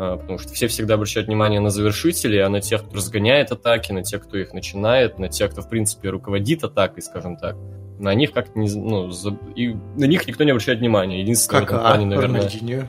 [0.03, 3.91] А, Потому что все всегда обращают внимание на завершителей, а на тех, кто разгоняет атаки,
[3.91, 7.55] на тех, кто их начинает, на тех, кто, в принципе, руководит атакой, скажем так.
[7.99, 8.67] На них как-то не...
[8.73, 11.21] Ну, за- и на них никто не обращает внимания.
[11.21, 12.41] Единственное в Как этом плане, наверное...
[12.41, 12.83] Рональдиньо.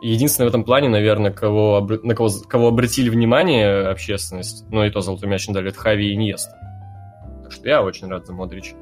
[0.00, 4.90] Единственное в этом плане, наверное, кого, обр- на кого, кого обратили внимание общественность, ну и
[4.90, 6.52] то золотой мяч не дали, это Хави и Иньеста.
[7.42, 8.74] Так что я очень рад за Модрича.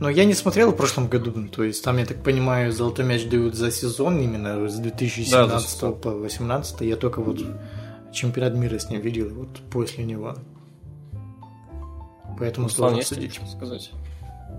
[0.00, 3.04] Но я не смотрел в прошлом году, ну, то есть там, я так понимаю, золотой
[3.04, 6.80] мяч дают за сезон именно с 2017 Да, по 2018.
[6.82, 7.40] Я только вот
[8.12, 10.36] чемпионат мира с ним видел вот после него.
[12.38, 13.40] Поэтому Руслан, сложно судить.
[13.50, 13.90] сказать?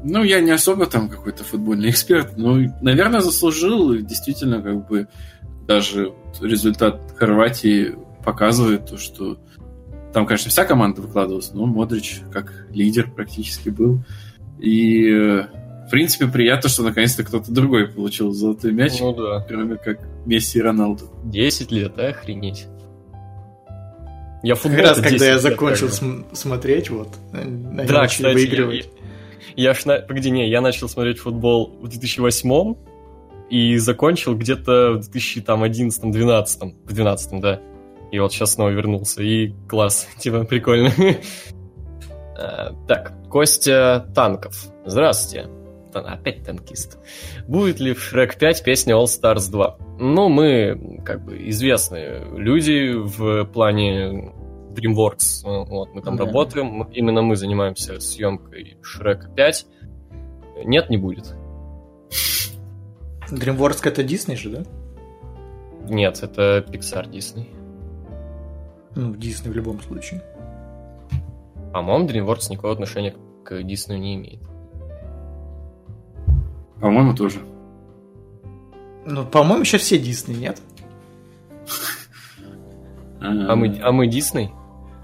[0.04, 3.94] Ну, я не особо там какой-то футбольный эксперт, но, наверное, заслужил.
[3.94, 5.08] И действительно, как бы,
[5.66, 7.96] даже результат Хорватии
[8.26, 9.38] показывает то, что
[10.14, 14.04] там, конечно, вся команда выкладывалась, но Модрич как лидер практически был.
[14.60, 15.48] И э,
[15.88, 19.46] В принципе, приятно, что наконец-то кто-то другой получил золотой мяч, Ну да.
[19.48, 21.06] кроме как Месси и Роналду.
[21.24, 22.68] 10 лет, а, охренеть.
[24.44, 28.34] Я Как футбол раз когда 10 я закончил см- смотреть, вот, они Да, начали кстати,
[28.36, 28.90] выигрывать.
[29.56, 30.00] Я ж на...
[30.00, 32.76] Погоди, не, я начал смотреть футбол в 2008
[33.50, 36.74] и закончил где-то в 2011-2012.
[36.86, 37.60] В 12 да.
[38.12, 39.22] И вот сейчас снова вернулся.
[39.24, 40.92] И класс, типа, прикольно.
[42.40, 44.56] А, Так, Костя Танков.
[44.86, 45.50] Здравствуйте.
[45.94, 47.00] Опять танкист.
[47.48, 49.78] Будет ли в Шрек 5 песня All Stars 2?
[50.00, 54.32] Ну, мы, как бы, известные люди в плане
[54.74, 55.42] DreamWorks.
[55.68, 56.26] Вот, мы там Да.
[56.26, 56.84] работаем.
[56.94, 59.66] Именно мы занимаемся съемкой Шрека 5.
[60.64, 61.36] Нет, не будет.
[63.32, 64.64] DreamWorks это Дисней же, да?
[65.90, 67.48] Нет, это Pixar Disney.
[68.96, 70.22] Ну, Дисней в любом случае.
[71.74, 74.42] По-моему, DreamWorks никакого отношения к Диснею не имеет.
[76.82, 77.40] По-моему, тоже.
[79.06, 80.62] Ну, по-моему, сейчас все Дисней, нет?
[83.22, 84.52] А мы, а мы Дисней?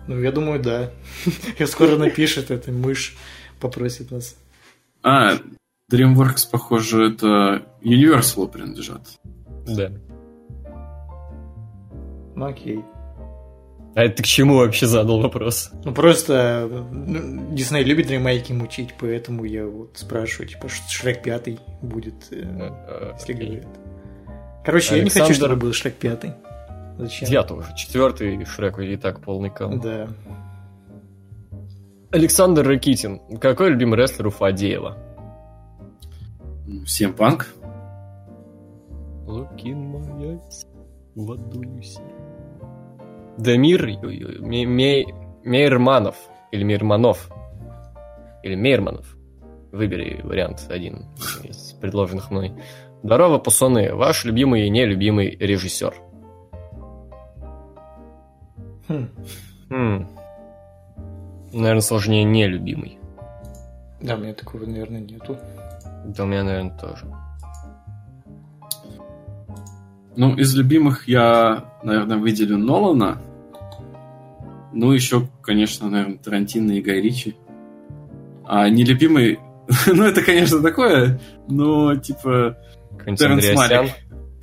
[0.08, 0.92] Ну, я думаю, да.
[1.60, 3.18] Я скоро напишет эта мышь,
[3.60, 4.38] попросит нас.
[5.04, 5.34] А,
[5.92, 9.20] DreamWorks, похоже, это Universal принадлежат.
[9.68, 9.92] Да.
[12.36, 12.84] Ну, окей.
[13.96, 15.72] А это ты к чему вообще задал вопрос?
[15.86, 22.28] Ну, просто ну, Дисней любит ремейки мучить, поэтому я вот спрашиваю, типа, Шрек пятый будет,
[22.32, 23.68] э, Э, если говорят.
[24.66, 26.34] Короче, я не хочу, Александр- чтобы был Шрек пятый.
[26.98, 27.30] Зачем?
[27.30, 27.70] Я тоже.
[27.78, 29.78] Четвертый Шрек и так полный кал.
[29.80, 30.10] Да.
[32.12, 33.22] Александр Ракитин.
[33.40, 34.98] Какой любимый рестлер у Фадеева?
[36.86, 37.48] Всем панк.
[39.26, 40.40] Look in my
[44.66, 45.06] Ме-
[45.44, 46.16] Мейерманов.
[46.52, 47.30] Или Мейерманов.
[48.44, 49.18] Или Мейерманов.
[49.72, 51.06] Выбери вариант один
[51.44, 52.54] из предложенных мной.
[53.04, 53.94] Здорово, пацаны.
[53.94, 55.94] Ваш любимый и нелюбимый режиссер.
[58.88, 59.10] Хм.
[59.70, 60.08] Хм.
[61.54, 63.00] Наверное, сложнее нелюбимый.
[64.02, 65.38] Да, у меня такого, наверное, нету.
[66.06, 67.06] Да у меня, наверное, тоже.
[70.18, 73.22] Ну, из любимых я, наверное, выделю Нолана.
[74.74, 77.36] Ну, еще, конечно, наверное, Тарантино и Гай Ричи.
[78.46, 79.40] А нелюбимый...
[79.88, 82.58] ну, это, конечно, такое, но, типа,
[83.06, 83.56] Андреасян.
[83.56, 83.92] Малик.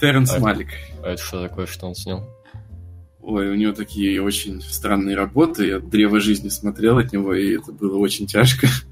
[0.00, 0.40] Терренс А.
[0.40, 0.68] Малик.
[1.02, 2.28] А это что такое, что он снял?
[3.20, 5.68] Ой, у него такие очень странные работы.
[5.68, 8.66] Я «Древо жизни» смотрел от него, и это было очень тяжко.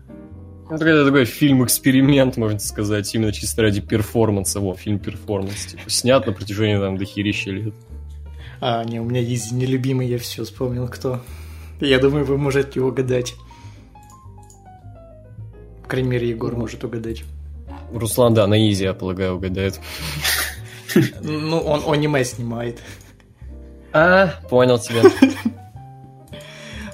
[0.70, 4.60] Ну, это такой фильм-эксперимент, можно сказать, именно чисто ради перформанса.
[4.60, 5.66] Во, фильм-перформанс.
[5.66, 7.74] Типа, снят на протяжении там дохерища лет.
[8.60, 11.20] А, не, у меня есть нелюбимый, я все вспомнил, кто.
[11.80, 13.34] Я думаю, вы можете угадать.
[15.82, 17.24] По крайней мере, Егор может угадать.
[17.92, 19.80] Руслан, да, на изи, я полагаю, угадает.
[21.20, 22.80] Ну, он аниме снимает.
[23.92, 25.02] А, понял тебя.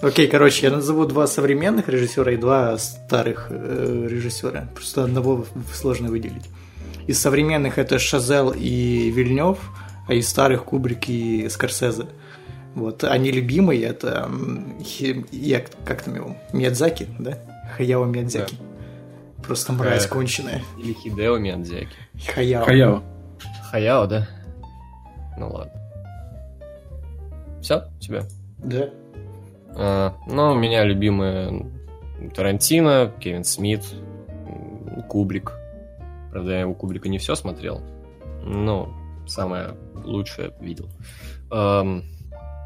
[0.03, 4.69] Окей, короче, я назову два современных режиссера и два старых э, режиссера.
[4.75, 6.45] Просто одного сложно выделить.
[7.07, 9.59] Из современных это Шазел и Вильнев,
[10.09, 12.07] а из старых Кубрик и Скорсезе.
[12.75, 14.29] Вот, они любимые, это
[15.33, 17.39] я, как там его, Миядзаки, да?
[17.77, 18.57] Хаяо Миядзаки.
[19.43, 20.09] Просто мразь Э.
[20.09, 20.63] конченая.
[20.79, 21.97] Или Хидео Миядзяки.
[22.35, 22.65] Хаяо.
[22.65, 23.03] Хаяо.
[23.71, 24.29] Хаяо, да?
[25.39, 25.73] Ну ладно.
[27.63, 28.25] Все, тебя?
[28.59, 28.91] Да.
[29.79, 31.71] А, ну, у меня любимые
[32.35, 33.85] Тарантино, Кевин Смит,
[35.09, 35.53] Кубрик.
[36.33, 37.81] Правда, я у Кубрика не все смотрел,
[38.43, 38.93] но
[39.27, 40.89] самое лучшее видел.
[41.51, 42.05] Ам,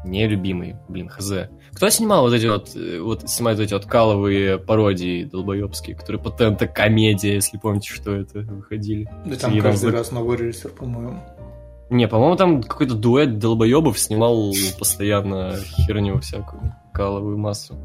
[0.05, 1.31] нелюбимый, блин, хз.
[1.73, 6.67] Кто снимал вот эти вот, э, вот снимает эти вот каловые пародии долбоебские, которые патента
[6.67, 9.09] комедия, если помните, что это выходили?
[9.25, 11.19] Да там Сергей каждый раз новый режиссер, по-моему.
[11.89, 17.75] Не, по-моему, там какой-то дуэт долбоебов снимал постоянно херню всякую, каловую массу.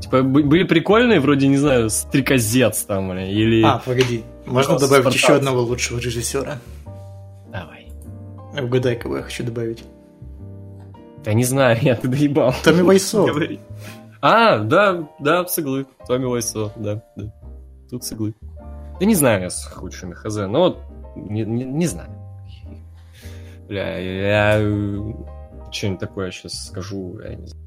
[0.00, 3.62] Типа, бы- были прикольные, вроде, не знаю, стрекозец там, или...
[3.62, 4.24] А, погоди.
[4.46, 6.58] Можно добавить еще одного лучшего режиссера?
[7.50, 7.88] Давай.
[8.60, 9.84] Угадай, кого я хочу добавить.
[11.24, 12.54] Да не знаю, я ты доебал.
[12.64, 13.26] Томми Вайсо.
[14.24, 15.84] А, да, да, с иглы.
[16.06, 17.34] Томми Вайсо, да, да.
[17.90, 18.34] Тут с иглы.
[19.00, 20.78] Да не знаю я с худшими хз, но вот
[21.16, 22.08] не, не, не знаю.
[23.66, 24.60] Бля, я
[25.72, 27.61] что-нибудь такое сейчас скажу, я не знаю.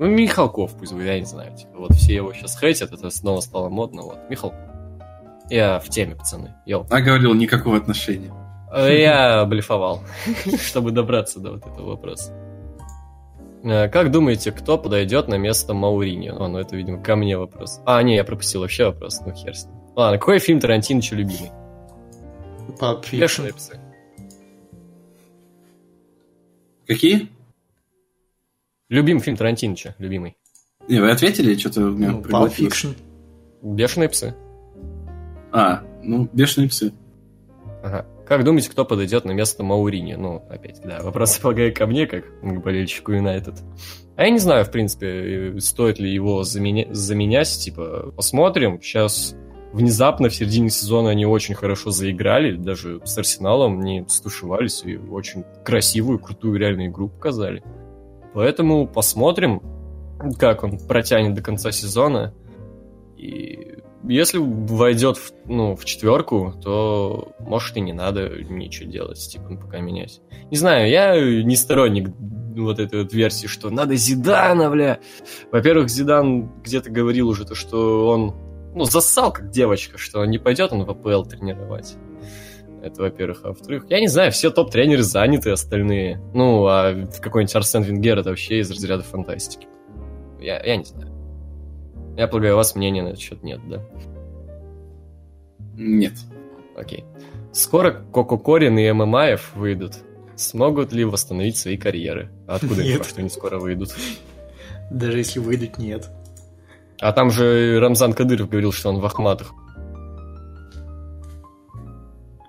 [0.00, 1.54] Ну, Михалков пусть будет, я не знаю.
[1.56, 4.18] Типа, вот все его сейчас хейтят, это снова стало модно, вот.
[4.30, 4.58] Михалков.
[5.50, 6.54] Я в теме, пацаны.
[6.66, 6.86] Йоу.
[6.90, 8.32] А говорил, никакого отношения.
[8.72, 10.02] Э, Я блефовал,
[10.60, 12.32] чтобы добраться до вот этого вопроса.
[13.64, 16.36] Э, Как думаете, кто подойдет на место Мауриньо?
[16.38, 17.80] О, ну это, видимо, ко мне вопрос.
[17.86, 19.74] А, не, я пропустил вообще вопрос, ну хер с ним.
[19.96, 21.50] Ладно, какой фильм Тарантиновича любимый?
[22.78, 23.18] Fiction.
[23.18, 23.80] Бешеные псы.
[26.86, 27.28] Какие?
[28.88, 30.36] Любимый фильм Тарантиновича, любимый.
[30.88, 31.54] Не, вы ответили?
[31.56, 32.22] Что-то у меня Ну.
[32.22, 32.96] Fiction.
[33.60, 34.34] Бешеные псы.
[35.52, 36.92] А, ну, бешеные псы.
[37.82, 38.06] Ага.
[38.26, 40.14] Как думаете, кто подойдет на место Маурини?
[40.14, 43.54] Ну, опять, да, вопрос полагаю ко мне, как к болельщику Юнайтед.
[44.16, 48.80] А я не знаю, в принципе, э, стоит ли его заменя- заменять, типа, посмотрим.
[48.80, 49.36] Сейчас
[49.72, 55.44] внезапно в середине сезона они очень хорошо заиграли, даже с Арсеналом не стушевались и очень
[55.62, 57.62] красивую, крутую реальную игру показали.
[58.38, 59.60] Поэтому посмотрим,
[60.38, 62.32] как он протянет до конца сезона.
[63.16, 69.56] И если войдет в, ну, в четверку, то может и не надо ничего делать, типа,
[69.56, 70.20] пока менять.
[70.52, 72.10] Не знаю, я не сторонник
[72.56, 75.00] вот этой вот версии, что надо Зидана, бля.
[75.50, 78.36] Во-первых, Зидан где-то говорил уже то, что он
[78.72, 81.96] ну, зассал как девочка, что не пойдет он в АПЛ тренировать.
[82.82, 83.40] Это, во-первых.
[83.44, 86.20] А во-вторых, я не знаю, все топ-тренеры заняты, остальные.
[86.34, 89.66] Ну, а какой-нибудь Арсен Венгер это вообще из разряда фантастики.
[90.40, 91.12] Я, я не знаю.
[92.16, 93.84] Я полагаю, у вас мнения на этот счет нет, да?
[95.74, 96.14] Нет.
[96.76, 97.04] Окей.
[97.52, 99.94] Скоро Кококорин и ММАев выйдут.
[100.36, 102.30] Смогут ли восстановить свои карьеры?
[102.46, 103.04] А откуда Нет.
[103.04, 103.94] что они скоро выйдут?
[104.90, 106.08] Даже если выйдут, нет.
[107.00, 109.52] А там же Рамзан Кадыров говорил, что он в Ахматах.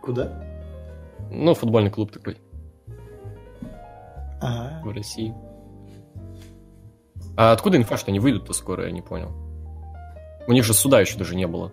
[0.09, 0.43] Куда?
[1.29, 2.39] Ну, футбольный клуб такой
[4.41, 5.35] А, в России.
[7.37, 9.29] А откуда инфа, что они выйдут-то скоро, я не понял.
[10.47, 11.71] У них же суда еще даже не было.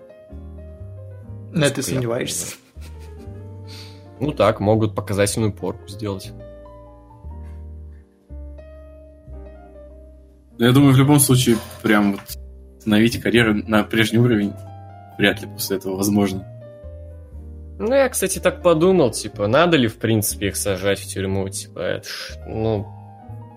[1.51, 2.57] на я сомневаешься?
[4.21, 6.31] Ну так, могут показательную порку сделать.
[10.59, 12.21] Я думаю, в любом случае, прям вот
[12.77, 14.53] установить карьеру на прежний уровень
[15.17, 16.47] вряд ли после этого возможно.
[17.79, 21.81] Ну, я, кстати, так подумал, типа, надо ли, в принципе, их сажать в тюрьму, типа,
[21.81, 22.87] это ж, ну,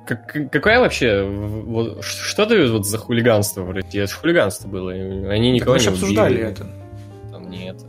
[0.05, 4.01] как- какая вообще, вот, что дают вот за хулиганство в России?
[4.01, 6.49] Это ж хулиганство было, они никого Мы же не обсуждали убили.
[6.49, 6.67] это.
[7.31, 7.85] Там не это.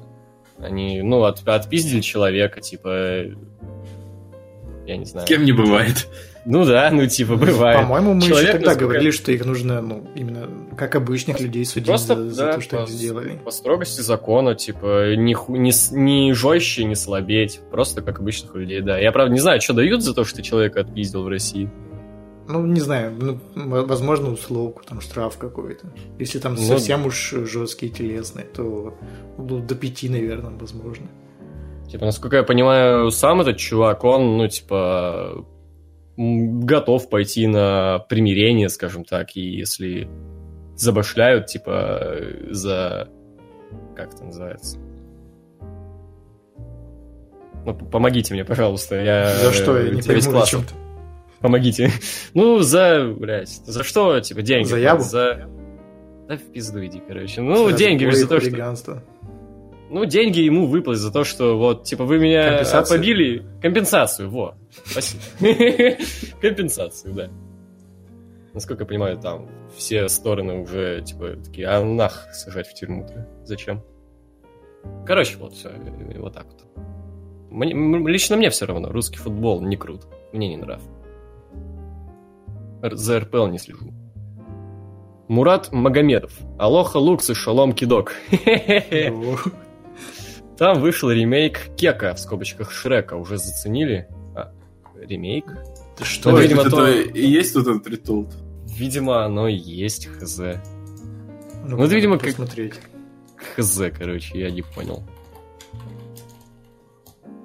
[0.58, 3.24] Они, ну, от- отпиздили человека, типа,
[4.86, 5.26] я не знаю.
[5.26, 6.06] С кем не бывает.
[6.46, 7.80] Ну да, ну, типа, бывает.
[7.80, 11.64] По-моему, мы Человек, еще тогда насколько- говорили, что их нужно, ну, именно как обычных людей
[11.66, 13.38] судить Просто, за, за да, то, что по- они сделали.
[13.44, 17.60] По строгости закона, типа, не, ху- не, не жестче, не слабеть.
[17.70, 18.98] Просто как обычных людей, да.
[18.98, 21.70] Я, правда, не знаю, что дают за то, что ты человека отпиздил в России.
[22.48, 23.12] Ну, не знаю,
[23.54, 25.92] ну, возможно, условку, там, штраф какой-то.
[26.18, 28.94] Если там Ну, совсем уж жесткие телесные, то
[29.38, 31.06] ну, до пяти, наверное, возможно.
[31.88, 35.44] Типа, насколько я понимаю, сам этот чувак, он, ну, типа,
[36.20, 40.08] готов пойти на примирение, скажем так, и если
[40.76, 42.10] забашляют, типа,
[42.50, 43.08] за...
[43.96, 44.78] Как это называется?
[47.64, 48.96] Ну, помогите мне, пожалуйста.
[49.00, 49.78] Я, За что?
[49.78, 50.56] Я э, не пойму, класса.
[50.58, 50.74] зачем ты.
[51.40, 51.90] Помогите.
[52.34, 54.68] Ну, за, блядь, за что, типа, деньги?
[54.68, 55.02] За ябу?
[55.02, 55.48] За...
[56.28, 57.40] Да в пизду иди, короче.
[57.40, 59.02] Ну, За деньги за то, что...
[59.90, 62.98] Ну, деньги ему выплатят за то, что вот, типа, вы меня Компенсацию?
[62.98, 63.42] побили.
[63.60, 64.54] Компенсацию, во.
[64.84, 65.22] Спасибо.
[66.40, 67.28] Компенсацию, да.
[68.54, 73.28] Насколько я понимаю, там все стороны уже, типа, такие, а нах сажать в тюрьму-то?
[73.44, 73.82] Зачем?
[75.04, 75.70] Короче, вот все,
[76.18, 76.66] вот так вот.
[77.50, 77.74] Мне-
[78.08, 80.06] лично мне все равно, русский футбол не крут.
[80.32, 80.88] Мне не нравится.
[82.82, 83.92] За РПЛ не слежу.
[85.28, 86.32] Мурат Магомедов.
[86.58, 88.14] Алоха Лукс и Шалом Кидок.
[90.60, 93.14] Ну, Там вышел ремейк Кека, в скобочках Шрека.
[93.16, 94.08] Уже заценили?
[94.36, 94.52] А,
[94.94, 95.46] ремейк?
[95.96, 96.30] Ты что?
[96.30, 98.34] Ну, видимо, это то- и есть вот этот ритулт.
[98.66, 100.38] Видимо, оно и есть, хз.
[101.64, 102.74] Ну, вот, видимо, как- посмотреть.
[103.56, 105.02] Хз, короче, я не понял.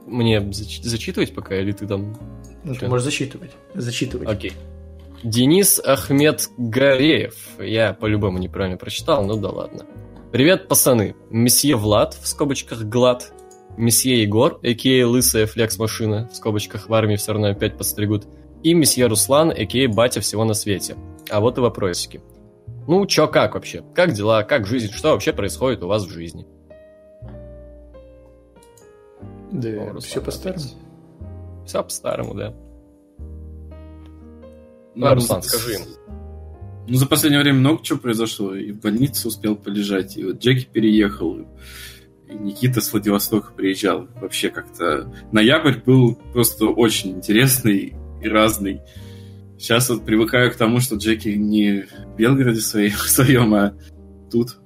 [0.05, 2.17] Мне зач- зачитывать пока, или ты там...
[2.65, 3.51] Ну, ты можешь зачитывать.
[3.73, 4.27] Зачитывать.
[4.27, 4.51] Окей.
[5.23, 7.35] Денис Ахмед Гареев.
[7.59, 9.85] Я по-любому неправильно прочитал, ну да ладно.
[10.35, 11.15] Привет, пацаны.
[11.29, 13.31] Месье Влад, в скобочках Глад.
[13.77, 15.07] Месье Егор, а.к.а.
[15.07, 18.27] Лысая флекс-машина, в скобочках в армии все равно опять подстригут.
[18.61, 19.87] И месье Руслан, а.к.а.
[19.87, 20.97] Батя всего на свете.
[21.29, 22.19] А вот и вопросики.
[22.85, 23.81] Ну, чё, как вообще?
[23.95, 24.91] Как дела, как жизнь?
[24.91, 26.45] Что вообще происходит у вас в жизни?
[29.53, 30.65] Да, О, все по-старому.
[31.65, 32.53] Все по-старому, да.
[34.95, 35.81] Ну, Да, Руслан, скажи им.
[36.87, 38.55] Ну, за последнее время много чего произошло.
[38.55, 44.07] И в больнице успел полежать, и вот Джеки переехал, и Никита с Владивостока приезжал.
[44.21, 48.81] Вообще как-то ноябрь был просто очень интересный и разный.
[49.57, 53.73] Сейчас вот привыкаю к тому, что Джеки не в Белгороде своем, своем а
[54.31, 54.57] тут.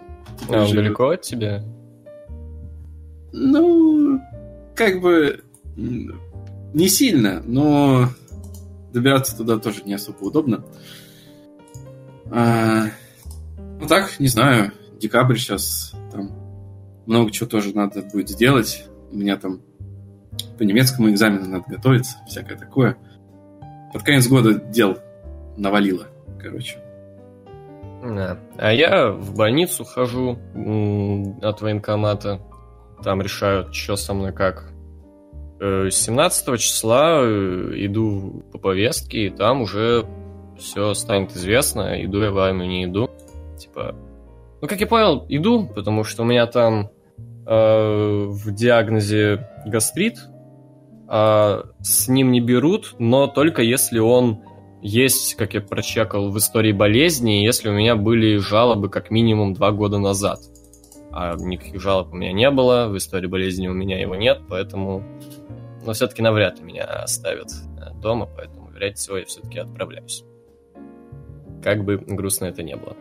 [0.49, 0.83] А он живет.
[0.83, 1.63] далеко от тебя?
[3.31, 4.19] Ну,
[4.75, 5.43] как бы
[5.75, 8.09] не сильно, но
[8.91, 10.65] добираться туда тоже не особо удобно.
[12.31, 12.85] А,
[13.79, 16.31] ну так, не знаю, декабрь сейчас, там
[17.05, 18.85] много чего тоже надо будет сделать.
[19.11, 19.61] У меня там
[20.57, 22.97] по немецкому экзамену надо готовиться, всякое такое.
[23.91, 24.97] Под конец года дел
[25.57, 26.07] навалило,
[26.39, 26.77] короче.
[28.03, 28.37] Да.
[28.57, 30.37] А я в больницу хожу
[31.41, 32.41] от военкомата.
[33.03, 34.71] Там решают, что со мной как.
[35.59, 40.05] 17 э, числа э, иду по повестке, и там уже
[40.59, 43.09] все станет известно, иду я в армию, не иду.
[43.57, 43.95] Типа,
[44.61, 46.89] ну, как я понял, иду, потому что у меня там
[47.45, 50.17] э, в диагнозе гастрит,
[51.09, 54.43] э, с ним не берут, но только если он
[54.81, 59.71] есть, как я прочекал, в истории болезни, если у меня были жалобы как минимум два
[59.71, 60.39] года назад.
[61.11, 65.03] А никаких жалоб у меня не было, в истории болезни у меня его нет, поэтому...
[65.85, 70.23] Но все-таки навряд ли меня оставят э, дома, поэтому, вероятнее всего, я все-таки отправляюсь.
[71.63, 72.95] Как бы грустно это не было.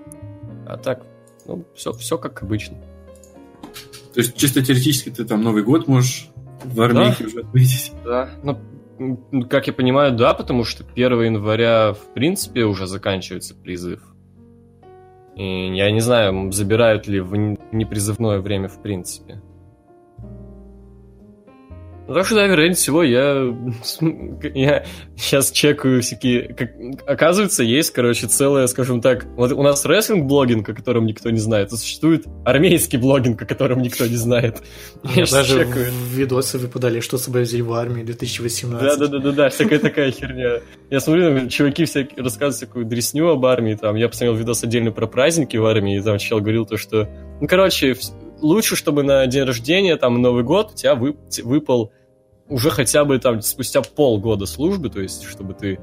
[0.67, 1.07] А так,
[1.47, 2.77] ну, все, все как обычно.
[4.15, 6.31] То есть, чисто теоретически, ты там Новый год можешь
[6.65, 7.27] в армии да?
[7.27, 7.93] уже отметить?
[8.05, 8.59] Да, ну,
[9.49, 14.03] как я понимаю, да, потому что 1 января, в принципе, уже заканчивается призыв.
[15.37, 17.37] И я не знаю, забирают ли в
[17.71, 19.41] непризывное время в принципе.
[22.09, 23.55] Ну, так что, да, вероятнее всего, я,
[24.55, 26.55] я сейчас чекаю всякие...
[26.55, 26.71] Как,
[27.07, 29.27] оказывается, есть, короче, целая, скажем так...
[29.37, 33.83] Вот у нас рестлинг-блогинг, о котором никто не знает, а существует армейский блогинг, о котором
[33.83, 34.63] никто не знает.
[35.15, 35.93] Я даже чекаю.
[36.15, 38.99] видосы выпадали, что с собой взяли в армии 2018.
[38.99, 40.63] Да-да-да-да, всякая такая херня.
[40.89, 45.07] Я смотрю, чуваки всякие рассказывают всякую дресню об армии, там, я посмотрел видос отдельно про
[45.07, 47.07] праздники в армии, и там чел говорил то, что...
[47.39, 47.95] Ну, короче,
[48.41, 51.93] лучше, чтобы на день рождения, там, Новый год у тебя выпал
[52.49, 55.79] уже хотя бы там спустя полгода службы, то есть чтобы ты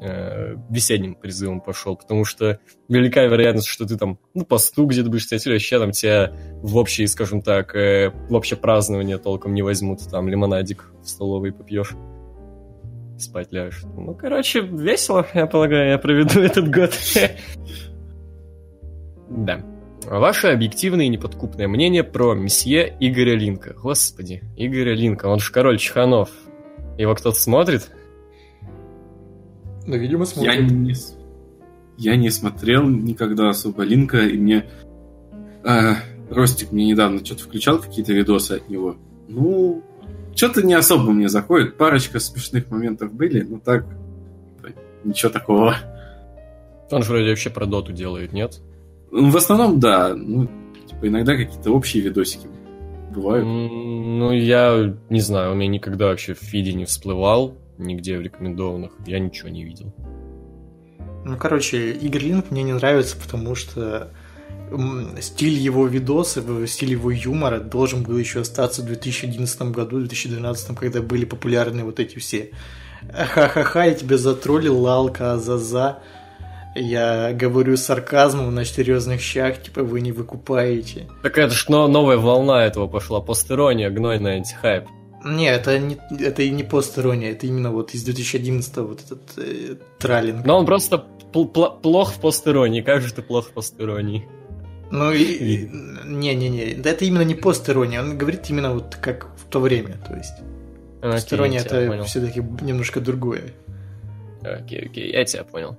[0.00, 5.24] э, весенним призывом пошел, потому что велика вероятность, что ты там, ну, посту где-то будешь
[5.24, 6.32] стоять, или вообще там тебя
[6.62, 11.52] в общее, скажем так, э, в общее празднование толком не возьмут, там лимонадик в столовой
[11.52, 11.94] попьешь,
[13.18, 13.84] спать ляжешь.
[13.84, 16.92] Ну, короче, весело, я полагаю, я проведу этот год.
[19.28, 19.60] Да.
[20.08, 23.74] Ваше объективное и неподкупное мнение про месье Игоря Линка.
[23.74, 26.30] Господи, Игоря Линка, он же король Чханов.
[26.96, 27.90] Его кто-то смотрит?
[29.84, 30.54] Ну, видимо, смотрит.
[30.54, 30.94] Я не,
[31.98, 34.66] я не смотрел никогда особо Линка, и мне...
[35.64, 35.96] А,
[36.30, 38.96] Ростик мне недавно что-то включал, какие-то видосы от него.
[39.28, 39.82] Ну,
[40.36, 41.76] что-то не особо мне заходит.
[41.76, 43.84] Парочка смешных моментов были, но так...
[45.02, 45.76] Ничего такого.
[46.90, 48.60] Он же вроде вообще про доту делает, нет?
[49.10, 50.14] Ну, в основном, да.
[50.14, 50.48] Ну,
[50.88, 52.48] типа, иногда какие-то общие видосики
[53.14, 53.46] бывают.
[53.46, 58.92] Ну, я не знаю, у меня никогда вообще в фиде не всплывал, нигде в рекомендованных.
[59.06, 59.92] Я ничего не видел.
[61.24, 64.10] Ну, короче, Игорь Линк мне не нравится, потому что
[65.20, 71.02] стиль его видоса, стиль его юмора должен был еще остаться в 2011 году, 2012, когда
[71.02, 72.50] были популярны вот эти все
[73.12, 75.98] ха-ха-ха, я тебя затроллил, лалка, азаза.
[76.76, 81.08] Я говорю с сарказмом на серьезных щах, типа вы не выкупаете.
[81.22, 84.84] Так это ж новая волна этого пошла, постерония, гнойный антихайп.
[85.24, 89.76] Не, это не, это и не постерония, это именно вот из 2011 вот этот э,
[89.98, 90.44] траллинг.
[90.44, 94.28] Но он просто пл- пл- плох в постеронии, как же ты плох в постеронии?
[94.92, 95.68] Ну, и,
[96.04, 100.14] не-не-не, да это именно не постерония, он говорит именно вот как в то время, то
[100.14, 100.34] есть.
[101.00, 103.52] Окей, постерония это все-таки немножко другое.
[104.42, 105.76] Окей, окей, я тебя понял.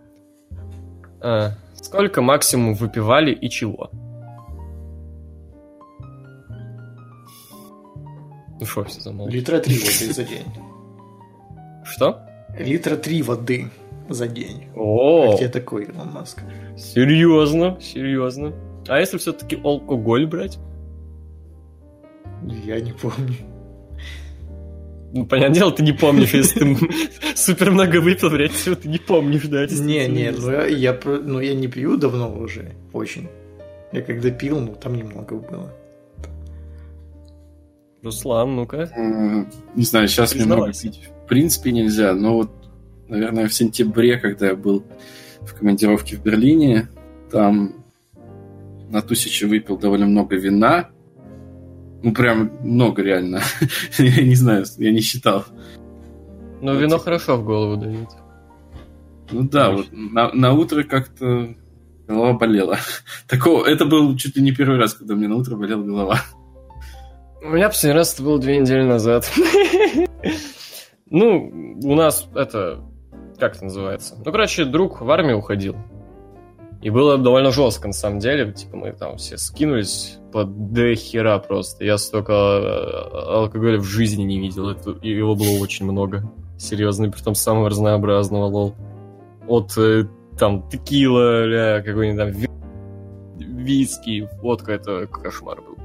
[1.22, 3.90] А, сколько максимум выпивали и чего?
[8.60, 9.38] Ну что, все замолчали?
[9.40, 10.46] Литра три воды за день.
[11.84, 12.22] Что?
[12.58, 13.70] Литра три воды
[14.10, 14.68] за день.
[14.76, 16.42] О, Где такой Илон Маск?
[16.78, 18.54] Серьезно, серьезно.
[18.88, 20.60] А если все-таки алкоголь брать?
[22.44, 23.36] Я не помню.
[25.14, 26.78] Ну, понятное дело, ты не помнишь, если ты
[27.36, 29.66] супер много выпил, вряд ли ты не помнишь, да?
[29.66, 33.30] Не, не, ну я, я, ну я не пью давно уже, очень.
[33.94, 35.74] Я когда пил, ну там немного было.
[38.04, 38.92] Руслан, ну-ка.
[39.76, 42.52] Не знаю, сейчас мне много пить в принципе нельзя, но вот,
[43.10, 44.86] наверное, в сентябре, когда я был
[45.42, 46.88] в командировке в Берлине,
[47.30, 47.84] там
[48.90, 50.90] на тысячу выпил довольно много вина,
[52.04, 53.42] ну, прям много реально.
[53.98, 55.46] я не знаю, я не считал.
[56.62, 57.04] Ну, вот, вино типа...
[57.04, 58.10] хорошо в голову дает.
[59.32, 61.56] Ну да, вот на, на утро как-то
[62.08, 62.78] голова болела.
[63.28, 66.22] Такого, это был чуть ли не первый раз, когда мне на утро болела голова.
[67.44, 69.30] У меня последний раз это было две недели назад.
[71.10, 72.84] Ну, у нас это...
[73.40, 74.16] Как это называется?
[74.26, 75.78] Ну, короче, друг в армию уходил.
[76.82, 78.52] И было довольно жестко, на самом деле.
[78.52, 81.84] Типа, мы там все скинулись под до хера просто.
[81.84, 84.70] Я столько э, алкоголя в жизни не видел.
[84.70, 86.32] Это, его было очень много.
[86.58, 88.76] Серьезно, при том самого разнообразного, лол.
[89.48, 90.06] От э,
[90.38, 92.48] там текила, какой-нибудь там
[93.38, 95.78] виски, водка, это кошмар был.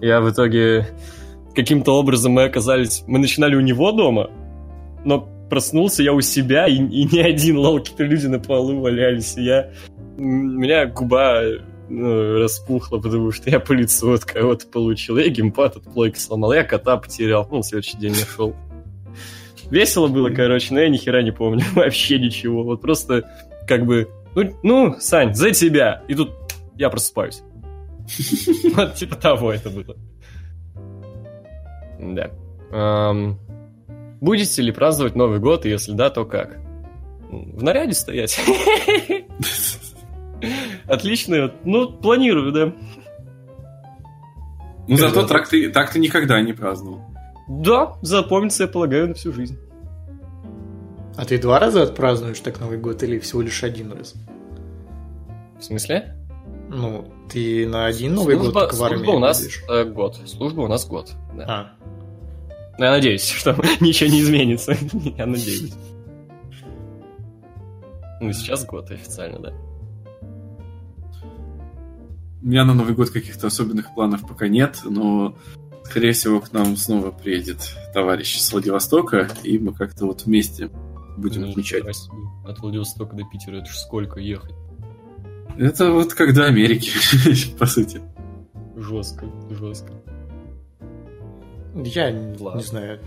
[0.00, 0.86] Я в итоге
[1.54, 3.04] каким-то образом мы оказались...
[3.06, 4.30] Мы начинали у него дома,
[5.04, 9.36] но проснулся я у себя, и, и не один лол, какие-то люди на полу валялись.
[9.36, 9.70] И я...
[10.16, 11.42] У меня губа
[11.88, 15.16] ну, распухла, потому что я по лицу от кого-то получил.
[15.16, 17.46] Я геймпад от плойки сломал, я кота потерял.
[17.50, 18.54] Ну, следующий день нашел.
[19.70, 22.62] Весело было, короче, но я ни хера не помню вообще ничего.
[22.62, 23.30] Вот просто
[23.66, 26.02] как бы, ну, ну, Сань, за тебя.
[26.08, 26.30] И тут
[26.76, 27.42] я просыпаюсь.
[28.74, 29.96] Вот типа того это было.
[31.98, 32.30] Да.
[34.20, 36.58] Будете ли праздновать Новый год, и если да, то как?
[37.30, 38.38] В наряде стоять.
[40.86, 41.52] Отлично.
[41.64, 42.72] Ну, планирую, да.
[44.86, 47.00] Ну, зато так ты, так ты никогда не праздновал.
[47.48, 49.58] Да, запомнится, я полагаю, на всю жизнь.
[51.16, 54.14] А ты два раза отпразднуешь так Новый год или всего лишь один раз?
[55.58, 56.16] В смысле?
[56.68, 60.16] Ну, ты на один Новый служба, год в армии Служба у нас э, год.
[60.26, 61.12] Служба у нас год.
[61.34, 61.44] Да.
[61.46, 61.84] А.
[62.78, 64.76] Я надеюсь, что ничего не изменится.
[65.16, 65.72] Я надеюсь.
[68.20, 69.52] Ну, сейчас год официально, да.
[72.44, 75.34] У меня на Новый год каких-то особенных планов пока нет, но,
[75.84, 80.68] скорее всего, к нам снова приедет товарищ с Владивостока, и мы как-то вот вместе
[81.16, 81.84] будем ну, отмечать.
[82.46, 84.52] От Владивостока до Питера это ж сколько ехать?
[85.56, 86.90] Это вот как до Америки,
[87.58, 88.02] по сути.
[88.76, 89.94] Жестко, жестко.
[91.74, 92.58] Я Ладно.
[92.58, 93.00] не знаю.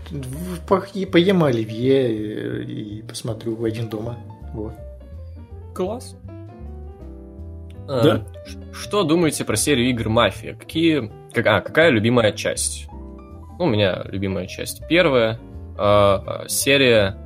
[0.66, 0.80] По
[1.12, 4.18] поем оливье и посмотрю в один дома.
[4.52, 4.72] Вот.
[5.76, 6.16] Класс.
[7.88, 8.26] А, да.
[8.72, 10.54] Что думаете про серию игр Мафия?
[10.54, 12.86] Какие, как, а, какая любимая часть?
[12.90, 15.40] Ну, у меня любимая часть первая.
[15.76, 17.16] А серия...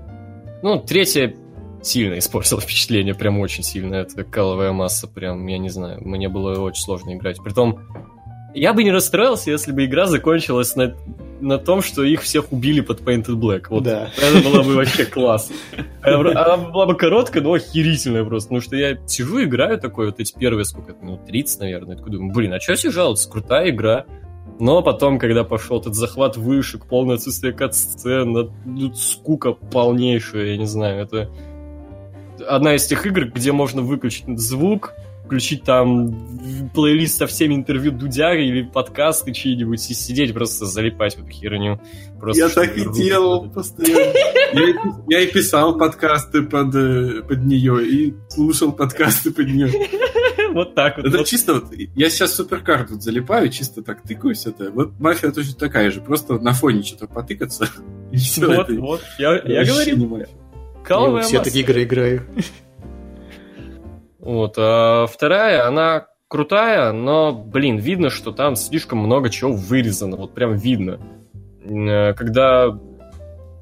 [0.63, 1.35] Ну, третья
[1.83, 3.97] сильно испортила впечатление, прям очень сильно.
[3.97, 7.43] Это каловая масса, прям, я не знаю, мне было очень сложно играть.
[7.43, 7.81] Притом,
[8.55, 10.95] я бы не расстроился, если бы игра закончилась на,
[11.41, 13.67] на том, что их всех убили под Painted Black.
[13.71, 14.11] Вот да.
[14.17, 15.51] это было бы вообще класс.
[16.03, 18.49] Она была бы короткая, но охерительная просто.
[18.49, 21.97] Потому что я сижу, играю такой, вот эти первые, сколько ну, 30, наверное.
[21.97, 23.31] Такой думаю, блин, а что все жаловаться?
[23.31, 24.05] Крутая игра.
[24.59, 30.67] Но потом, когда пошел этот захват вышек, полное отсутствие кат-сцен, ну, скука полнейшая, я не
[30.67, 31.31] знаю, это
[32.47, 34.95] одна из тех игр, где можно выключить звук,
[35.33, 41.21] включить там плейлист со всеми интервью Дудя или подкасты чьи-нибудь и сидеть просто залипать в
[41.21, 41.81] эту херню.
[42.21, 44.13] Просто, я так и делал постоянно.
[45.09, 49.73] Я, и писал подкасты под, э, под нее, и слушал подкасты под нее.
[50.53, 51.07] Вот так вот.
[51.07, 54.45] Это чисто вот, я сейчас суперкар тут залипаю, чисто так тыкаюсь.
[54.45, 54.71] Это.
[54.71, 57.69] Вот мафия точно такая же, просто на фоне что-то потыкаться.
[58.13, 58.47] И все.
[58.47, 60.27] Вот, вот, я, я говорю.
[60.85, 62.27] Каловая все такие игры играю.
[64.23, 70.33] Вот, а вторая, она крутая, но, блин, видно, что там слишком много чего вырезано, вот
[70.33, 71.01] прям видно.
[71.65, 72.69] Э, когда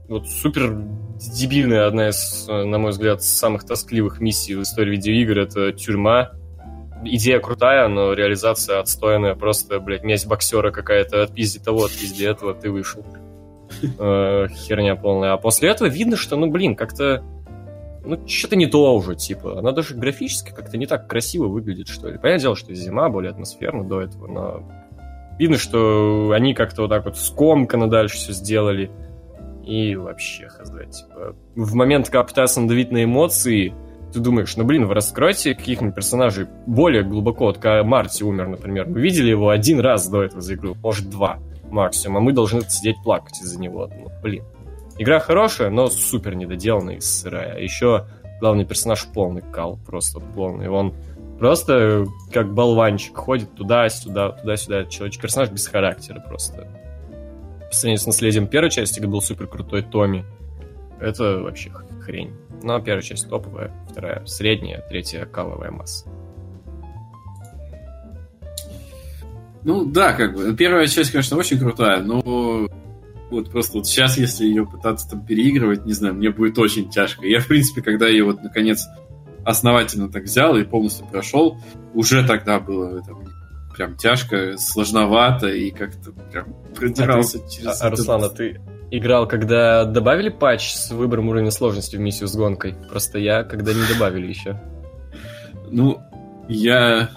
[0.09, 0.77] вот супер
[1.19, 6.33] дебильная одна из, на мой взгляд, самых тоскливых миссий в истории видеоигр это тюрьма.
[7.05, 9.35] Идея крутая, но реализация отстойная.
[9.35, 11.23] Просто, блядь, месть боксера какая-то.
[11.23, 13.05] Отпизди того, отпизди этого, ты вышел.
[13.99, 15.33] Э, херня полная.
[15.33, 17.23] А после этого видно, что, ну, блин, как-то
[18.11, 19.59] ну, что-то не то уже, типа.
[19.59, 22.19] Она даже графически как-то не так красиво выглядит, что ли.
[22.19, 24.63] Понятное дело, что зима более атмосферно до этого, но
[25.39, 28.91] видно, что они как-то вот так вот скомканно дальше все сделали.
[29.65, 33.75] И вообще, хз, типа, в момент, когда пытаются надавить на эмоции,
[34.13, 37.47] ты думаешь, ну, блин, вы раскройте каких-нибудь персонажей более глубоко.
[37.47, 41.09] Вот когда Марти умер, например, мы видели его один раз до этого за игру, может,
[41.09, 41.39] два
[41.71, 43.87] максимум, а мы должны сидеть плакать из-за него.
[43.87, 44.45] Ну, блин.
[45.01, 47.59] Игра хорошая, но супер недоделанная и сырая.
[47.59, 48.05] Еще
[48.39, 50.69] главный персонаж полный кал, просто полный.
[50.69, 50.93] Он
[51.39, 54.85] просто как болванчик ходит туда-сюда, туда-сюда.
[54.85, 56.69] Человечек персонаж без характера просто.
[57.67, 60.27] По сравнению с наследием первой части, был супер крутой Томми,
[61.01, 61.71] это вообще
[62.03, 62.37] хрень.
[62.63, 66.11] Но первая часть топовая, вторая средняя, третья каловая масса.
[69.63, 70.55] Ну да, как бы.
[70.55, 72.69] Первая часть, конечно, очень крутая, но
[73.31, 77.27] вот просто вот сейчас, если ее пытаться там переигрывать, не знаю, мне будет очень тяжко.
[77.27, 78.87] Я, в принципе, когда ее вот наконец
[79.45, 81.59] основательно так взял и полностью прошел,
[81.95, 83.15] уже тогда было это,
[83.75, 87.81] прям тяжко, сложновато и как-то прям продирался а ты, через...
[87.81, 87.99] А, этот...
[87.99, 92.75] Руслан, а ты играл, когда добавили патч с выбором уровня сложности в миссию с гонкой?
[92.91, 94.61] Просто я, когда не добавили еще.
[95.71, 96.01] Ну,
[96.49, 97.11] я...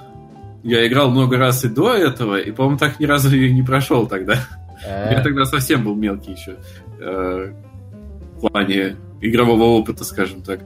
[0.63, 4.07] Я играл много раз и до этого, и, по-моему, так ни разу ее не прошел
[4.07, 4.37] тогда.
[4.85, 5.13] А-а-а.
[5.13, 6.57] Я тогда совсем был мелкий еще.
[6.99, 7.53] Э,
[8.35, 10.61] в плане игрового опыта, скажем так.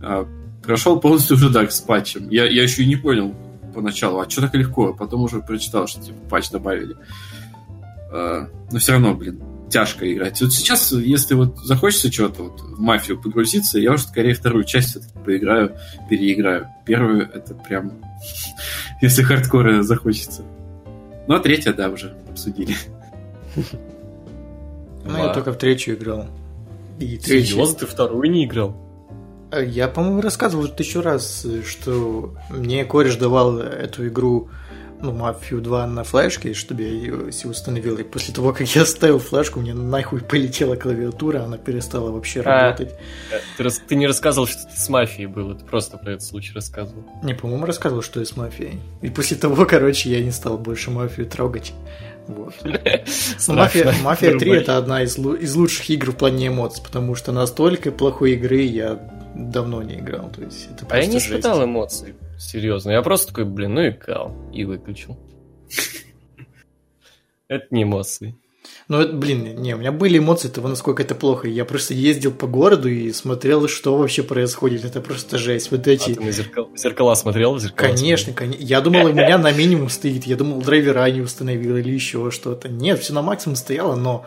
[0.00, 0.26] А,
[0.62, 2.28] прошел полностью уже так с патчем.
[2.28, 3.34] Я, я еще и не понял
[3.74, 4.90] поначалу, а что так легко?
[4.90, 6.96] А потом уже прочитал, что типа патч добавили.
[8.12, 9.40] Но все равно, блин,
[9.72, 10.40] тяжко играть.
[10.40, 14.98] Вот сейчас, если вот захочется чего-то вот в мафию погрузиться, я уже скорее вторую часть
[15.24, 15.76] поиграю,
[16.10, 16.68] переиграю.
[16.84, 17.92] Первую это прям,
[19.02, 20.44] если хардкора захочется.
[21.26, 22.76] Ну, а третья, да, уже обсудили.
[25.04, 26.26] Ну, я только в третью играл.
[27.00, 27.56] И третью.
[27.56, 28.76] Серьезно, ты вторую не играл?
[29.50, 34.48] Э, я, по-моему, рассказывал уже тысячу раз, что мне кореш давал эту игру
[35.02, 37.96] ну, Мафию 2 на флешке, чтобы я ее себе установил.
[37.98, 42.44] И после того, как я ставил флешку, мне нахуй полетела клавиатура, она перестала вообще а,
[42.44, 42.94] работать.
[43.32, 46.52] Э, ты, ты не рассказывал, что ты с мафией был, ты просто про этот случай
[46.54, 47.04] рассказывал.
[47.22, 48.80] Не, по-моему, рассказывал, что я с мафией.
[49.00, 51.72] И после того, короче, я не стал больше мафию трогать.
[52.28, 52.54] Вот.
[53.48, 57.90] Мафия, Мафия 3 это одна из, из лучших игр в плане эмоций, потому что настолько
[57.90, 58.94] плохой игры я
[59.34, 60.30] давно не играл.
[60.30, 62.90] То есть это а я не испытал эмоций, серьезно.
[62.90, 65.18] Я просто такой, блин, ну и кал, и выключил.
[67.48, 68.36] Это не эмоции.
[68.88, 71.48] Ну, это, блин, не, у меня были эмоции того, насколько это плохо.
[71.48, 74.84] Я просто ездил по городу и смотрел, что вообще происходит.
[74.84, 75.70] Это просто жесть.
[75.70, 76.12] Вот эти...
[76.12, 77.58] А ты на зеркала, зеркала смотрел?
[77.58, 78.50] Зеркала конечно, смотрел?
[78.50, 78.64] конечно.
[78.64, 80.24] Я думал, у меня на минимум стоит.
[80.24, 82.68] Я думал, драйвера не установил или еще что-то.
[82.68, 84.26] Нет, все на максимум стояло, но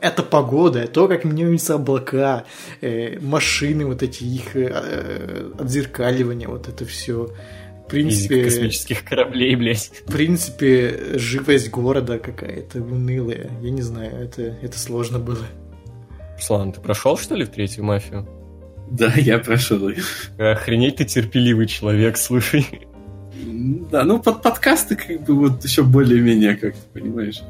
[0.00, 2.44] это погода, то, как меняются облака,
[2.82, 7.30] э, машины, вот эти их э, э отзеркаливания, вот это все.
[7.86, 8.44] В принципе...
[8.44, 9.90] космических кораблей, блядь.
[10.06, 13.50] В принципе, живость города какая-то унылая.
[13.60, 15.44] Я не знаю, это, это сложно было.
[16.36, 18.26] Руслан, ты прошел, что ли, в третью мафию?
[18.90, 20.02] Да, я прошел ее.
[20.38, 22.66] Охренеть ты терпеливый человек, слушай.
[23.90, 27.42] Да, ну под подкасты как бы вот еще более-менее, как ты понимаешь.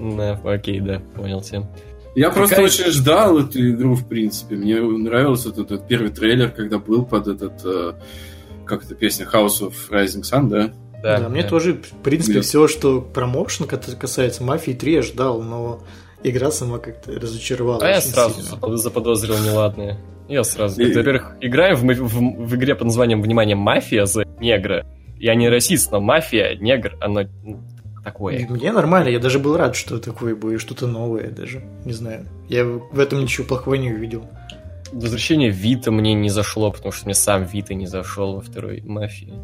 [0.00, 1.68] Да, окей, да, понял тебя.
[2.14, 2.48] Я Какая...
[2.48, 4.56] просто очень ждал эту игру, в принципе.
[4.56, 7.92] Мне нравился этот, этот первый трейлер, когда был под этот, э,
[8.68, 10.72] как эта песня, House of Rising Sun, да?
[11.02, 11.48] Да, да мне да.
[11.48, 12.44] тоже, в принципе, Нет.
[12.44, 15.82] все, что промоушен касается Мафии 3, я ждал, но
[16.22, 17.84] игра сама как-то разочаровала.
[17.84, 18.76] А я сразу сильно.
[18.76, 19.98] заподозрил неладное.
[20.28, 20.80] Я сразу.
[20.80, 20.92] И...
[20.92, 24.86] Во-первых, играем в, в, в игре под названием «Внимание, мафия» за негра.
[25.16, 27.60] Я не расист, но мафия, негр, она ну,
[28.04, 28.46] такое.
[28.48, 31.62] Мне нормально, я даже был рад, что такое будет, что-то новое даже.
[31.84, 32.26] Не знаю.
[32.48, 34.26] Я в этом ничего плохого не увидел.
[34.92, 39.34] Возвращение Вита мне не зашло, потому что мне сам Вита не зашел во второй мафии.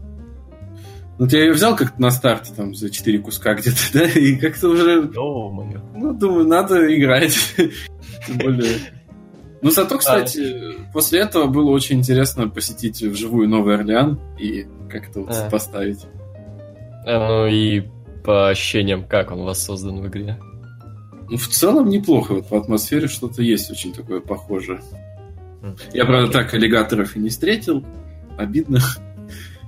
[1.18, 4.68] Ну, я ее взял как-то на старте, там, за четыре куска где-то, да, и как-то
[4.68, 5.10] уже...
[5.14, 5.80] Ё-моё.
[5.94, 7.36] Ну, думаю, надо играть.
[8.26, 8.78] Тем более...
[9.62, 15.20] Ну, зато, кстати, а, после этого было очень интересно посетить вживую Новый Орлеан и как-то
[15.20, 15.48] вот а.
[15.48, 16.04] поставить.
[17.06, 17.82] А, ну и
[18.24, 20.38] по ощущениям, как он воссоздан в игре?
[21.30, 22.34] Ну, в целом неплохо.
[22.34, 24.80] Вот по атмосфере что-то есть очень такое похожее.
[25.92, 27.84] Я, правда, так аллигаторов и не встретил.
[28.36, 28.80] Обидно.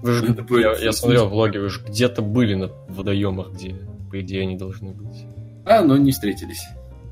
[0.03, 3.75] Вы же, я, я смотрел влоги, вы же где-то были на водоемах, где,
[4.11, 5.25] по идее, они должны быть.
[5.65, 6.63] А, но не встретились.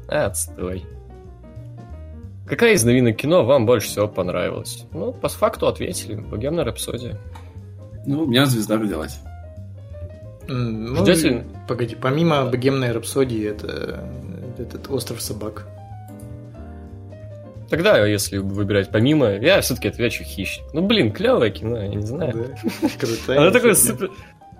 [0.09, 0.85] Отстой.
[2.47, 4.85] Какая из новинок кино вам больше всего понравилась?
[4.93, 6.17] Ну, по факту ответили.
[6.17, 7.19] Богемная рапсодия.
[8.07, 9.19] Ну, у меня звезда родилась.
[10.47, 11.47] Ну, Ждете?
[11.67, 14.05] Погоди, помимо богемной рапсодии, это
[14.59, 15.67] этот остров собак.
[17.71, 20.65] Тогда, если выбирать помимо, я все-таки отвечу хищник.
[20.73, 22.57] Ну, блин, клевое кино, я не знаю.
[22.83, 23.39] Да, крутое.
[23.39, 24.11] Оно такое супер...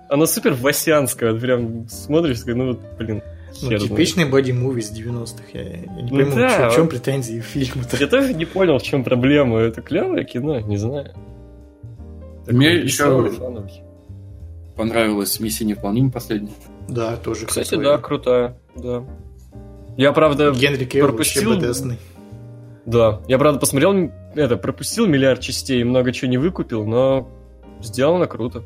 [0.07, 3.23] Оно супер васянское, вот прям смотришь, ну вот, блин,
[3.61, 5.43] ну, типичный боди-муви из 90-х.
[5.53, 7.97] Я, я не ну, пойму, да, в чем претензии фильма-то.
[7.97, 9.59] Я тоже не понял, в чем проблема.
[9.59, 11.13] Это клевое кино, не знаю.
[12.47, 13.31] Мне еще
[14.75, 16.53] понравилась миссия невыполнима последняя.
[16.87, 17.45] Да, тоже.
[17.45, 17.91] Кстати, крутая.
[17.91, 19.03] да, крутая, да.
[19.97, 21.57] Я, правда, Генри Кейл пропустил...
[22.85, 27.27] Да, я, правда, посмотрел, это, пропустил миллиард частей, много чего не выкупил, но
[27.81, 28.63] сделано круто.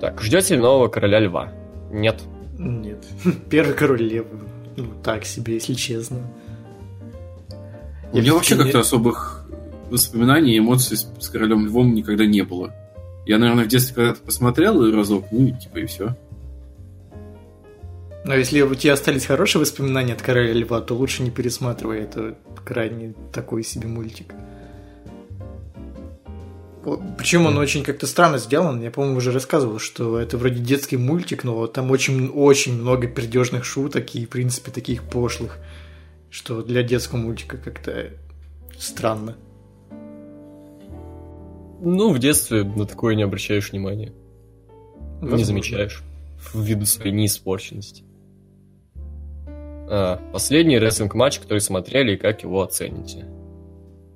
[0.00, 1.52] Так, ждете нового Короля Льва?
[1.90, 2.22] Нет.
[2.58, 3.04] Нет.
[3.50, 4.26] Первый Король Лев,
[4.76, 6.18] ну, так себе, если честно.
[8.12, 9.48] У меня вообще как-то особых
[9.90, 12.74] воспоминаний и эмоций с, с Королем Львом никогда не было.
[13.24, 16.16] Я, наверное, в детстве когда-то посмотрел разок, ну, типа, и все.
[18.26, 22.00] Но если у тебя остались хорошие воспоминания от Короля Льва, то лучше не пересматривай.
[22.00, 24.34] Это крайне такой себе мультик.
[27.18, 28.82] Причем он очень как-то странно сделан.
[28.82, 34.12] Я, по-моему, уже рассказывал, что это вроде детский мультик, но там очень-очень много пердежных шуток
[34.16, 35.58] и, в принципе, таких пошлых,
[36.28, 38.10] что для детского мультика как-то
[38.76, 39.36] странно.
[41.80, 44.12] Ну, в детстве на такое не обращаешь внимания.
[45.20, 45.36] Возможно.
[45.36, 46.02] Не замечаешь.
[46.52, 48.05] Ввиду своей неиспорченности.
[49.88, 53.26] А, последний рестлинг-матч, который смотрели, и как его оцените?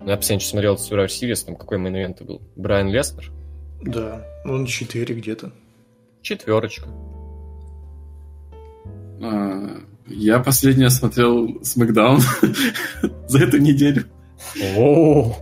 [0.00, 2.40] Ну, Я постоянно смотрел Survivor Series, там какой мейн был?
[2.56, 3.30] Брайан Леснар?
[3.82, 5.52] Да, он 4 где-то.
[6.22, 6.88] Четверочка.
[9.22, 12.20] А, Я последнее смотрел Смакдаун
[13.28, 14.04] за эту неделю.
[14.76, 15.36] О,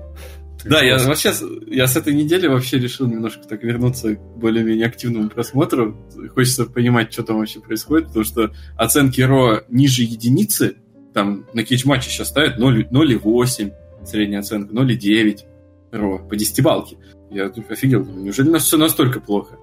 [0.69, 1.33] Да, я вообще
[1.67, 5.97] я с этой недели вообще решил немножко так вернуться к более-менее активному просмотру.
[6.35, 10.77] Хочется понимать, что там вообще происходит, потому что оценки Ро ниже единицы,
[11.15, 13.73] там на кейдж-матче сейчас ставят 0 0,8,
[14.05, 15.39] средняя оценка 0,9
[15.93, 16.97] Ро по 10 балке.
[17.31, 19.59] Я офигел, неужели у нас все настолько плохо?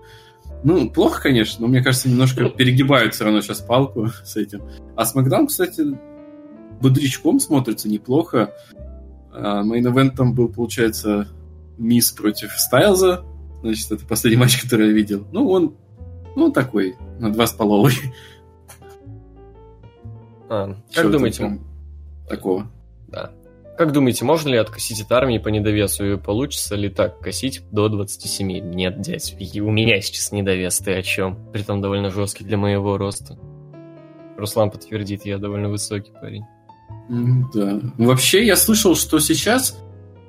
[0.63, 4.63] Ну, плохо, конечно, но мне кажется, немножко перегибают все равно сейчас палку с этим.
[4.95, 5.83] А Смакдаун, кстати,
[6.81, 8.53] бодрячком смотрится неплохо.
[9.35, 11.27] Мейн-эвентом был, получается,
[11.77, 13.23] Мисс против Стайлза.
[13.61, 15.27] Значит, это последний матч, который я видел.
[15.31, 15.75] Ну, он,
[16.35, 17.93] ну, он такой, на два с половой.
[20.47, 21.59] А, как там думаете, прям
[22.29, 22.71] Такого.
[23.07, 23.31] да.
[23.77, 27.89] Как думаете, можно ли откосить от армии по недовесу и получится ли так косить до
[27.89, 28.47] 27?
[28.73, 31.51] Нет, дядь, у меня сейчас недовес, ты о чем?
[31.51, 33.37] Притом довольно жесткий для моего роста.
[34.37, 36.45] Руслан подтвердит, я довольно высокий парень.
[37.09, 37.79] Да.
[37.97, 39.79] Ну, Вообще, я слышал, что сейчас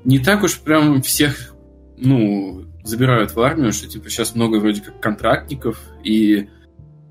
[0.05, 1.55] не так уж прям всех,
[1.97, 6.49] ну, забирают в армию, что, типа, сейчас много вроде как контрактников, и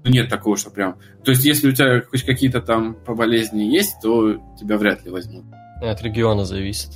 [0.04, 0.98] ну, нет такого, что прям...
[1.24, 5.12] То есть, если у тебя хоть какие-то там по болезни есть, то тебя вряд ли
[5.12, 5.46] возьмут.
[5.82, 6.92] От региона зависит.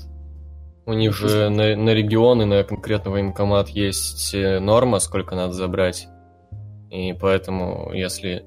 [0.86, 5.54] У них же на, на регион и на конкретный военкомат есть э, норма, сколько надо
[5.54, 6.08] забрать.
[6.90, 8.46] И поэтому, если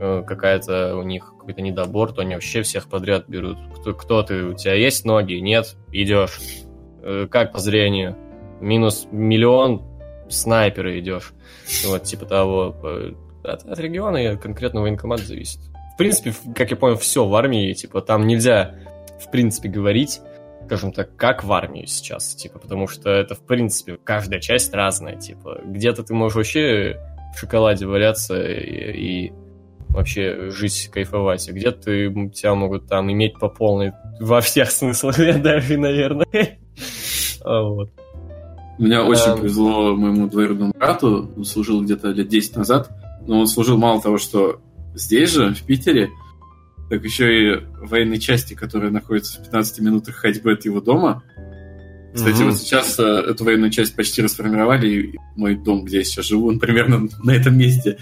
[0.00, 3.58] какая-то у них какой-то недобор, то они вообще всех подряд берут.
[3.80, 4.44] Кто, кто ты?
[4.44, 5.34] У тебя есть ноги?
[5.34, 5.76] Нет?
[5.92, 6.40] Идешь.
[7.02, 8.16] Э, как по зрению?
[8.60, 9.82] Минус миллион
[10.28, 11.32] снайпера идешь.
[11.86, 12.74] Вот, типа того.
[12.82, 13.12] Э,
[13.42, 15.60] От, от региона и конкретно военкомат зависит.
[15.94, 18.74] В принципе, как я понял, все в армии, типа, там нельзя,
[19.18, 20.20] в принципе, говорить,
[20.66, 25.16] скажем так, как в армию сейчас, типа, потому что это, в принципе, каждая часть разная,
[25.16, 27.00] типа, где-то ты можешь вообще
[27.34, 29.32] в шоколаде валяться и, и
[29.92, 35.16] вообще жить, кайфовать, а где-то ты- тебя могут там иметь по полной во всех смыслах,
[35.42, 36.58] даже, наверное.
[37.44, 37.90] А, Вот.
[38.78, 39.38] Мне очень Эм.
[39.38, 42.90] повезло моему двоюродному брату, он служил где-то лет 10 назад,
[43.26, 44.60] но он служил мало того, что
[44.94, 46.08] здесь же, в Питере,
[46.88, 51.22] так еще и военной части, которая находится в 15 минутах ходьбы от его дома.
[52.14, 52.50] Кстати, Мгм.
[52.50, 56.48] вот сейчас э, эту военную часть почти расформировали, и мой дом, где я сейчас живу,
[56.48, 57.98] он примерно на этом месте.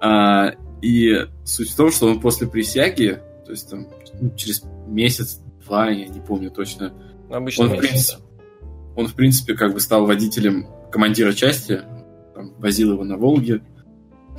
[0.00, 3.86] А, и суть в том, что он после присяги, то есть там
[4.20, 6.92] ну, через месяц-два, я не помню точно,
[7.30, 8.22] Обычно он, в месяц, принципе,
[8.94, 11.82] он, в принципе, как бы стал водителем командира части,
[12.34, 13.62] там, возил его на Волге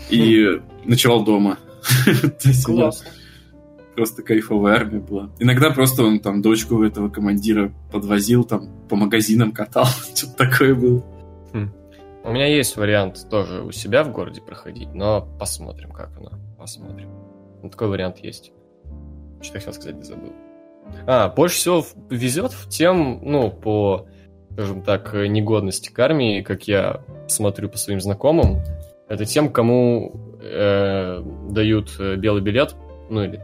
[0.10, 1.58] и ночевал дома.
[2.66, 3.08] Классно.
[3.96, 5.32] просто кайфовая армия была.
[5.40, 11.04] Иногда просто он там дочку этого командира подвозил, там по магазинам катал, что-то такое было.
[12.28, 16.32] У меня есть вариант тоже у себя в городе проходить, но посмотрим, как оно.
[16.58, 17.10] Посмотрим.
[17.64, 18.52] Ну, такой вариант есть.
[19.40, 20.34] Что я хотел сказать, не забыл.
[21.06, 24.08] А, больше всего везет в тем, ну, по,
[24.52, 28.62] скажем так, негодности к армии, как я смотрю по своим знакомым,
[29.08, 32.76] это тем, кому э, дают э, белый билет,
[33.10, 33.42] ну, или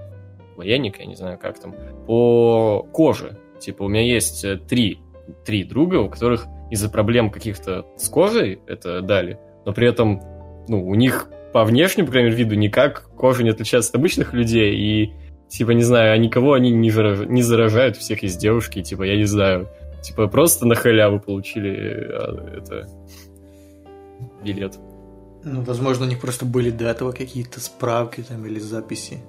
[0.57, 1.73] военник, я не знаю, как там,
[2.05, 3.37] по коже.
[3.61, 4.99] Типа, у меня есть э, три,
[5.45, 10.21] три друга, у которых из-за проблем каких-то с кожей это дали, но при этом,
[10.67, 14.33] ну, у них по внешнему, по крайней мере, виду никак кожа не отличается от обычных
[14.33, 15.13] людей, и,
[15.49, 19.15] типа, не знаю, а никого они не, зараж- не заражают, всех из девушки, типа, я
[19.17, 19.69] не знаю,
[20.01, 22.89] типа, просто на халяву получили э, это
[24.43, 24.79] билет.
[25.43, 29.19] Ну, возможно, у них просто были до этого какие-то справки там или записи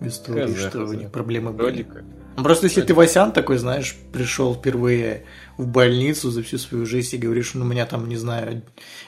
[0.00, 1.94] истории, Хз, что у них проблемы Вроде были.
[1.94, 2.04] как.
[2.36, 5.24] Ну, Просто если ты Васян такой, знаешь, пришел впервые
[5.56, 8.62] в больницу за всю свою жизнь и говоришь, ну, у меня там, не знаю,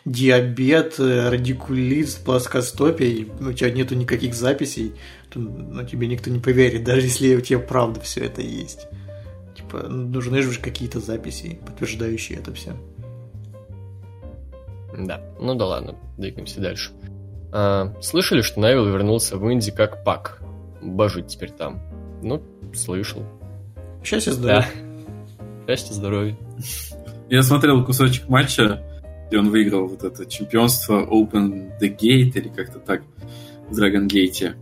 [0.05, 4.95] диабет, э, радикулит, плоскостопие, и у тебя нету никаких записей,
[5.31, 8.87] то ну, тебе никто не поверит, даже если у тебя правда все это есть.
[9.57, 12.77] Типа, ну, нужны же какие-то записи, подтверждающие это все.
[14.99, 16.91] Да, ну да ладно, двигаемся дальше.
[17.53, 20.43] А, слышали, что Найвил вернулся в Инди как Пак?
[20.83, 21.81] Божить теперь там.
[22.23, 22.43] Ну,
[22.75, 23.23] слышал.
[24.05, 24.37] Счастья, Да.
[24.37, 24.67] здоровья.
[25.69, 26.37] Счастья, здоровья.
[27.31, 28.83] Я смотрел кусочек матча,
[29.29, 33.03] где он выиграл вот это чемпионство Open the Gate, или как-то так,
[33.69, 34.55] в Dragon Gate.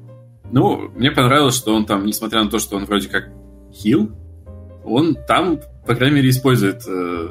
[0.52, 3.30] Ну, мне понравилось, что он там, несмотря на то, что он вроде как
[3.72, 4.10] хил,
[4.84, 7.30] он там, по крайней мере, использует э,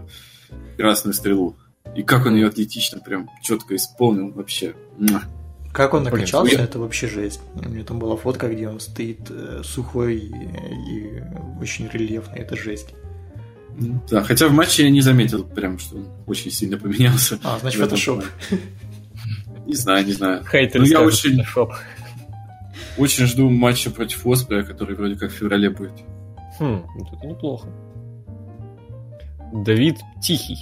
[0.78, 1.56] красную стрелу.
[1.96, 4.76] И как он ее атлетично прям четко исполнил вообще.
[5.72, 7.40] Как он Блин, накачался, я- это вообще жесть.
[7.56, 11.24] У меня там была фотка, где он стоит э, сухой и, и
[11.62, 12.90] очень рельефный, это жесть.
[14.10, 17.40] Да, хотя в матче я не заметил прям, что он очень сильно поменялся.
[17.44, 18.24] А, значит, фотошоп.
[19.68, 20.44] Не знаю, не знаю.
[20.44, 21.72] Хейтеры Ну, я очень- Photoshop.
[22.98, 25.94] Очень жду матча против Оспрея, который вроде как в феврале будет.
[26.60, 27.68] Хм, вот это неплохо.
[29.54, 30.58] Давид Тихий.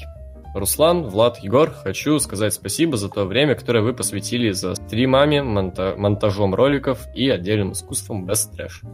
[0.53, 5.95] Руслан, Влад, Егор, хочу сказать спасибо за то время, которое вы посвятили за стримами, монта-
[5.97, 8.87] монтажом роликов и отдельным искусством Best Trash.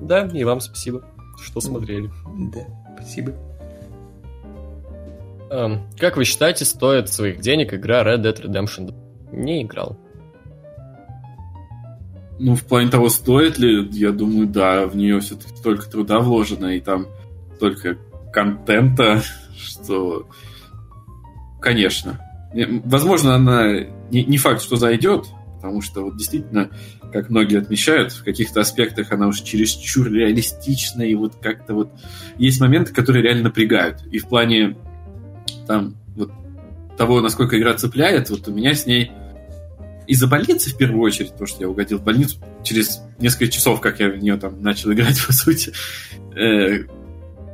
[0.00, 1.04] Да, и вам спасибо,
[1.42, 2.10] что смотрели.
[2.52, 2.66] Да,
[2.96, 3.34] спасибо.
[5.50, 8.96] Эм, как вы считаете, стоит своих денег игра Red Dead Redemption 2?
[9.32, 9.98] Не играл.
[12.38, 16.74] Ну, в плане того, стоит ли, я думаю, да, в нее все-таки столько труда вложено,
[16.74, 17.06] и там
[17.56, 17.98] столько
[18.32, 19.22] контента,
[19.60, 20.28] что,
[21.60, 22.20] конечно.
[22.54, 23.80] Не- Возможно, она
[24.10, 25.26] не, не факт, что зайдет,
[25.56, 26.70] потому что вот действительно,
[27.12, 31.92] как многие отмечают, в каких-то аспектах она уж чересчур реалистична, и вот как-то вот
[32.38, 34.02] есть моменты, которые реально напрягают.
[34.10, 34.76] И в плане
[35.66, 36.32] там вот
[36.96, 39.12] того, насколько игра цепляет, вот у меня с ней
[40.06, 44.00] из-за больницы в первую очередь, потому что я угодил в больницу через несколько часов, как
[44.00, 45.72] я в нее там начал играть, по сути.
[46.36, 46.84] Э,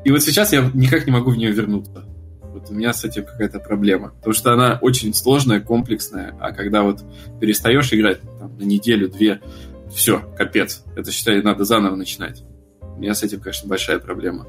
[0.07, 2.05] И вот сейчас я никак не могу в нее вернуться.
[2.41, 4.11] Вот у меня с этим какая-то проблема.
[4.11, 7.03] Потому что она очень сложная, комплексная, а когда вот
[7.41, 9.41] перестаешь играть там, на неделю-две,
[9.93, 10.85] все, капец.
[10.95, 12.45] Это, считай, надо заново начинать.
[12.81, 14.47] У меня с этим, конечно, большая проблема.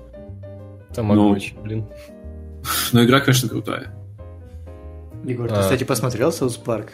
[0.93, 1.87] Тамагочи, блин.
[2.91, 3.91] Но игра, конечно, крутая.
[5.23, 5.61] Егор, ты, А.
[5.61, 6.91] кстати, посмотрел South Park?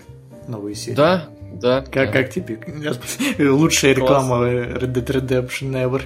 [0.47, 0.95] Новую серию?
[0.95, 1.29] Да,
[1.61, 1.81] да.
[1.81, 2.07] Как, да.
[2.13, 2.61] как тебе?
[3.51, 4.23] Лучшая Класс.
[4.23, 6.01] реклама Red Dead Redemption ever.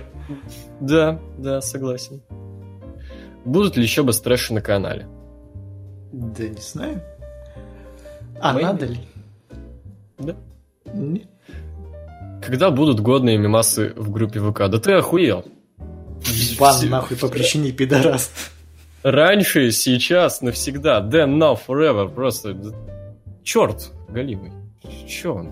[0.81, 2.23] Да, да, согласен.
[3.47, 5.07] Будут ли еще бы трэши на канале?
[6.11, 7.01] Да не знаю.
[8.41, 8.61] А Maybe.
[8.61, 8.99] надо ли?
[10.17, 10.35] Да.
[10.93, 11.27] Не.
[12.45, 14.67] Когда будут годные мемасы в группе ВК?
[14.69, 15.45] Да ты охуел.
[16.59, 18.31] Бан нахуй по причине пидорас.
[19.01, 20.99] Раньше, сейчас, навсегда.
[20.99, 22.13] Then, now, forever.
[22.13, 22.53] Просто
[23.43, 24.51] черт голимый.
[25.07, 25.49] Че он?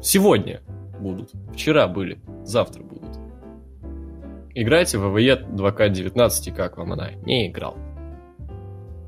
[0.00, 0.62] Сегодня
[1.00, 1.32] будут.
[1.54, 2.20] Вчера были.
[2.44, 2.93] Завтра будут.
[4.54, 7.10] Играйте в ВВЕ 2К19, и как вам она?
[7.24, 7.76] Не играл.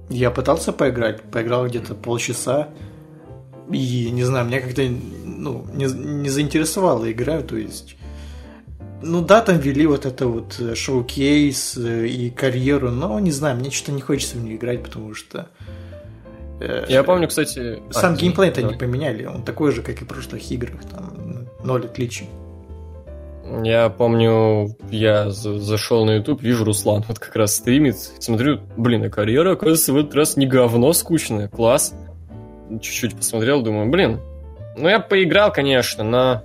[0.09, 2.69] Я пытался поиграть, поиграл где-то полчаса.
[3.71, 4.83] И, не знаю, меня как-то
[5.25, 7.97] ну, не, не заинтересовала игра, то есть...
[9.03, 13.57] Ну да, там вели вот это вот э, шоу-кейс э, и карьеру, но не знаю,
[13.57, 15.49] мне что-то не хочется в нее играть, потому что...
[16.61, 17.83] э, Я помню, кстати...
[17.91, 18.73] Сам а, геймплей-то давай.
[18.73, 22.27] не поменяли, он такой же, как и в прошлых играх, там ноль отличий.
[23.63, 29.05] Я помню, я за- зашел на YouTube, вижу Руслан вот как раз стримит, смотрю, блин,
[29.05, 31.95] а карьера, оказывается, в этот раз не говно скучная, класс.
[32.71, 34.21] Чуть-чуть посмотрел, думаю, блин,
[34.77, 36.43] ну я поиграл, конечно, но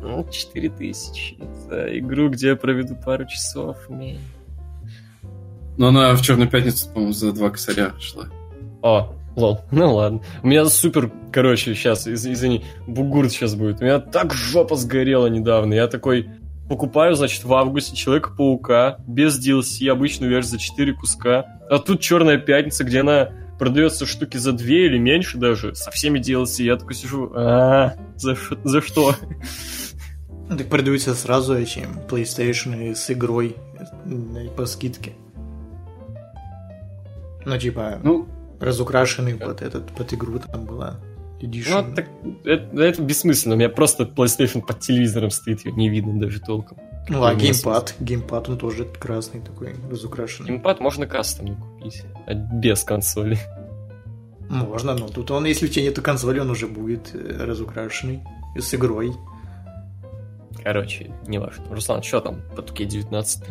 [0.00, 1.36] ну, 4000
[1.68, 4.18] за игру, где я проведу пару часов, не.
[5.76, 8.26] Но она в Черную пятницу, по-моему, за два косаря шла.
[8.82, 10.20] О, лол, ну ладно.
[10.42, 13.80] У меня супер, короче, сейчас, из- извини, бугурт сейчас будет.
[13.80, 15.74] У меня так жопа сгорела недавно.
[15.74, 16.28] Я такой
[16.68, 21.60] покупаю, значит, в августе Человека-паука без DLC, обычную версию за 4 куска.
[21.70, 26.18] А тут Черная пятница, где она продается штуки за 2 или меньше даже, со всеми
[26.18, 26.64] DLC.
[26.64, 29.14] Я такой сижу, а за, за что?
[30.46, 33.56] Ну, Так продаются сразу эти PlayStation с игрой
[34.04, 35.14] э, по скидке.
[37.46, 38.28] Ну, типа, Ну,
[38.60, 41.00] разукрашенный под этот, под игру там была.
[41.44, 41.86] Edition.
[41.88, 42.08] Ну, так,
[42.44, 43.54] это, это бессмысленно.
[43.54, 46.78] У меня просто PlayStation под телевизором стоит, ее не видно даже толком.
[47.08, 47.94] Ну, а геймпад?
[48.00, 50.48] Геймпад, он тоже красный такой, разукрашенный.
[50.48, 53.38] Геймпад можно кастомный купить, а без консоли.
[54.48, 58.22] Можно, но тут он, если у тебя нету консоли, он уже будет э, разукрашенный.
[58.56, 59.12] С игрой.
[60.62, 61.64] Короче, не важно.
[61.70, 63.44] Руслан, что там по 2К19?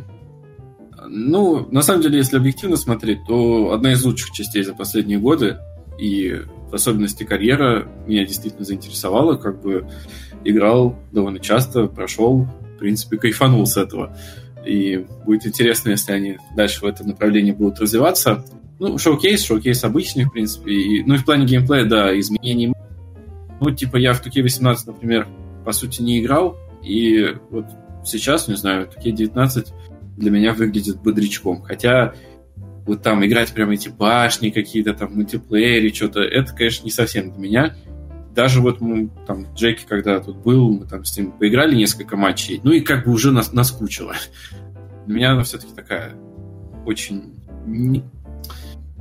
[1.08, 5.58] Ну, на самом деле, если объективно смотреть, то одна из лучших частей за последние годы,
[6.00, 6.42] и
[6.74, 9.88] особенности карьера, меня действительно заинтересовала, как бы
[10.44, 14.16] играл довольно часто, прошел, в принципе, кайфанул с этого.
[14.66, 18.46] И будет интересно, если они дальше в этом направлении будут развиваться.
[18.80, 20.72] Ну, шоу-кейс, шоу-кейс обычный, в принципе.
[20.74, 22.74] И, ну, и в плане геймплея, да, изменений.
[23.60, 25.28] Ну, типа, я в 2К18, например,
[25.64, 27.66] по сути, не играл, и вот
[28.06, 29.68] сейчас, не знаю, 2К19
[30.18, 31.62] для меня выглядит бодрячком.
[31.62, 32.14] Хотя
[32.86, 37.32] вот там играть прям эти башни какие-то там в мультиплеере, что-то, это, конечно, не совсем
[37.32, 37.76] для меня.
[38.36, 42.60] Даже вот мы, там, Джеки, когда тут был, мы там с ним поиграли несколько матчей,
[42.64, 44.16] ну и как бы уже нас, наскучило.
[45.06, 46.14] Для меня она все-таки такая
[46.86, 47.36] очень...
[47.66, 48.04] Не,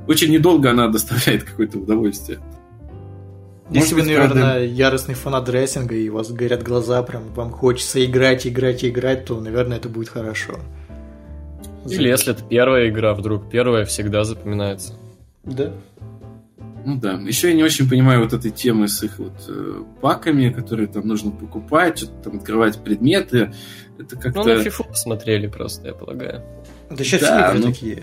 [0.07, 2.41] очень недолго она доставляет какое-то удовольствие.
[3.71, 4.65] Если вы, наверное, правда...
[4.65, 9.41] яростный фанат рестлинга, и у вас горят глаза, прям вам хочется играть, играть, играть, то,
[9.41, 10.61] наверное, это будет хорошо.
[11.87, 14.95] Или если это первая игра, вдруг первая всегда запоминается.
[15.45, 15.73] Да.
[16.85, 17.13] Ну да.
[17.13, 21.07] Еще я не очень понимаю вот этой темы с их вот э, паками, которые там
[21.07, 23.53] нужно покупать, что-то там открывать предметы.
[23.99, 24.43] Это как-то...
[24.43, 26.43] Ну, на FIFA посмотрели просто, я полагаю.
[26.91, 27.73] Да сейчас да, все игры ну...
[27.73, 28.03] такие.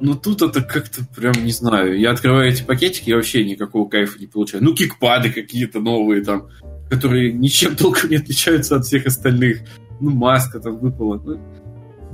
[0.00, 1.98] Ну тут это как-то прям не знаю.
[1.98, 4.62] Я открываю эти пакетики, я вообще никакого кайфа не получаю.
[4.62, 6.48] Ну, кикпады какие-то новые там,
[6.90, 9.60] которые ничем толком не отличаются от всех остальных.
[10.00, 11.16] Ну, маска там выпала.
[11.16, 11.40] Ну,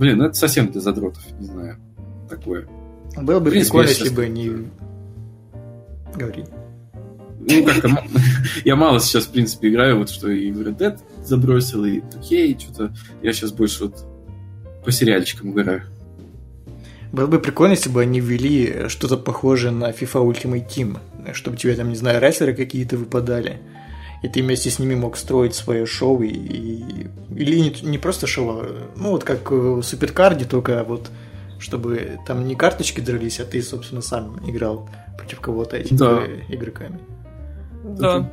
[0.03, 1.77] блин, ну это совсем для задротов, не знаю.
[2.29, 2.67] Такое.
[3.17, 4.51] Было бы прикольно, если бы не...
[6.17, 6.45] Говори.
[7.39, 8.05] Ну, как-то...
[8.65, 12.59] я мало сейчас, в принципе, играю, вот что и в Red Dead забросил, и окей,
[12.59, 12.93] что-то...
[13.23, 14.05] Я сейчас больше вот
[14.85, 15.83] по сериальчикам играю.
[17.13, 20.99] Было бы прикольно, если бы они ввели что-то похожее на FIFA Ultimate Team,
[21.33, 23.61] чтобы тебе там, не знаю, рестлеры какие-то выпадали,
[24.23, 28.27] и ты вместе с ними мог строить свое шоу, и, и, или не, не просто
[28.27, 31.11] шоу, а, ну вот как в Суперкарде, только вот
[31.59, 36.27] чтобы там не карточки дрались, а ты, собственно, сам играл против кого-то этими да.
[36.49, 36.99] игроками.
[37.85, 38.31] Да,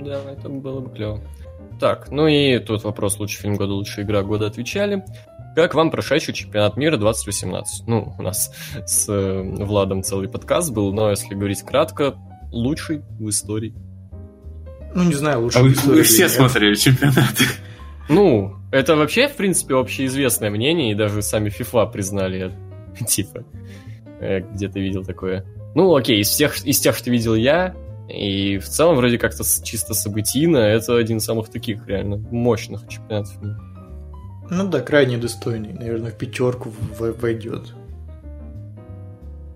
[0.00, 1.20] да, это было бы клево.
[1.80, 5.04] Так, ну и тут вопрос лучший фильм года, лучшая игра года отвечали.
[5.54, 7.86] Как вам прошедший чемпионат мира 2018?
[7.86, 8.52] Ну, у нас
[8.86, 12.14] с э, Владом целый подкаст был, но если говорить кратко,
[12.50, 13.74] лучший в истории.
[14.94, 15.96] Ну, не знаю, лучший а в истории.
[15.96, 17.44] Вы все смотрели чемпионаты.
[18.08, 22.52] Ну, это вообще, в принципе, общеизвестное мнение, и даже сами FIFA признали.
[23.06, 23.44] Типа,
[24.20, 25.44] э, где-то видел такое.
[25.74, 27.74] Ну, окей, из всех, из тех, что видел я,
[28.08, 33.34] и в целом вроде как-то чисто событийно, это один из самых таких реально мощных чемпионатов.
[34.50, 35.72] Ну да, крайне достойный.
[35.72, 37.74] Наверное, в пятерку войдет.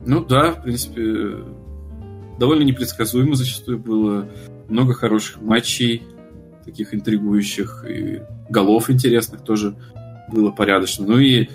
[0.04, 1.44] Ну да, в принципе,
[2.38, 4.26] довольно непредсказуемо зачастую было.
[4.68, 6.02] Много хороших матчей,
[6.64, 9.74] таких интригующих, и голов интересных тоже
[10.30, 11.06] было порядочно.
[11.06, 11.48] Ну и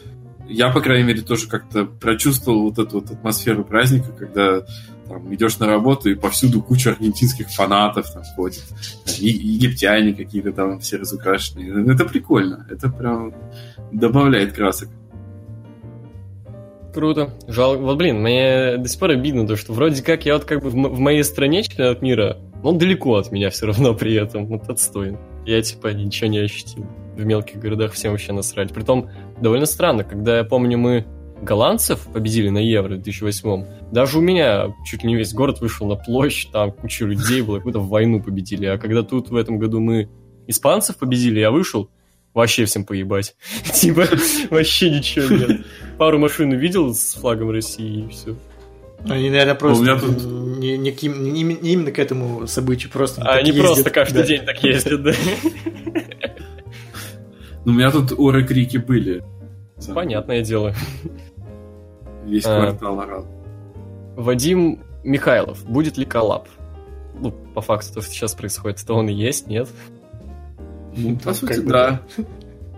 [0.48, 4.66] я, по крайней мере, тоже как-то прочувствовал вот эту вот атмосферу праздника, когда
[5.08, 8.64] там, идешь на работу, и повсюду куча аргентинских фанатов там ходит.
[9.20, 11.94] И, египтяне какие-то там все разукрашенные.
[11.94, 12.68] Это прикольно.
[12.70, 13.34] Это прям
[13.92, 14.90] добавляет красок.
[16.94, 17.34] Круто.
[17.48, 17.82] Жалко.
[17.82, 20.70] Вот, блин, мне до сих пор обидно, то, что вроде как я вот как бы
[20.70, 24.48] в, в моей стране чемпионат мира, но он далеко от меня все равно при этом.
[24.48, 25.18] Вот отстой.
[25.46, 26.86] Я типа ничего не ощутил.
[27.16, 28.74] В мелких городах всем вообще насрать.
[28.74, 29.10] Притом
[29.40, 31.06] довольно странно, когда я помню, мы
[31.42, 35.86] голландцев победили на Евро в 2008 даже у меня чуть ли не весь город вышел
[35.86, 38.66] на площадь, там куча людей было, какую-то войну победили.
[38.66, 40.10] А когда тут в этом году мы
[40.48, 41.92] испанцев победили, я вышел,
[42.34, 43.36] вообще всем поебать.
[43.74, 44.08] Типа,
[44.50, 45.66] вообще ничего нет.
[46.00, 48.36] Пару машин увидел с флагом России и все.
[49.10, 50.24] Они, наверное, просто тут...
[50.60, 53.66] не, не, не, не именно к этому событию, просто а Они ездят.
[53.66, 54.28] просто каждый да.
[54.28, 55.12] день так ездят, да.
[57.66, 59.24] Ну, у меня тут оры крики были.
[59.94, 60.74] Понятное дело.
[62.26, 62.60] Весь а.
[62.60, 63.26] квартал орал.
[64.16, 65.64] Вадим Михайлов.
[65.66, 66.48] Будет ли коллаб?
[67.20, 69.70] Ну, по факту, то, что сейчас происходит, то он и есть, нет?
[70.96, 72.02] Ну, по сути, да.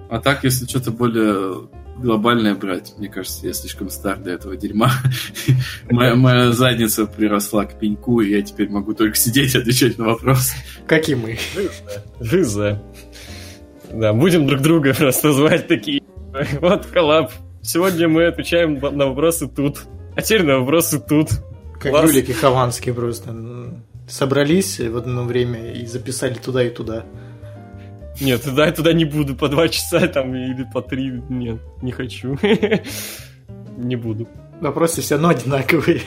[0.09, 4.91] А так, если что-то более глобальное брать, мне кажется, я слишком стар для этого дерьма.
[5.89, 10.05] моя, моя задница приросла к пеньку, и я теперь могу только сидеть и отвечать на
[10.05, 10.55] вопросы.
[10.87, 11.37] Как и мы.
[12.19, 12.81] Жиза.
[13.91, 16.01] Да, будем друг друга просто звать такие.
[16.59, 17.31] Вот коллаб.
[17.61, 19.83] Сегодня мы отвечаем на вопросы тут.
[20.15, 21.29] А теперь на вопросы тут.
[21.79, 22.11] Как Класс.
[22.11, 23.33] Юлик и Хованский просто
[24.07, 27.05] собрались в одно время и записали туда и туда.
[28.21, 31.21] Нет, туда и туда не буду по два часа там или по три.
[31.29, 32.37] Нет, не хочу.
[33.77, 34.27] Не буду.
[34.61, 35.99] Вопросы все равно одинаковые.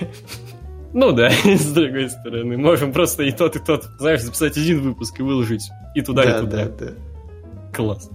[0.94, 2.56] Ну да, с другой стороны.
[2.56, 6.30] Можем просто и тот, и тот, знаешь, записать один выпуск и выложить и туда, да,
[6.30, 6.64] и туда.
[6.64, 6.92] Да, да.
[7.74, 8.10] Класс.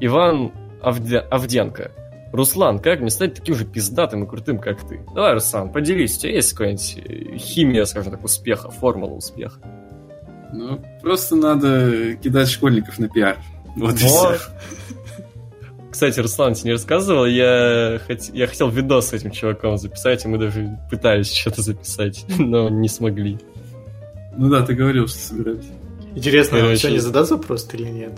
[0.00, 0.52] Иван
[0.82, 1.20] Авдя...
[1.20, 1.92] Авденко.
[2.32, 5.00] Руслан, как мне стать таким же пиздатым и крутым, как ты?
[5.14, 9.60] Давай, Руслан, поделись, у тебя есть какая-нибудь химия, скажем так, успеха, формула успеха?
[10.56, 13.36] Ну, просто надо кидать школьников на пиар.
[13.76, 14.00] Вот, вот.
[14.00, 14.38] и все.
[15.90, 18.18] Кстати, Руслан, тебе не рассказывал, я, хот...
[18.34, 22.88] я хотел видос с этим чуваком записать, и мы даже пытались что-то записать, но не
[22.88, 23.38] смогли.
[24.36, 25.70] Ну да, ты говорил, что собираешься.
[26.14, 26.72] Интересно, Короче...
[26.72, 28.12] он сегодня задаст вопрос или нет?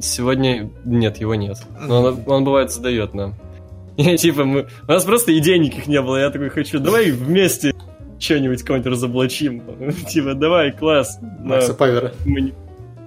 [0.00, 1.58] Сегодня нет, его нет.
[1.80, 3.34] Но он, он бывает задает нам.
[3.96, 4.68] И типа, мы...
[4.86, 6.16] у нас просто идей никаких не было.
[6.16, 7.74] Я такой хочу, давай вместе
[8.20, 9.62] что-нибудь кого-нибудь разоблачим.
[10.08, 11.18] Типа, давай, класс.
[11.40, 12.12] Макса Павера.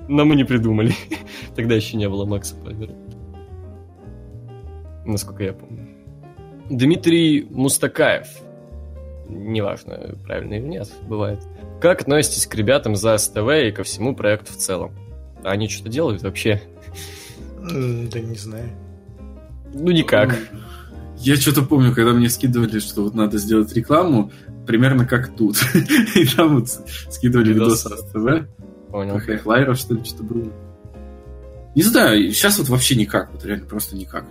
[0.10, 0.94] Но мы не придумали.
[1.56, 2.94] Тогда еще не было Макса Павера.
[5.06, 5.88] Насколько я помню.
[6.69, 8.27] Дмитрий Мустакаев.
[9.27, 11.40] Неважно, правильно или нет, бывает.
[11.81, 14.94] Как относитесь к ребятам за СТВ и ко всему проекту в целом?
[15.44, 16.61] Они что-то делают вообще?
[17.60, 18.69] Да не знаю.
[19.73, 20.38] Ну, никак.
[21.24, 24.32] Я что-то помню, когда мне скидывали, что вот надо сделать рекламу,
[24.68, 25.58] примерно как тут.
[26.16, 26.70] И там вот
[27.10, 27.84] скидывали Видос.
[27.84, 28.48] с ТВ.
[28.91, 29.20] Понял.
[29.20, 30.52] Хайхлайеров, что ли, что-то было.
[31.76, 34.26] Не знаю, сейчас вот вообще никак, вот реально просто никак.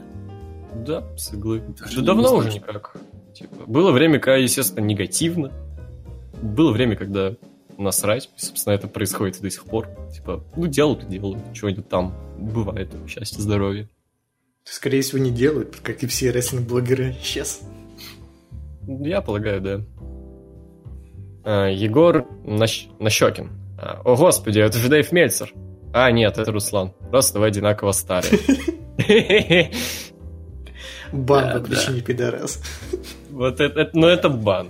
[0.87, 1.63] Да, с иглы.
[1.81, 2.95] Даже Да давно уже никак.
[3.35, 5.51] Типа, было время, когда, естественно, негативно.
[6.43, 7.35] Было время, когда
[7.79, 8.29] насрать.
[8.37, 9.89] Собственно, это происходит и до сих пор.
[10.15, 11.43] Типа, ну, делают и делают.
[11.55, 12.91] Чего-нибудь там бывает.
[13.09, 13.89] Счастье, здоровье.
[14.65, 17.61] Скорее всего, не делают, как и все рестлинг-блогеры сейчас.
[18.87, 19.81] Я полагаю, да.
[21.45, 22.87] А, Егор Нащ...
[23.01, 23.51] Нащекин.
[23.79, 25.53] А, О, господи, это же Дэйв Мельцер.
[25.93, 26.93] А, нет, это Руслан.
[27.11, 28.33] Просто вы одинаково старые.
[31.13, 32.63] Бан по причине пидорас.
[33.31, 34.69] Вот это, это- ну это бан.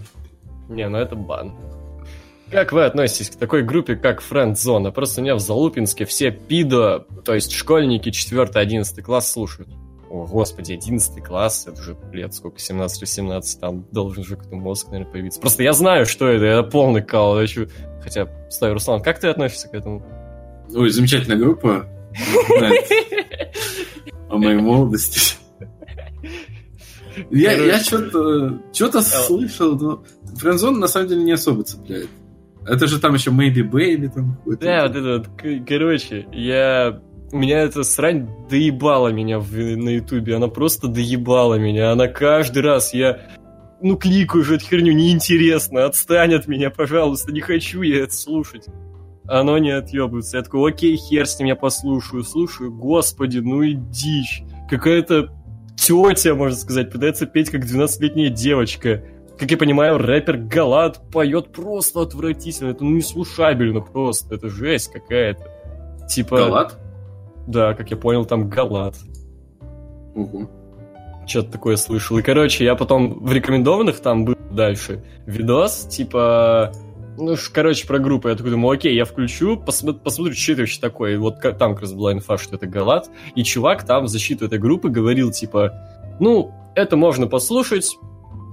[0.69, 1.55] Не, ну это бан.
[2.51, 4.91] Как вы относитесь к такой группе, как Френд-зона?
[4.91, 9.69] Просто у меня в Залупинске все пидо, то есть школьники 4-11 класс слушают.
[10.13, 15.11] О, господи, 11 класс, это уже лет сколько, 17-18, там должен же какой-то мозг, наверное,
[15.11, 15.41] появиться.
[15.41, 17.41] Просто я знаю, что это, это полный кал.
[17.41, 17.69] я чу-
[18.03, 20.03] Хотя, стой, Руслан, как ты относишься к этому?
[20.75, 21.87] Ой, замечательная группа.
[24.29, 25.37] О моей молодости.
[27.31, 30.05] Я, я что-то что-то слышал, но
[30.37, 32.09] Френдзон на самом деле не особо цепляет.
[32.67, 34.39] Это же там еще Maybe Baby там.
[34.61, 37.01] Да, вот это вот, короче, я...
[37.33, 42.93] Меня эта срань доебала меня в- на ютубе, она просто доебала меня, она каждый раз,
[42.95, 43.21] я...
[43.81, 48.67] Ну, кликаю уже эту херню, неинтересно, отстань от меня, пожалуйста, не хочу я это слушать.
[49.27, 50.37] Оно не отъебывается.
[50.37, 54.43] Я такой, окей, хер с ним, я послушаю, слушаю, господи, ну и дичь.
[54.69, 55.31] Какая-то
[55.77, 59.03] тетя, можно сказать, пытается петь как 12-летняя девочка.
[59.39, 62.71] Как я понимаю, рэпер Галат поет просто отвратительно.
[62.71, 64.35] Это ну неслушабельно просто.
[64.35, 65.45] Это жесть какая-то.
[66.09, 66.37] Типа...
[66.37, 66.79] Галат?
[67.47, 68.97] Да, как я понял, там Галат.
[70.15, 70.49] Ого.
[71.27, 72.19] Что-то такое слышал.
[72.19, 76.73] И, короче, я потом в рекомендованных там был дальше видос, типа...
[77.19, 78.29] Ну, короче, про группу.
[78.29, 81.15] Я такой думаю, окей, я включу, посмо- посмотрю, что это вообще такое.
[81.15, 83.11] И вот там как раз была инфа, что это Галат.
[83.35, 85.73] И чувак там в защиту этой группы говорил, типа,
[86.21, 87.97] ну, это можно послушать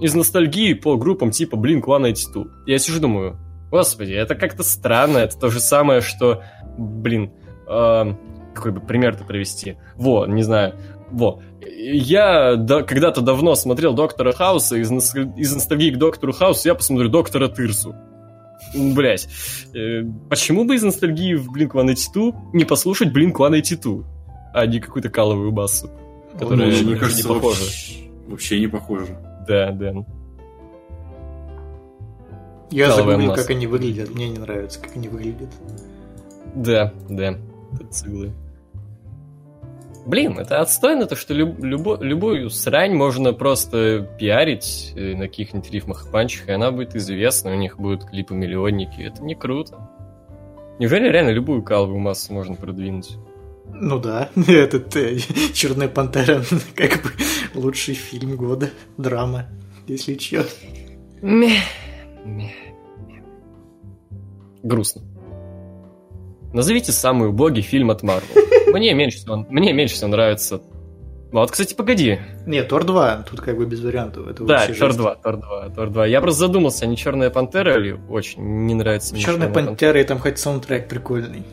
[0.00, 2.50] из ностальгии по группам типа Blink-182.
[2.66, 3.38] Я сижу думаю,
[3.70, 5.18] господи, это как-то странно.
[5.18, 6.42] Это то же самое, что,
[6.76, 7.32] блин,
[7.66, 8.18] эм,
[8.54, 9.76] какой бы пример-то привести?
[9.96, 10.74] Во, не знаю.
[11.10, 11.40] Во.
[11.76, 17.08] Я да- когда-то давно смотрел Доктора Хауса, из, из ностальгии к Доктору Хаусу я посмотрю
[17.08, 17.94] Доктора Тырсу.
[18.74, 19.26] Блять.
[20.28, 24.04] почему бы из ностальгии в Blink-182 не послушать Blink-182,
[24.54, 25.90] а не какую-то каловую басу?
[26.38, 27.60] Которая Ну, мне не кажется, похожа.
[27.64, 27.94] вообще,
[28.28, 29.18] вообще не похоже.
[29.48, 29.92] Да, да.
[32.70, 33.42] Я Каловая загуглил, масса.
[33.42, 34.10] как они выглядят.
[34.14, 35.48] Мне не нравится, как они выглядят.
[36.54, 37.36] Да, да.
[37.74, 38.32] Это циглы.
[40.06, 45.70] Блин, это отстойно, то, что люб- любо- любую срань можно просто пиарить э, на каких-нибудь
[45.70, 49.02] рифмах и панчах, и она будет известна, у них будут клипы-миллионники.
[49.02, 49.90] Это не круто.
[50.78, 53.18] Неужели реально любую каловую массу можно продвинуть?
[53.72, 55.18] Ну да, этот э,
[55.52, 56.42] Черная пантера,
[56.74, 57.10] как бы
[57.54, 59.46] лучший фильм года, драма,
[59.86, 60.44] если чё.
[64.62, 65.02] Грустно.
[66.52, 68.28] Назовите самый убогий фильм от Марвел.
[68.72, 70.60] Мне меньше всего, мне меньше всего нравится...
[71.32, 72.18] Вот, кстати, погоди.
[72.44, 74.26] Нет, Тор 2, тут как бы без вариантов.
[74.26, 74.98] Это Да, Тор жесть.
[74.98, 76.06] 2, Тор 2, Тор 2.
[76.06, 80.04] Я просто задумался, не Черная Пантера или очень не нравится мне Черная Чёрная пантера и
[80.04, 81.44] там хоть саундтрек прикольный.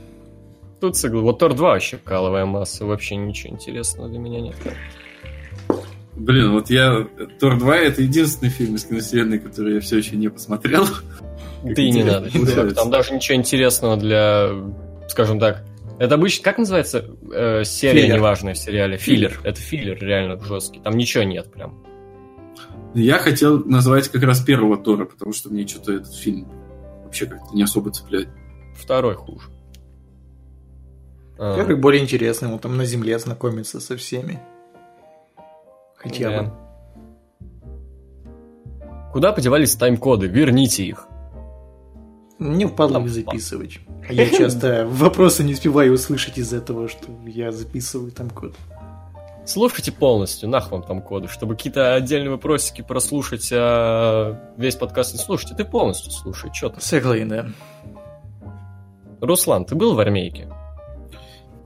[0.80, 1.22] Тут сыгл.
[1.22, 4.56] Вот Тор 2 вообще каловая масса, вообще ничего интересного для меня нет.
[6.15, 7.07] Блин, вот я...
[7.40, 10.86] Тор 2 это единственный фильм из киновселенной, который я все еще не посмотрел.
[11.64, 12.30] Да и не надо.
[12.74, 14.52] Там даже ничего интересного для,
[15.07, 15.63] скажем так,
[15.99, 18.17] это обычно, как называется э, серия Филлер.
[18.17, 18.97] неважная в сериале?
[18.97, 19.39] Филлер.
[19.43, 20.79] Это филлер реально жесткий.
[20.79, 21.84] Там ничего нет прям.
[22.93, 26.47] Я хотел назвать как раз первого Тора, потому что мне что-то этот фильм
[27.03, 28.29] вообще как-то не особо цепляет.
[28.75, 29.49] Второй хуже.
[31.39, 34.39] А, Первый более интересный, он там на земле знакомится со всеми.
[35.95, 36.51] Хотя бы.
[36.51, 36.53] да.
[39.11, 40.27] Куда подевались тайм-коды?
[40.27, 41.07] Верните их.
[42.39, 43.80] Мне впадло Там их записывать.
[44.07, 48.55] А я часто вопросы не успеваю услышать из-за того, что я записываю там код.
[49.45, 55.19] Слушайте полностью, нах вам там коды, чтобы какие-то отдельные вопросики прослушать, а весь подкаст не
[55.19, 55.55] слушайте.
[55.55, 56.81] Ты полностью слушай, что ты.
[56.81, 57.47] Согласен, да.
[59.22, 60.49] Руслан, ты был в армейке?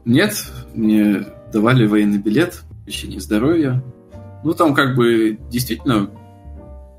[0.06, 0.35] Нет,
[0.73, 3.84] мне давали военный билет, лечение здоровья.
[4.43, 6.11] Ну, там как бы действительно,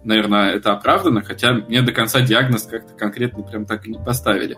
[0.05, 4.57] наверное, это оправдано, хотя мне до конца диагноз как-то конкретно прям так и не поставили.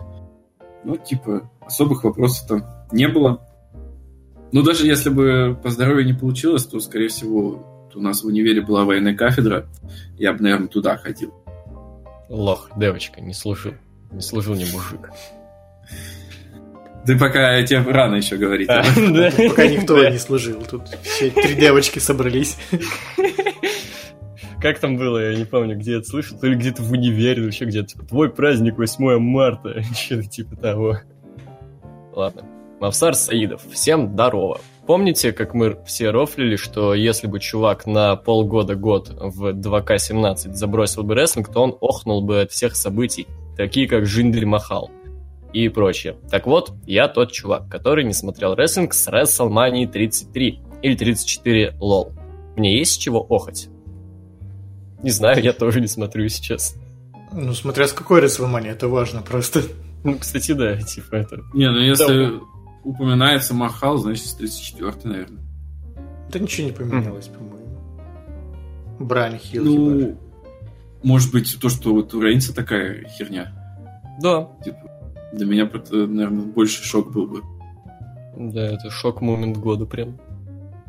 [0.83, 3.45] Ну, типа, особых вопросов там не было.
[4.51, 8.61] Ну, даже если бы по здоровью не получилось, то, скорее всего, у нас в универе
[8.61, 9.67] была военная кафедра,
[10.17, 11.33] я бы, наверное, туда ходил.
[12.29, 13.73] Лох, девочка, не служил.
[14.11, 15.09] Не служил не мужик.
[17.05, 18.67] Да пока тебе рано еще говорить.
[18.69, 18.83] А.
[18.83, 20.63] Пока никто не служил.
[20.63, 22.57] Тут все три девочки собрались.
[24.65, 27.65] Как там было, я не помню, где это слышал, то ли где-то в универе, вообще
[27.65, 30.97] где-то, типа, твой праздник 8 марта, что-то типа того.
[32.13, 32.41] Ладно.
[32.79, 34.59] Мавсар Саидов, всем здорово.
[34.87, 41.13] Помните, как мы все рофлили, что если бы чувак на полгода-год в 2К17 забросил бы
[41.13, 44.89] рестлинг, то он охнул бы от всех событий, такие как Жиндель Махал
[45.53, 46.15] и прочее.
[46.31, 52.13] Так вот, я тот чувак, который не смотрел рестлинг с WrestleMania 33 или 34 лол.
[52.55, 53.69] Мне есть чего охать?
[55.05, 56.75] Не знаю, я тоже не смотрю сейчас.
[57.31, 59.61] Ну, смотря с какой WrestleMania, это важно просто.
[60.03, 61.43] Ну, кстати, да, типа это...
[61.53, 62.39] Не, ну если
[62.83, 65.43] упоминается Махал, значит, с 34-й, наверное.
[66.31, 67.77] Да ничего не поменялось, по-моему.
[68.97, 69.63] Брайан Хилл.
[69.63, 70.17] Ну,
[71.03, 73.53] может быть, то, что вот у Рейнса такая херня.
[74.19, 74.49] Да.
[74.63, 74.89] Типа,
[75.33, 77.43] для меня, наверное, больше шок был бы.
[78.35, 80.19] Да, это шок-момент года прям.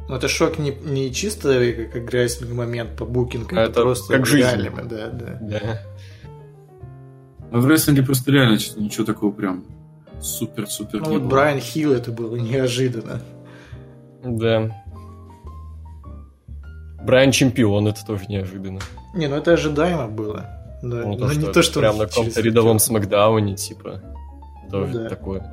[0.09, 1.61] Ну, это шок не, не чисто
[1.93, 4.71] как грязный момент по букингу, А это, это просто как жизнь.
[4.85, 5.39] да, да.
[5.41, 5.83] Да.
[7.51, 9.65] А в рестлинге просто реально что-то ничего такого прям
[10.21, 11.31] супер-супер Ну не вот было.
[11.31, 13.21] Брайан Хилл это было неожиданно.
[14.25, 14.71] Да.
[17.03, 18.81] Брайан чемпион, это тоже неожиданно.
[19.15, 20.47] Не, ну это ожидаемо было.
[20.83, 21.03] Да.
[21.05, 24.03] Ну, но то, не что то, что прям на каком-то рядовом смакдауне, типа.
[24.71, 25.09] Тоже Ну да.
[25.09, 25.53] такое.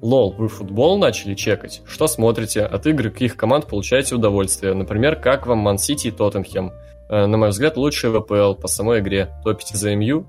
[0.00, 1.82] Лол, вы футбол начали чекать?
[1.86, 2.62] Что смотрите?
[2.62, 4.74] От игр каких команд получаете удовольствие?
[4.74, 6.72] Например, как вам Ман Сити и Тоттенхэм?
[7.08, 9.28] Э, На мой взгляд, лучший ВПЛ по самой игре.
[9.44, 10.24] Топите за МЮ?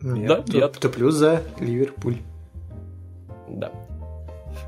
[0.00, 0.72] Нет, Да, то- нет.
[0.80, 2.16] то плюс за Ливерпуль.
[3.48, 3.70] Да.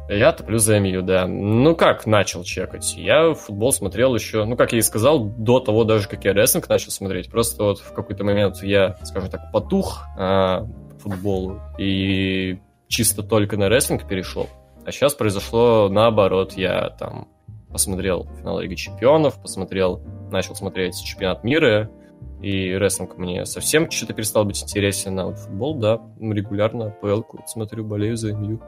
[0.09, 1.27] Я топлю за МЮ, да.
[1.27, 2.95] Ну как начал чекать?
[2.97, 6.69] Я футбол смотрел еще, ну как я и сказал, до того даже, как я рестлинг
[6.69, 7.31] начал смотреть.
[7.31, 10.67] Просто вот в какой-то момент я, скажем так, потух а,
[11.03, 12.59] футболу и
[12.89, 14.49] чисто только на рестлинг перешел.
[14.85, 16.55] А сейчас произошло наоборот.
[16.55, 17.29] Я там
[17.71, 20.01] посмотрел финал Лиги Чемпионов, посмотрел,
[20.31, 21.91] начал смотреть чемпионат мира,
[22.41, 27.85] и рестлинг мне совсем что-то перестал быть интересен, а вот футбол, да, регулярно ПЛ смотрю,
[27.85, 28.61] болею за МЮ.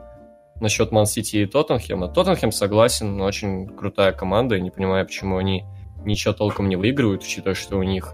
[0.59, 2.09] Насчет Ман Сити и Тоттенхэма.
[2.09, 5.63] Тоттенхэм согласен, очень крутая команда, и не понимаю, почему они
[6.05, 8.13] ничего толком не выигрывают, учитывая, что у них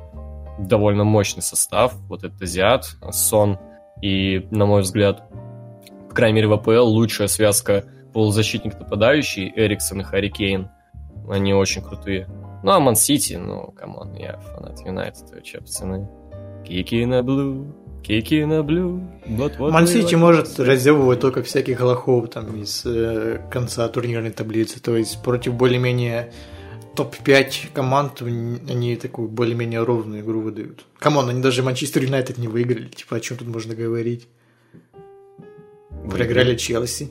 [0.59, 1.95] довольно мощный состав.
[2.07, 3.57] Вот этот Азиат, Сон,
[4.01, 5.23] и, на мой взгляд,
[6.17, 10.69] крайней мере, в АПЛ лучшая связка полузащитник-нападающий, Эриксон и Харри Кейн.
[11.29, 12.27] Они очень крутые.
[12.63, 16.09] Ну, а Ман Сити, ну, come on, я фанат Юнайтед, вы че, пацаны?
[16.65, 19.71] Кик ин а блю, кики на блю, вот вот.
[19.71, 24.81] Ман-Сити может разъебывать только всяких лохов там из э, конца турнирной таблицы.
[24.81, 26.33] То есть против более-менее
[26.95, 30.83] топ-5 команд они такую более-менее ровную игру выдают.
[30.99, 32.87] Come on, они даже Манчестер Юнайтед не выиграли.
[32.87, 34.27] Типа, о чем тут можно говорить?
[36.09, 37.09] Проиграли Челси.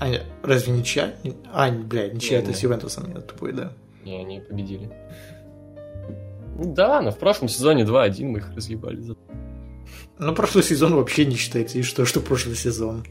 [0.00, 0.06] А,
[0.42, 1.14] разве ничья?
[1.52, 3.72] А, блядь, ничья это с Ювентусом, я тупой, да.
[4.04, 4.90] Не, они победили.
[6.58, 9.16] Да, но в прошлом сезоне 2-1 мы их разъебали.
[10.18, 11.78] Ну, прошлый сезон вообще не считается.
[11.78, 13.04] И что, что прошлый сезон?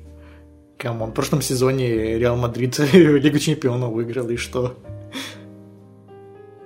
[0.77, 4.77] Come on, в прошлом сезоне Реал Мадрид Лигу Чемпионов выиграл, и что?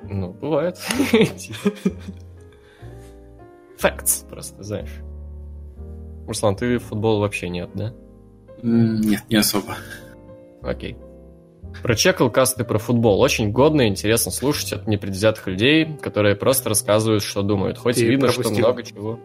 [0.03, 0.77] Ну, бывает.
[3.79, 4.91] Facts, просто, знаешь.
[6.31, 7.93] Руслан, ты в футбол вообще нет, да?
[8.63, 9.75] Нет, не особо.
[10.61, 10.95] Окей.
[11.83, 13.19] Прочекал касты про футбол.
[13.19, 17.77] Очень годно и интересно слушать от непредвзятых людей, которые просто рассказывают, что думают.
[17.77, 18.65] Хоть Ты и видно, что пропустил.
[18.65, 19.19] много чего.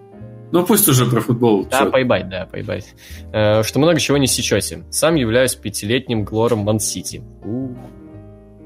[0.53, 1.67] Ну пусть уже про футбол.
[1.67, 2.95] Да, поебать, да, поебать.
[3.33, 4.85] Э, что много чего не сечете.
[4.91, 7.23] Сам являюсь пятилетним глором Ман-Сити.
[7.45, 7.75] У.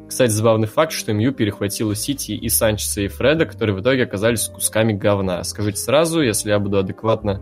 [0.09, 4.49] Кстати, забавный факт, что МЮ перехватила Сити и Санчеса и Фреда, которые в итоге оказались
[4.49, 5.43] кусками говна.
[5.45, 7.41] Скажите сразу, если я буду адекватно...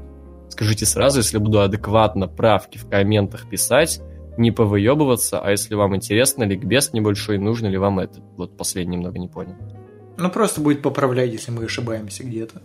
[0.48, 4.00] Скажите сразу, если буду адекватно правки в комментах писать,
[4.36, 8.20] не повыебываться, а если вам интересно, ликбез небольшой, нужно ли вам это?
[8.36, 9.54] Вот последний немного не понял.
[10.16, 12.62] Ну, просто будет поправлять, если мы ошибаемся где-то.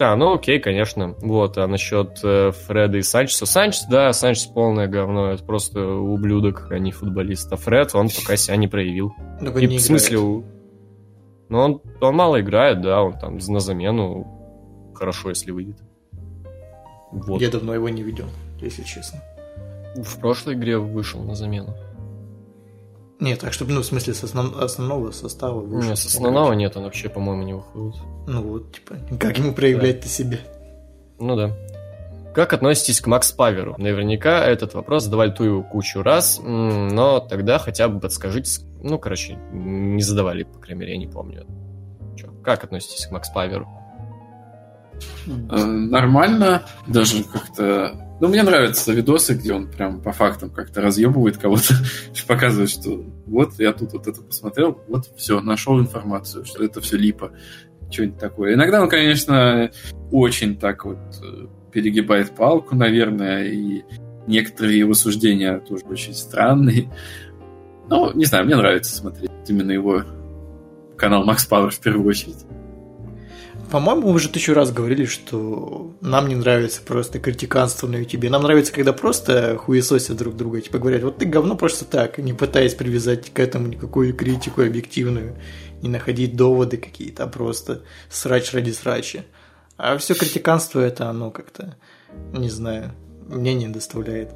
[0.00, 1.14] А, ну окей, конечно.
[1.20, 3.46] Вот, а насчет э, Фреда и Санчеса.
[3.46, 5.30] Санчес, да, Санчес полное говно.
[5.32, 7.52] Это просто ублюдок, а не футболист.
[7.52, 9.12] А Фред, он пока себя не проявил.
[9.40, 10.44] И не в смысле, у-
[11.48, 15.76] ну он, он мало играет, да, он там на замену хорошо, если выйдет.
[17.12, 17.40] Вот.
[17.40, 18.26] Я давно его не видел,
[18.60, 19.20] если честно.
[19.96, 21.74] В прошлой игре вышел на замену.
[23.20, 25.90] Нет, так чтобы, ну, в смысле, с основ- основного состава вышел.
[25.90, 28.00] Нет, с основного нет, он вообще, по-моему, не выходит.
[28.26, 30.38] Ну вот, типа, как ему проявлять-то себя?
[31.20, 31.52] Ну да.
[32.34, 33.74] Как относитесь к Макс Паверу?
[33.78, 40.02] Наверняка этот вопрос задавали ту кучу раз, но тогда хотя бы подскажите, ну, короче, не
[40.02, 41.46] задавали, по крайней мере, я не помню.
[42.16, 43.68] Чё, как относитесь к Макс Паверу?
[45.26, 48.16] Э, Нормально, даже как-то...
[48.20, 51.74] Ну, мне нравятся видосы, где он прям по фактам как-то разъебывает кого-то,
[52.26, 56.96] показывает, что вот я тут вот это посмотрел, вот все, нашел информацию, что это все
[56.96, 57.32] липа,
[57.90, 58.54] что-нибудь такое.
[58.54, 59.70] Иногда он, конечно,
[60.10, 63.82] очень так вот э, перегибает палку, наверное, и
[64.26, 66.92] некоторые его суждения тоже очень странные.
[67.88, 70.04] Ну, не знаю, мне нравится смотреть именно его
[70.96, 72.46] канал Макс Пауэр в первую очередь.
[73.72, 78.28] По-моему, мы уже тысячу раз говорили, что нам не нравится просто критиканство на YouTube.
[78.28, 80.60] Нам нравится, когда просто хуесосят друг друга.
[80.60, 85.38] Типа говорят, вот ты говно просто так, не пытаясь привязать к этому никакую критику объективную,
[85.80, 87.80] не находить доводы какие-то, а просто
[88.10, 89.24] срач ради срача.
[89.78, 91.74] А все критиканство это оно как-то,
[92.34, 92.92] не знаю,
[93.26, 94.32] мне не доставляет.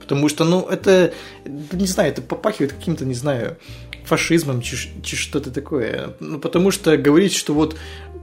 [0.00, 1.12] Потому что, ну, это,
[1.44, 3.58] не знаю, это попахивает каким-то, не знаю,
[4.06, 6.14] фашизмом, чи, чи что-то такое.
[6.20, 7.76] Ну, потому что говорить, что вот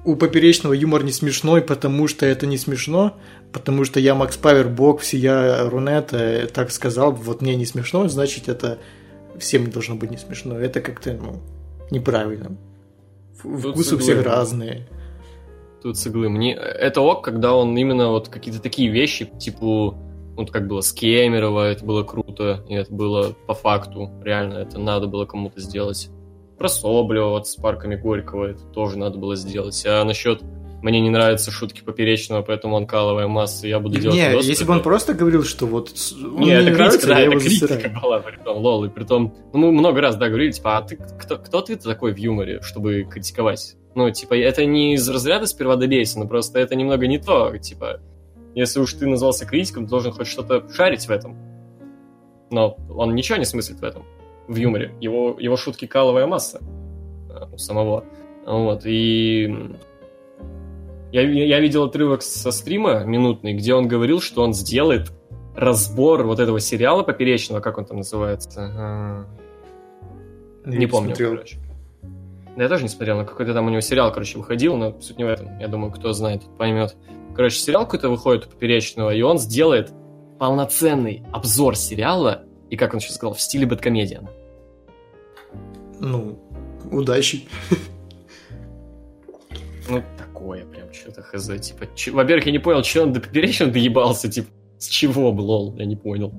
[0.06, 3.18] у поперечного юмор не смешной, потому что это не смешно,
[3.52, 8.50] потому что я Макс Павер, бог, всея Рунета, так сказал, вот мне не смешно, значит,
[8.50, 8.80] это
[9.40, 10.60] всем не должно быть не смешно.
[10.60, 11.42] Это как-то, ну,
[11.90, 12.58] неправильно.
[13.38, 14.88] Вкусы у всех разные.
[15.82, 16.30] Тут с иглы.
[16.30, 16.54] Мне...
[16.54, 19.96] Это ок, когда он именно вот какие-то такие вещи, типа,
[20.36, 24.80] вот как было с Кемерово, это было круто, и это было по факту, реально, это
[24.80, 26.10] надо было кому-то сделать.
[26.58, 29.84] Про Соболева вот с парками Горького это тоже надо было сделать.
[29.86, 30.42] А насчет
[30.84, 34.66] мне не нравятся шутки поперечного, поэтому он каловая масса, я буду делать Не, видосы», если
[34.66, 37.28] бы он просто говорил, что вот он Не, мне это не нравится, критика, да, я
[37.28, 38.02] это критика засираю.
[38.02, 41.38] была, притом, лол, и притом, ну, мы много раз, да, говорили, типа, а ты, кто,
[41.38, 43.76] кто ты такой в юморе, чтобы критиковать?
[43.96, 48.02] Ну, типа, это не из разряда сперва добейся, но просто это немного не то, типа,
[48.54, 51.38] если уж ты назвался критиком, ты должен хоть что-то шарить в этом.
[52.52, 54.04] Но он ничего не смыслит в этом,
[54.48, 54.94] в юморе.
[55.02, 56.60] Его, его шутки каловая масса
[57.30, 58.04] э, у самого.
[58.46, 59.76] Вот, и
[61.12, 65.12] я, я видел отрывок со стрима минутный, где он говорил, что он сделает
[65.56, 68.72] разбор вот этого сериала поперечного, как он там называется.
[68.76, 69.26] А,
[70.66, 71.32] Я Не помню, смотрел.
[71.36, 71.58] короче.
[72.58, 75.18] Да я тоже не смотрел, но какой-то там у него сериал, короче, выходил, но суть
[75.18, 75.58] не в этом.
[75.60, 76.96] Я думаю, кто знает, поймет.
[77.36, 79.92] Короче, сериал какой-то выходит у Поперечного, и он сделает
[80.40, 82.44] полноценный обзор сериала,
[82.74, 84.32] и, как он сейчас сказал, в стиле бэткомедиана.
[86.00, 86.40] Ну,
[86.92, 87.48] удачи.
[89.88, 91.46] Ну, такое прям что-то хз.
[91.62, 94.48] Типа, че- во-первых, я не понял, че он до Поперечного доебался, типа,
[94.80, 96.34] с чего лол, я не понял.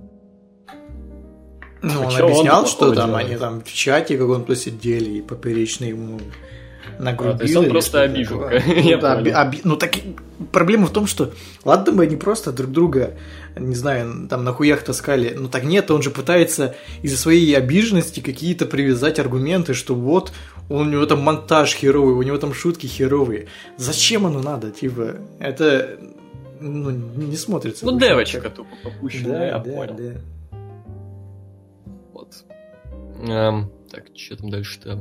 [1.82, 3.26] Ну, А он он объяснял, такого что там делает?
[3.28, 6.18] они там в чате каком-то сидели и поперечный ему
[6.98, 7.34] нагрубил.
[7.34, 8.62] А, то есть он просто обиженка.
[8.66, 9.92] Ну, да, оби- оби- ну так
[10.52, 11.32] проблема в том, что
[11.64, 13.14] ладно бы они просто друг друга,
[13.56, 18.20] не знаю, там на хуях таскали, но так нет, он же пытается из-за своей обиженности
[18.20, 20.32] какие-то привязать аргументы, что вот
[20.68, 23.46] у него там монтаж херовый, у него там шутки херовые.
[23.76, 24.70] Зачем оно надо?
[24.70, 25.98] Типа, это
[26.60, 27.84] ну, не смотрится.
[27.84, 29.94] Ну, девочка тупо попущенная, Да, я да, понял.
[29.98, 30.58] да.
[32.12, 32.32] Вот.
[33.28, 34.98] Эм, так, что там дальше-то?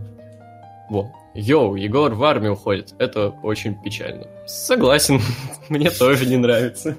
[0.90, 1.12] Во.
[1.34, 2.94] Йоу, Егор в армию уходит.
[3.00, 4.28] Это очень печально.
[4.46, 5.20] Согласен,
[5.70, 6.98] мне тоже не нравится.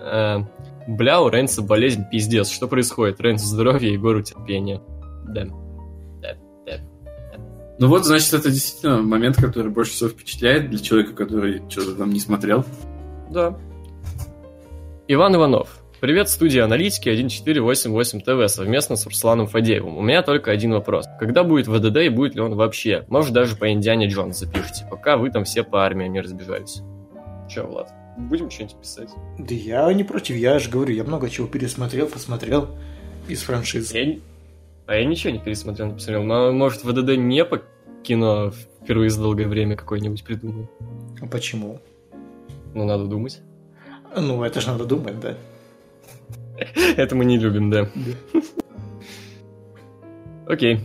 [0.00, 0.48] Эм,
[0.86, 2.50] Бля, у Рейнса болезнь пиздец.
[2.50, 3.20] Что происходит?
[3.20, 4.80] Рейнс здоровье, Егору терпение.
[5.28, 5.46] Да.
[7.78, 12.10] Ну вот, значит, это действительно момент, который больше всего впечатляет для человека, который что-то там
[12.10, 12.64] не смотрел.
[13.28, 13.58] Да.
[15.08, 15.81] Иван Иванов.
[16.02, 19.96] Привет, студия аналитики 1488 ТВ совместно с Русланом Фадеевым.
[19.96, 21.06] У меня только один вопрос.
[21.20, 23.04] Когда будет ВДД и будет ли он вообще?
[23.06, 26.82] Может, даже по Индиане Джонс запишите, пока вы там все по армии не разбежались.
[27.48, 29.10] Че, Влад, будем что-нибудь писать?
[29.38, 32.66] Да я не против, я же говорю, я много чего пересмотрел, посмотрел
[33.28, 33.94] из франшиз.
[33.94, 34.16] Я...
[34.86, 36.24] А я ничего не пересмотрел, не посмотрел.
[36.24, 37.62] Но, может, ВДД не по
[38.02, 38.52] кино
[38.82, 40.68] впервые за долгое время какое-нибудь придумал?
[41.20, 41.78] А почему?
[42.74, 43.40] Ну, надо думать.
[44.16, 45.36] Ну, это же надо думать, да.
[46.96, 47.88] Это мы не любим, да.
[50.46, 50.80] Окей.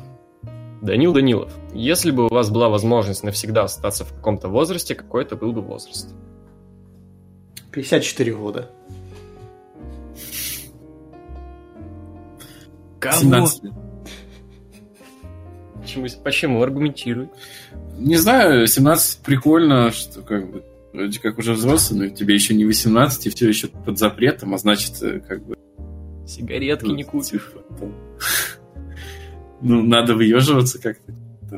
[0.82, 5.36] Данил Данилов, если бы у вас была возможность навсегда остаться в каком-то возрасте, какой это
[5.36, 6.14] был бы возраст?
[7.72, 8.72] 54 года.
[13.00, 13.18] Кого?
[13.18, 13.74] 17 лет.
[15.82, 16.08] Почему?
[16.24, 16.62] Почему?
[16.62, 17.30] Аргументируй.
[17.98, 20.64] Не знаю, 17 прикольно, что как бы
[20.94, 24.58] вроде как уже взрослый, но тебе еще не 18, и все еще под запретом, а
[24.58, 25.56] значит, э, как бы...
[26.28, 27.30] Сигаретки не купишь.
[27.30, 27.92] типа,
[29.62, 31.12] Ну, надо выеживаться как-то.
[31.50, 31.58] Да.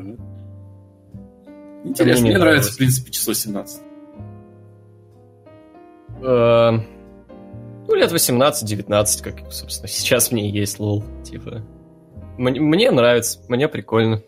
[1.84, 3.82] Интересно, мне не мне нравится, в принципе, число 17.
[6.22, 6.70] Э,
[7.88, 11.02] Ну, лет 18-19, как, собственно, сейчас мне есть лол.
[11.24, 11.62] Типа,
[12.38, 14.22] мне, мне нравится, мне прикольно.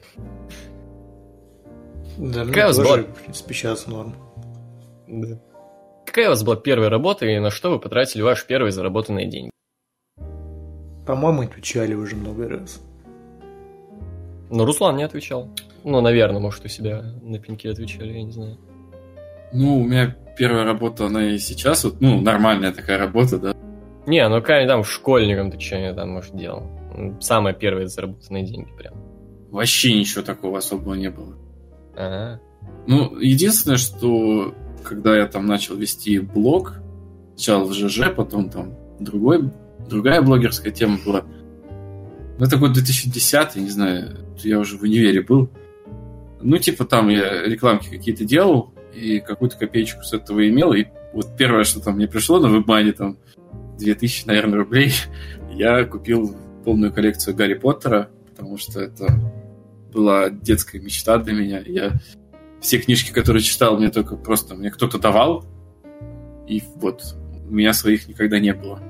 [2.18, 2.96] Да, Какая у вас была?
[2.98, 4.14] в принципе, сейчас норм.
[5.06, 5.38] Да.
[6.06, 9.50] Какая у вас была первая работа и на что вы потратили ваши первые заработанные деньги?
[11.06, 12.80] По-моему, отвечали уже много раз.
[14.50, 15.48] Ну, Руслан не отвечал.
[15.84, 18.58] Ну, наверное, может, у себя на пеньке отвечали, я не знаю.
[19.52, 23.54] Ну, у меня первая работа, она и сейчас, вот, ну, нормальная такая работа, да.
[24.06, 26.64] Не, ну какая там школьником ты что там, может, делал?
[26.94, 28.94] М, Самые первые заработанные деньги прям.
[29.50, 31.34] Вообще ничего такого особого не было.
[31.96, 32.40] Ага.
[32.86, 36.74] Ну, единственное, что когда я там начал вести блог,
[37.36, 39.50] сначала в ЖЖ, потом там другой,
[39.92, 41.24] другая блогерская тема была.
[42.38, 45.50] Ну, это год 2010, не знаю, я уже в универе был.
[46.40, 51.36] Ну, типа там я рекламки какие-то делал, и какую-то копеечку с этого имел, и вот
[51.36, 53.18] первое, что там мне пришло на вебмане, там
[53.78, 54.92] 2000, наверное, рублей,
[55.50, 59.06] я купил полную коллекцию Гарри Поттера, потому что это
[59.92, 61.60] была детская мечта для меня.
[61.66, 61.92] Я
[62.60, 65.44] все книжки, которые читал, мне только просто мне кто-то давал,
[66.46, 67.02] и вот
[67.48, 68.80] у меня своих никогда не было.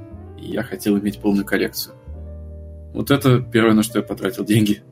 [0.42, 1.94] И я хотел иметь полную коллекцию.
[2.92, 4.82] Вот это первое, на что я потратил деньги.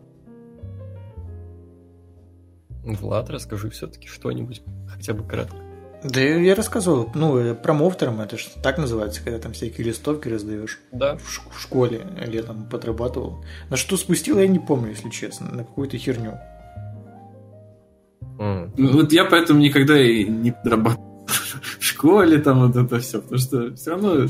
[2.85, 5.57] Влад, расскажи все-таки что-нибудь, хотя бы кратко.
[6.03, 10.81] Да я рассказывал, ну, э, промоутером, это же так называется, когда там всякие листовки раздаешь.
[10.93, 11.17] Да.
[11.17, 13.45] В, ш- в школе летом подрабатывал.
[13.69, 16.39] На что спустил, я не помню, если честно, на какую-то херню.
[18.39, 18.73] М.
[18.79, 21.27] Ну, Вот я поэтому никогда и не подрабатывал
[21.79, 24.27] в школе, там вот это все, потому что все равно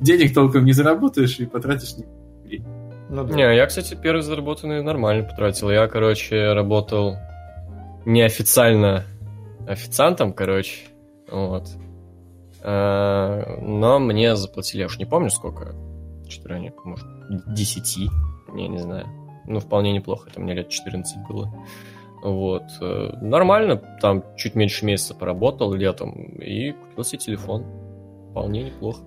[0.00, 2.64] денег толком не заработаешь и потратишь не
[3.08, 3.34] Ну да.
[3.34, 5.70] Не, я, кстати, первый заработанный нормально потратил.
[5.70, 7.16] Я, короче, работал
[8.04, 9.04] неофициально
[9.66, 10.86] официантом, короче.
[11.30, 11.68] Вот.
[12.62, 15.74] А, Но мне заплатили, я уж не помню сколько.
[16.28, 17.06] Что-то ранее, может,
[17.54, 18.10] 10,
[18.54, 19.06] я не знаю.
[19.46, 21.52] Ну, вполне неплохо, это мне лет 14 было.
[22.22, 22.64] Вот.
[22.80, 27.64] э, Нормально, там чуть меньше месяца поработал летом и купил себе телефон.
[28.30, 29.00] Вполне неплохо.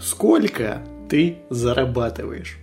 [0.00, 2.58] Сколько ты зарабатываешь?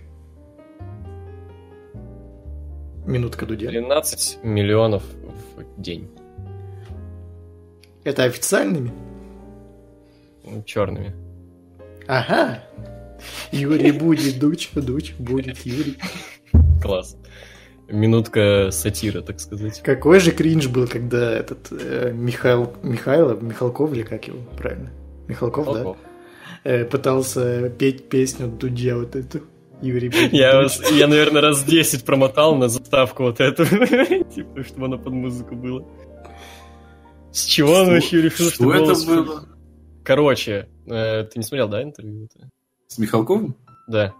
[3.06, 3.68] Минутка Дудя.
[3.68, 5.04] 13 миллионов
[5.56, 6.10] в день.
[8.02, 8.90] Это официальными?
[10.66, 11.14] Черными.
[12.08, 12.64] Ага.
[13.52, 15.96] Юрий будет дуч, дуч будет Юрий.
[16.82, 17.16] Класс.
[17.88, 19.80] Минутка сатира, так сказать.
[19.82, 24.90] Какой же кринж был, когда этот э, Михаил Михайлов, Михалков или как его, правильно?
[25.26, 25.74] Михалков, Ого.
[25.76, 26.07] да?
[26.64, 29.40] Э, пытался петь песню Дудя вот эту.
[29.80, 33.64] Юрий Я, вас- я, наверное, раз 10 промотал на заставку вот эту.
[34.34, 35.82] Типа, чтобы она под музыку была.
[37.32, 39.44] С чего он вообще решил, что это голос- было?
[40.04, 42.28] Короче, э, ты не смотрел, да, интервью?
[42.88, 43.54] С Михалковым?
[43.86, 44.14] Да.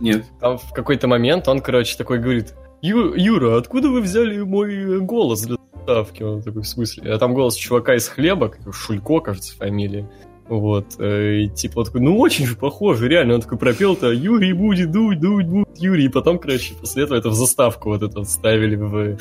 [0.00, 0.24] Нет.
[0.40, 4.98] Там в какой-то момент он, короче, такой говорит, «Ю- Юра, откуда вы взяли мой э,
[5.00, 6.22] голос для заставки?
[6.22, 7.12] Он такой, в смысле?
[7.12, 10.08] А там голос чувака из хлеба, Шулько, кажется, фамилия.
[10.50, 14.52] Вот, э, и типа он такой, ну очень же похоже, реально, он такой пропел-то, Юрий
[14.52, 18.18] будет дуть, дуть, будет Юрий, и потом, короче, после этого это в заставку вот это
[18.18, 19.18] вот ставили в,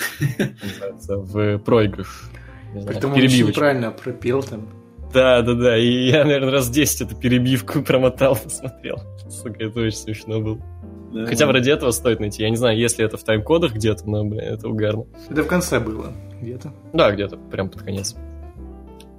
[1.07, 2.31] в проигрыш.
[2.87, 4.67] Притом он очень правильно пропел там.
[5.13, 8.97] Да, да, да, и я, наверное, раз 10 эту перебивку промотал, посмотрел.
[9.29, 10.57] Сука, это очень смешно было.
[11.13, 11.27] Да.
[11.27, 12.41] Хотя вроде этого стоит найти.
[12.41, 15.05] Я не знаю, если это в тайм-кодах где-то, но, блин, это угарно.
[15.29, 16.11] Это в конце было
[16.41, 16.73] где-то.
[16.93, 18.15] Да, где-то, прям под конец.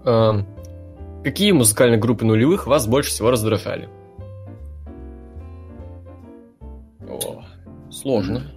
[0.04, 0.46] Эм,
[1.24, 3.88] какие музыкальные группы нулевых вас больше всего раздражали?
[7.08, 7.42] О,
[7.90, 8.50] сложно.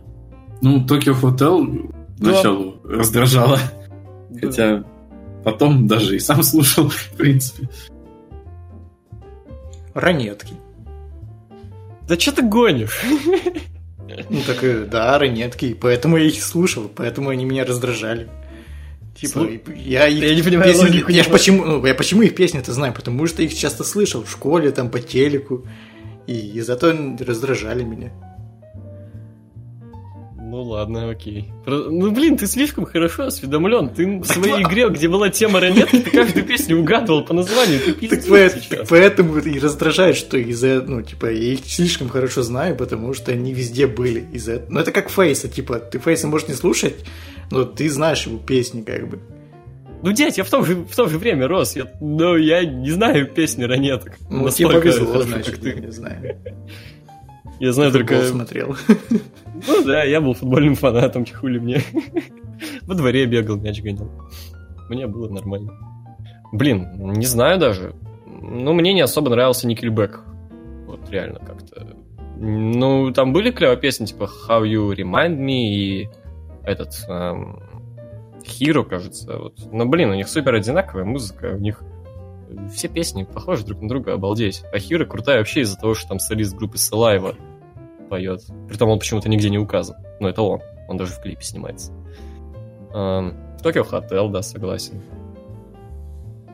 [0.61, 2.31] Ну, Tokyo Hotel Да.
[2.31, 3.60] началу раздражало.
[4.40, 4.84] Хотя
[5.44, 7.68] потом даже и сам слушал, в принципе.
[9.94, 10.56] Ранетки.
[12.07, 13.02] Да что ты гонишь?
[14.30, 15.65] Ну так да, ранетки.
[15.65, 18.30] и Поэтому я их слушал, поэтому они меня раздражали.
[19.15, 21.31] Типа, Слу- я их Я не понимаю песни- логику я немного.
[21.38, 22.94] почему, ну, я почему их песни-то знаю?
[22.94, 25.65] Потому что их часто слышал в школе, там, по телеку.
[26.26, 28.11] И, и зато раздражали меня.
[30.45, 31.52] Ну ладно, окей.
[31.65, 33.90] Ну, блин, ты слишком хорошо осведомлен.
[33.90, 37.80] Ты в своей игре, где была тема ранетки, ты каждую песню угадывал по названию.
[37.95, 43.14] Ты так поэтому и раздражает, что из-за, ну, типа, я их слишком хорошо знаю, потому
[43.15, 44.73] что они везде были из-за этого.
[44.73, 46.95] Ну, это как Фейса, типа, ты Фейса можешь не слушать,
[47.52, 49.20] но ты знаешь его песни, как бы.
[50.03, 51.78] Ну, дядь, я в том же, в то же время рос.
[51.78, 54.18] Я, но я не знаю песни ранеток.
[54.30, 55.80] Ну, тебе повезло, хорошо, значит, как ты.
[55.80, 56.38] не знаю.
[57.60, 58.22] Я знаю только...
[58.26, 58.76] Смотрел.
[59.68, 61.82] Ну да, я был футбольным фанатом, чехули мне.
[62.82, 64.10] Во дворе бегал, мяч гонял.
[64.90, 65.72] Мне было нормально.
[66.52, 67.95] Блин, не знаю даже.
[68.26, 70.22] Ну, мне не особо нравился Никельбэк.
[70.88, 71.95] Вот реально как-то.
[72.38, 76.10] Ну, там были клевые песни, типа How You Remind Me и
[76.64, 77.61] этот эм,
[78.44, 79.38] Hero, кажется.
[79.38, 79.72] Вот.
[79.72, 81.84] Но, блин, у них супер одинаковая музыка, у них
[82.72, 84.64] все песни похожи друг на друга, обалдеть.
[84.72, 87.35] А Hero крутая вообще из-за того, что там солист группы Saliva
[88.10, 88.44] поет.
[88.68, 89.98] Притом он почему-то нигде не указан.
[90.19, 90.61] Но это он.
[90.88, 91.91] Он даже в клипе снимается.
[92.94, 95.02] Эм, Токио Хотел, да, согласен.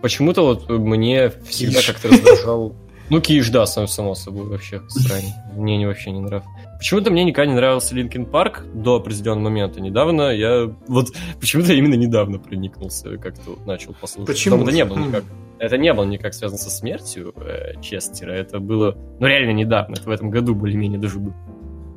[0.02, 2.76] Почему-то вот мне всегда как-то раздражал...
[3.10, 5.30] Ну, Киш, да, сам, само собой, вообще странно.
[5.56, 6.50] Мне не, вообще не нравится.
[6.78, 9.82] Почему-то мне никогда не нравился Линкен Парк до определенного момента.
[9.82, 10.74] Недавно я...
[10.88, 11.08] Вот
[11.40, 14.28] почему-то именно недавно проникнулся, как-то вот начал послушать.
[14.28, 15.08] Почему это не было Хм.
[15.08, 15.24] никак...
[15.58, 18.32] Это не было никак связано со смертью э, Честера.
[18.32, 19.96] Это было, ну, реально недавно.
[19.96, 21.36] Это в этом году более-менее даже было.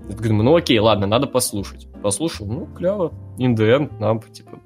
[0.09, 1.87] Я думаю, ну окей, ладно, надо послушать.
[2.03, 3.13] Послушал, ну, клево.
[3.39, 4.59] End, нам, типа,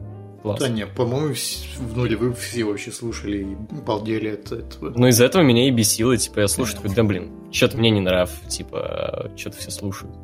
[0.47, 0.60] класс.
[0.60, 4.90] Да не, по-моему, в нулевых все вообще слушали и балдели от этого.
[4.97, 8.01] Но из-за этого меня и бесило, типа, я слушаю, такой, да блин, что-то мне не
[8.01, 10.14] нрав, типа, что-то все слушают.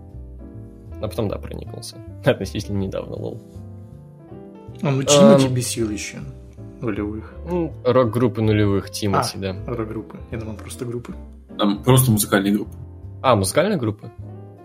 [1.00, 1.96] А потом, да, проникнулся.
[2.24, 3.42] Относительно недавно, лол.
[4.82, 5.54] А, ну Тимати Ам.
[5.54, 6.18] бесил еще.
[6.80, 7.34] Нулевых.
[7.48, 9.40] Ну, рок-группы нулевых, Тимати, А.
[9.40, 9.56] да.
[9.66, 10.18] Рок-группы.
[10.30, 11.14] Я думал, просто группы.
[11.58, 12.72] Там просто музыкальные группы.
[13.22, 14.10] А, музыкальная группа?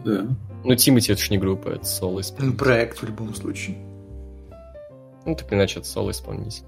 [0.05, 0.25] Да.
[0.63, 3.77] Ну, Тимати это ж не группа, это соло Ну, проект в любом случае.
[5.27, 6.63] Ну, так иначе это соло исполнитель.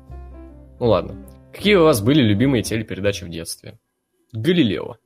[0.81, 1.15] Ну, ладно.
[1.53, 3.79] Какие у вас были любимые телепередачи в детстве?
[4.33, 4.97] Галилео.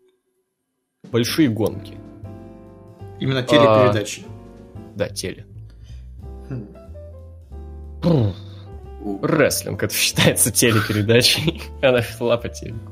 [1.11, 1.93] Большие гонки.
[3.19, 4.23] Именно телепередачи.
[4.95, 5.45] Да, теле.
[6.49, 6.67] Хм.
[8.01, 8.33] Бррр.
[9.21, 11.61] Рестлинг, это считается телепередачей.
[11.83, 12.91] Она шла по телеку.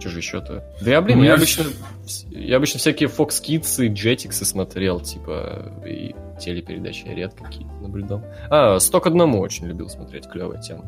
[0.00, 0.64] Что же еще-то?
[0.80, 1.64] Да я, блин, я обычно,
[2.30, 6.14] я обычно всякие Fox Kids и Jetix смотрел, типа, и
[6.44, 8.22] телепередачи я редко какие-то наблюдал.
[8.50, 10.84] А, «Сто к одному» очень любил смотреть, клевая тема.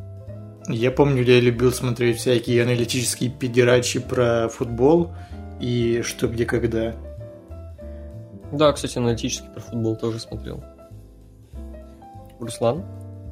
[0.68, 5.12] Я помню, я любил смотреть всякие аналитические педерачи про футбол
[5.60, 6.94] и что, где, когда.
[8.50, 10.65] Да, кстати, аналитический про футбол тоже смотрел.
[12.41, 12.84] Руслан?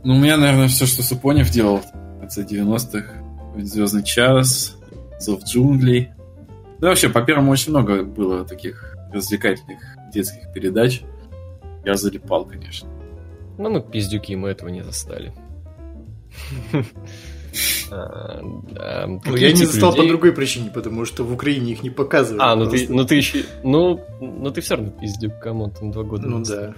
[0.04, 3.14] Ну, у меня, наверное, все, что Супонев делал в конце 90-х.
[3.58, 4.76] Звездный час,
[5.18, 6.10] Зов джунглей.
[6.80, 9.80] Да, вообще, по первому очень много было таких развлекательных
[10.12, 11.02] детских передач.
[11.84, 12.88] Я залипал, конечно.
[13.58, 15.32] Ну, мы пиздюки, мы этого не застали.
[17.90, 18.40] А.
[18.40, 22.42] Ну, я не застал по другой причине, потому что в Украине их не показывают.
[22.42, 23.44] А, ну ты, ну ты еще...
[23.62, 26.26] Ну, ну ты все равно пиздюк, кому там два года.
[26.26, 26.74] Ну да.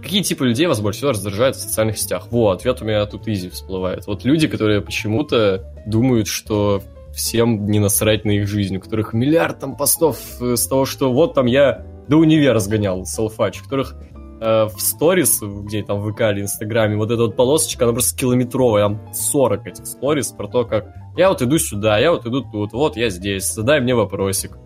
[0.00, 2.28] Какие типы людей вас больше всего раздражают в социальных сетях?
[2.30, 4.06] Во, ответ у меня тут изи всплывает.
[4.06, 9.58] Вот люди, которые почему-то думают, что всем не насрать на их жизнь, у которых миллиард
[9.58, 13.94] там постов э, с того, что вот там я до универа сгонял селфач, которых
[14.40, 18.18] э, в сторис, где там в ВК или Инстаграме, вот эта вот полосочка, она просто
[18.18, 22.42] километровая, там 40 этих сторис про то, как я вот иду сюда, я вот иду
[22.42, 24.58] тут, вот я здесь, задай мне вопросик.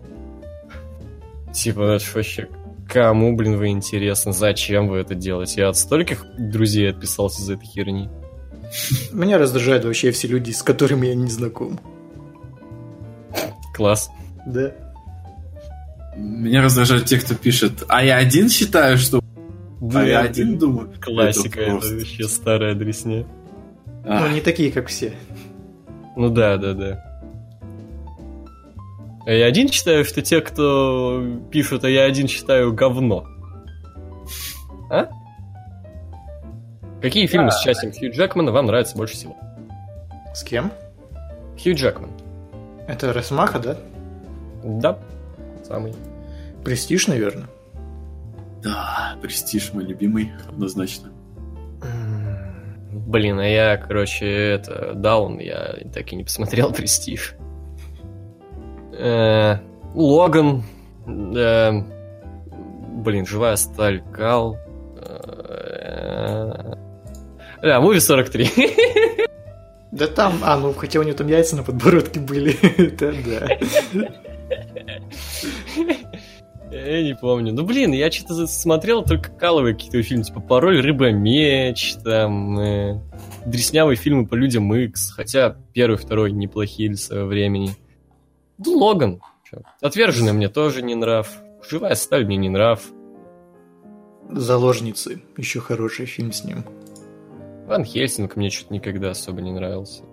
[1.53, 2.49] Типа, это ж вообще
[2.87, 4.31] Кому, блин, вы интересны?
[4.31, 5.61] Зачем вы это делаете?
[5.61, 8.09] Я от стольких друзей отписался из этой херни.
[9.11, 11.79] Меня раздражают вообще все люди, с которыми я не знаком.
[13.73, 14.09] Класс.
[14.45, 14.84] Да.
[16.15, 19.21] Меня раздражают те, кто пишет, а я один считаю, что...
[19.81, 20.93] Да, а я один думаю.
[21.01, 21.93] Классика, это, просто.
[21.95, 23.25] вообще старая дресня.
[24.05, 25.13] А, Ну, не такие, как все.
[26.15, 27.15] Ну да, да, да.
[29.25, 33.25] А я один считаю, что те, кто пишут, а я один считаю говно.
[34.89, 35.09] А?
[37.01, 39.35] Какие фильмы с участием Хью Джекмана вам нравятся больше всего?
[40.33, 40.71] С кем?
[41.61, 42.11] Хью Джекман.
[42.87, 43.77] Это Росмаха, да?
[44.63, 44.99] Да,
[45.67, 45.93] самый.
[46.63, 47.47] Престиж, наверное.
[48.63, 51.09] Да, Престиж мой любимый, однозначно.
[52.91, 57.35] Блин, а я, короче, это, Даун, я так и не посмотрел Престиж.
[58.97, 59.57] Э,
[59.93, 60.63] Логан,
[61.05, 61.71] э,
[63.03, 64.57] блин, Живая сталь, Кал.
[64.97, 66.73] э,
[67.61, 68.49] Да, Муви 43.
[69.91, 72.53] Да там, а, ну, хотя у него там яйца на подбородке были.
[72.77, 73.47] Это да.
[76.71, 77.53] Я не помню.
[77.53, 83.01] Ну, блин, я что-то смотрел только каловые какие-то фильмы, типа «Пароль Рыба-меч», там, э,
[83.45, 87.71] дреснявые фильмы по Людям Икс, хотя первый, второй неплохие для своего времени.
[88.57, 89.21] Ну, Логан.
[89.43, 89.59] Чё.
[89.81, 91.29] Отверженный мне тоже не нрав.
[91.69, 92.81] Живая сталь мне не нрав.
[94.31, 95.21] Заложницы.
[95.37, 96.65] Еще хороший фильм с ним.
[97.67, 100.03] Ван Хельсинг мне что-то никогда особо не нравился.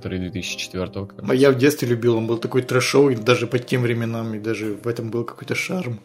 [0.00, 1.24] Который 2004 года.
[1.28, 4.78] А я в детстве любил, он был такой трэшовый даже по тем временам, и даже
[4.82, 6.00] в этом был какой-то шарм.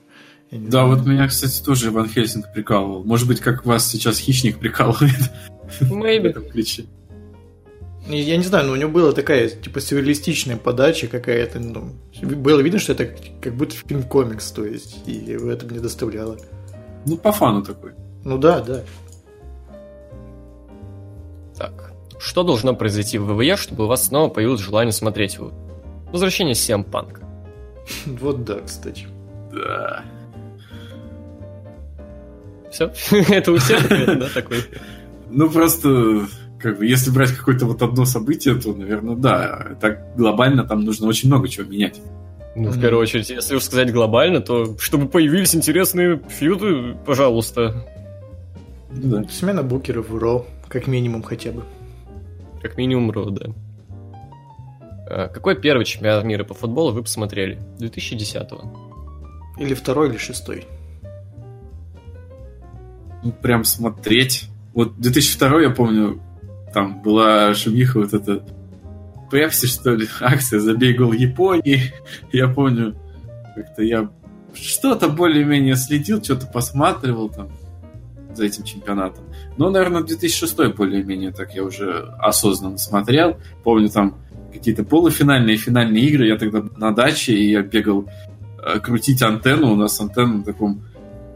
[0.51, 0.87] Да, знаю.
[0.89, 3.05] вот меня, кстати, тоже Ван Хельсинг прикалывал.
[3.05, 5.31] Может быть, как вас сейчас Хищник прикалывает
[5.79, 6.27] в Maybe.
[6.27, 6.85] этом ключе.
[8.09, 11.59] И Я не знаю, но у него была такая, типа, сюрреалистичная подача какая-то.
[11.59, 11.91] Ну,
[12.21, 13.05] было видно, что это
[13.41, 16.37] как будто фильм-комикс, то есть, и это мне доставляло.
[17.05, 17.93] Ну, по фану такой.
[18.23, 18.83] Ну да, да.
[21.57, 21.84] Так.
[22.19, 25.51] Что должно произойти в ВВЕ, чтобы у вас снова появилось желание смотреть его?
[26.11, 27.21] Возвращение Сем Панка.
[28.05, 29.07] Вот да, кстати.
[29.53, 30.03] Да.
[32.71, 32.91] Все?
[33.29, 34.57] Это у всех ответ, да, такой?
[35.27, 36.27] Ну, просто,
[36.59, 39.75] как бы, если брать какое-то вот одно событие, то, наверное, да.
[39.81, 41.99] Так глобально там нужно очень много чего менять.
[42.55, 47.85] Ну, в первую очередь, если уж сказать глобально, то чтобы появились интересные фьюды, пожалуйста.
[48.91, 49.27] Ну да.
[49.29, 51.63] Смена букеров в Ро, как минимум хотя бы.
[52.65, 53.45] Как минимум Ро, да.
[55.07, 57.59] А, Какой первый чемпионат мира по футболу вы посмотрели?
[57.77, 59.59] 2010-го.
[59.59, 60.65] Или второй, или шестой.
[63.21, 64.49] Ну, прям смотреть.
[64.73, 66.19] Вот 2002 я помню,
[66.73, 68.43] там была шумиха вот эта
[69.29, 71.93] Пепси, что ли, акция «Забей гол Японии».
[72.31, 72.95] Я помню,
[73.55, 74.09] как-то я
[74.55, 77.51] что-то более-менее следил, что-то посматривал там
[78.33, 79.24] за этим чемпионатом.
[79.57, 83.37] Но, наверное, 2006 более-менее так я уже осознанно смотрел.
[83.63, 84.17] Помню там
[84.53, 86.27] какие-то полуфинальные и финальные игры.
[86.27, 88.09] Я тогда на даче, и я бегал
[88.63, 89.73] э, крутить антенну.
[89.73, 90.81] У нас антенна на таком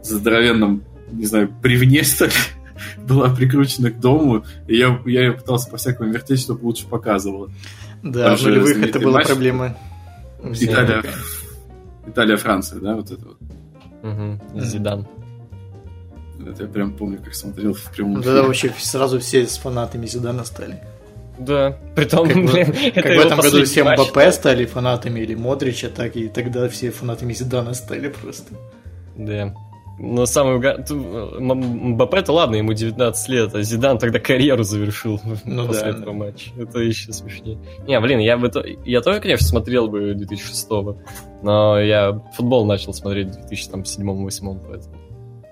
[0.02, 2.32] здоровенном, не знаю, бревне, что ли,
[2.98, 4.44] была прикручена к дому.
[4.68, 7.50] И я, я ее пытался по-всякому вертеть, чтобы лучше показывала.
[8.02, 9.26] Да, Там в нулевых это была матч.
[9.26, 9.76] проблема.
[10.42, 11.02] Италия,
[12.06, 13.38] Италия-Франция, да, вот это вот.
[14.02, 14.60] Угу.
[14.60, 15.06] Зидан.
[16.48, 18.34] Это я прям помню, как смотрел в прямом Ну, эфире.
[18.34, 20.80] Тогда вообще сразу все с фанатами Зидана стали.
[21.38, 23.82] Да, притом, Как, бы- блин, как это в его этом году все.
[23.84, 28.52] МБП стали фанатами или Модрича, так и тогда все фанатами Зидана стали просто.
[29.16, 29.54] Да.
[30.02, 30.96] Но самый уга- ту-
[31.38, 36.06] М- Мбаппе-то ладно, ему 19 лет, а Зидан тогда карьеру завершил Ну после да, этого
[36.06, 36.12] да.
[36.12, 36.50] матча.
[36.58, 37.58] Это еще смешнее.
[37.86, 40.68] Не, блин, я, бы то- я тоже, конечно, смотрел бы 2006
[41.42, 44.94] но я футбол начал смотреть в 2007-2008, поэтому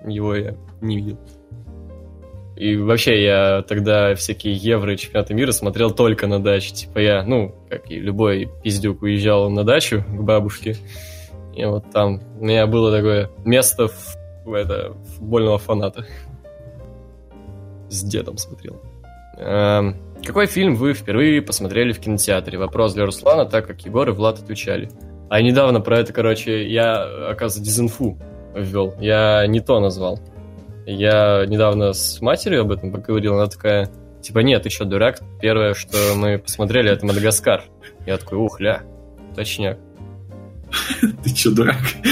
[0.09, 1.17] его я не видел.
[2.59, 6.73] И вообще я тогда всякие евро и чемпионаты мира смотрел только на даче.
[6.73, 10.75] Типа я, ну, как и любой пиздюк, уезжал на дачу к бабушке.
[11.55, 13.87] И вот там у меня было такое место
[14.45, 16.05] в, это, футбольного фаната.
[17.87, 18.81] С дедом смотрел.
[19.37, 22.57] Эм, какой фильм вы впервые посмотрели в кинотеатре?
[22.57, 24.89] Вопрос для Руслана, так как Егор и Влад отвечали.
[25.29, 28.17] А недавно про это, короче, я, оказывается, дезинфу
[28.55, 28.93] ввел.
[28.99, 30.19] Я не то назвал.
[30.85, 33.89] Я недавно с матерью об этом поговорил, она такая,
[34.21, 35.19] типа, нет, ты что, дурак?
[35.41, 37.63] Первое, что мы посмотрели, это Мадагаскар.
[38.05, 38.81] Я такой, ух, ля,
[39.35, 39.77] точняк.
[41.23, 41.77] Ты чё, дурак?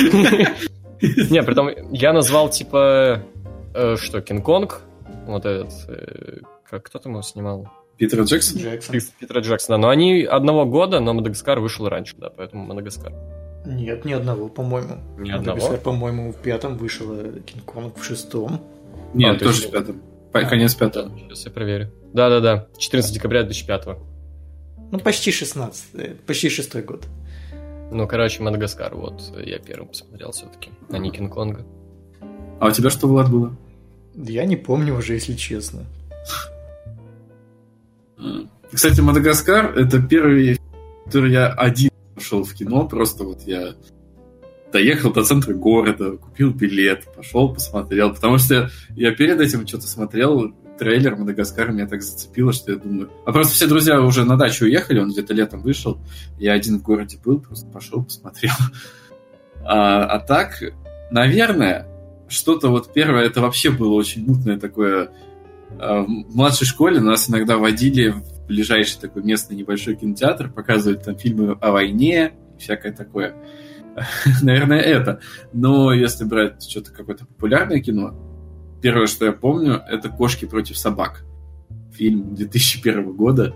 [1.02, 3.22] Не, при том, я назвал, типа,
[3.74, 4.82] э, что, Кинг-Конг,
[5.28, 6.38] вот этот, э,
[6.70, 7.68] как, кто там его снимал?
[7.98, 8.60] Питер Джексон?
[8.62, 8.94] Джексон.
[8.94, 9.78] Пит- Питера Джексона.
[9.78, 13.14] Но они одного года, но Мадагаскар вышел раньше, да, поэтому Мадагаскар.
[13.68, 14.98] Нет, ни одного, по-моему.
[15.18, 15.76] Ни одного?
[15.78, 18.62] по-моему, в пятом вышел, а Кинг-Конг в шестом.
[19.14, 20.02] Нет, А, то тоже в пятом.
[20.32, 21.12] По- Конец пятого.
[21.20, 21.92] Сейчас я проверю.
[22.14, 23.98] Да-да-да, 14 декабря 2005.
[24.92, 27.06] Ну, почти 16, э, почти шестой год.
[27.92, 31.66] Ну, короче, Мадагаскар, вот, я первым посмотрел все-таки, а не Кинг-Конга.
[32.60, 33.56] А у тебя что, Влад, было?
[34.16, 35.84] Я не помню уже, если честно.
[38.72, 40.58] Кстати, Мадагаскар это первый,
[41.06, 42.88] который я один пошел в кино.
[42.88, 43.76] Просто вот я
[44.72, 48.14] доехал до центра города, купил билет, пошел, посмотрел.
[48.14, 53.10] Потому что я перед этим что-то смотрел, трейлер Мадагаскара меня так зацепило, что я думаю...
[53.26, 56.00] А просто все друзья уже на дачу уехали, он где-то летом вышел.
[56.38, 58.54] Я один в городе был, просто пошел, посмотрел.
[59.64, 60.64] А, а так,
[61.12, 61.88] наверное,
[62.30, 65.12] что-то вот первое, это вообще было очень мутное такое
[65.80, 68.16] а, в младшей школе нас иногда водили
[68.48, 73.36] ближайший такой местный небольшой кинотеатр, показывали там фильмы о войне, всякое такое.
[74.42, 75.20] Наверное, это.
[75.54, 78.16] Но если брать что-то какое-то популярное кино,
[78.82, 81.24] первое, что я помню, это «Кошки против собак».
[81.94, 83.56] Фильм 2001 года.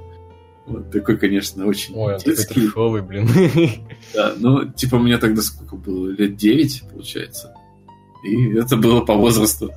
[0.66, 2.54] Вот такой, конечно, очень Ой, детский.
[2.54, 3.28] трешовый, блин.
[4.14, 6.10] Да, ну, типа, мне тогда сколько было?
[6.10, 7.54] Лет 9, получается.
[8.24, 9.72] И это было по возрасту.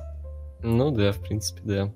[0.61, 1.93] Ну да, в принципе, да.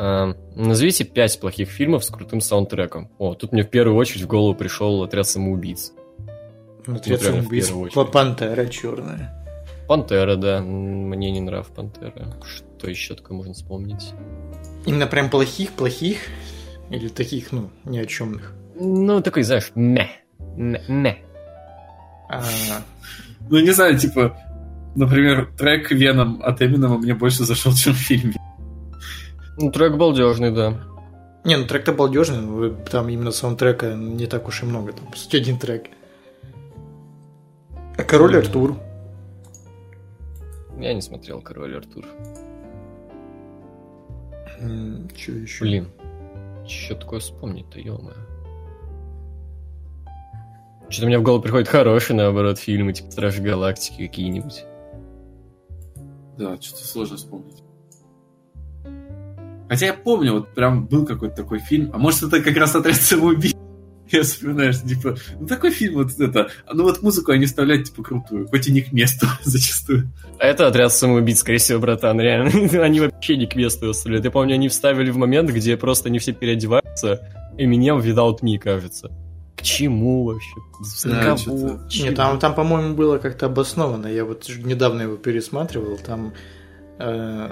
[0.00, 3.10] А, назовите пять плохих фильмов с крутым саундтреком.
[3.18, 5.92] О, тут мне в первую очередь в голову пришел отряд самоубийц.
[6.86, 7.72] Вот в самоубийц.
[7.72, 8.12] очередь.
[8.12, 9.34] Пантера черная.
[9.88, 10.60] Пантера, да.
[10.60, 12.36] Мне не нрав Пантера.
[12.44, 14.12] Что еще такое можно вспомнить?
[14.86, 16.18] Именно прям плохих-плохих?
[16.90, 18.54] Или таких, ну, ни о чемных?
[18.76, 19.72] Ну, такой, знаешь.
[19.74, 20.06] Мeh.
[20.38, 21.16] мeh.
[22.30, 22.44] А,
[23.50, 24.36] Ну, не знаю, типа,
[24.94, 28.34] например, трек Веном от Эминема мне больше зашел, чем в фильме.
[29.60, 30.74] Ну, трек балдежный, да.
[31.44, 35.16] Не, ну трек-то балдежный, но там именно саундтрека не так уж и много, там, по
[35.16, 35.86] сути, один трек.
[37.96, 38.40] А Король Мгм.
[38.40, 38.76] Артур?
[40.78, 42.04] Я не смотрел Король Артур.
[45.16, 45.64] Че еще?
[45.64, 45.88] Блин.
[46.66, 47.98] Что такое вспомнить-то, ё
[50.88, 54.64] Что-то мне в голову приходит хорошие, наоборот, фильмы, типа Стражи Галактики какие-нибудь.
[56.36, 57.62] Да, что-то сложно вспомнить.
[59.68, 62.96] Хотя я помню, вот прям был какой-то такой фильм, а может это как раз отряд
[62.96, 63.54] самоубийц.
[64.10, 68.02] Я вспоминаю, что типа, ну такой фильм вот это, ну вот музыку они вставляют типа
[68.02, 70.10] крутую, хоть и не к месту зачастую.
[70.38, 72.50] А это отряд самоубийц, скорее всего, братан, реально.
[72.82, 74.24] они вообще не к месту оставляют.
[74.24, 77.20] Я помню, они вставили в момент, где просто не все переодеваются,
[77.58, 79.10] Эминем Without Me, кажется.
[79.56, 80.54] К чему вообще?
[80.80, 81.36] За Да, кого?
[81.36, 82.08] что-то- Чего?
[82.08, 84.06] Не, там, там, по-моему, было как-то обосновано.
[84.06, 85.98] Я вот недавно его пересматривал.
[85.98, 86.32] Там,
[87.00, 87.50] э,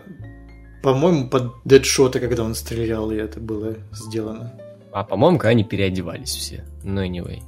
[0.87, 4.53] по-моему, под дедшота, когда он стрелял, и это было сделано.
[4.93, 6.65] А, по-моему, когда они переодевались все.
[6.85, 7.41] Ну, anyway.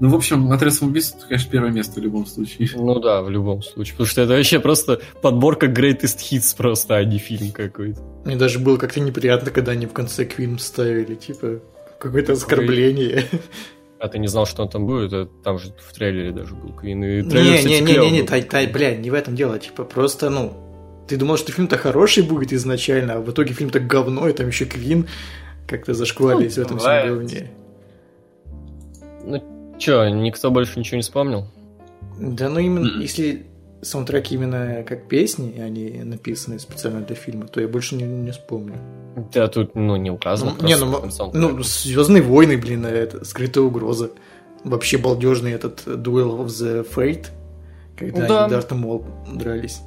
[0.00, 2.68] Ну, в общем, отряд самоубийц, это, конечно, первое место в любом случае.
[2.74, 3.94] Ну да, в любом случае.
[3.94, 8.02] Потому что это вообще просто подборка greatest hits просто, а не фильм какой-то.
[8.26, 11.60] Мне даже было как-то неприятно, когда они в конце Квин ставили, типа,
[11.98, 13.24] какое-то оскорбление.
[14.00, 15.12] А ты не знал, что он там будет?
[15.12, 17.02] Это Там же в трейлере даже был Квин.
[17.04, 18.26] И трейлер, кстати, Не-не-не-не, клёвый не, был.
[18.28, 19.58] тай, тай, блядь, не в этом дело.
[19.58, 20.52] Типа, просто, ну,
[21.08, 24.64] ты думал, что фильм-то хороший будет изначально, а в итоге фильм-то говно, и там еще
[24.66, 25.06] Квин
[25.66, 27.50] как-то зашкварились Ну, в этом всем говне.
[29.24, 31.46] Ну, чё, никто больше ничего не вспомнил?
[32.18, 33.46] Да, ну именно, если
[33.84, 38.74] саундтреки именно как песни, они написаны специально для фильма, то я больше не, не вспомню.
[39.32, 40.54] Да, тут, ну, не указано.
[40.60, 41.00] Ну, не, ну,
[41.32, 41.62] ну.
[41.62, 44.10] Звездные войны, блин, это скрытая угроза.
[44.64, 47.26] Вообще балдежный этот Duel of the Fate,
[47.96, 48.44] когда Да.
[48.44, 49.80] они Дарта Мол дрались.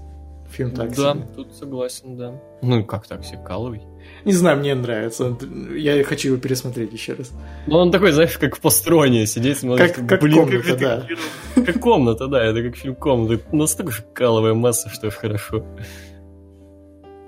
[0.52, 1.26] Фильм так да, себе.
[1.36, 2.40] тут согласен, да.
[2.62, 3.82] Ну, как так, все каловый?
[4.26, 5.26] Не знаю, мне нравится.
[5.26, 7.32] Он- Я хочу его пересмотреть еще раз.
[7.68, 9.94] Ну, он такой, знаешь, как в построне сидеть, смотрит.
[9.96, 11.02] Как- как блин, комната, это да.
[11.08, 11.20] фильм.
[11.66, 13.44] Как комната, да, это как фильм комната.
[13.56, 15.66] Настолько же каловая масса, что хорошо.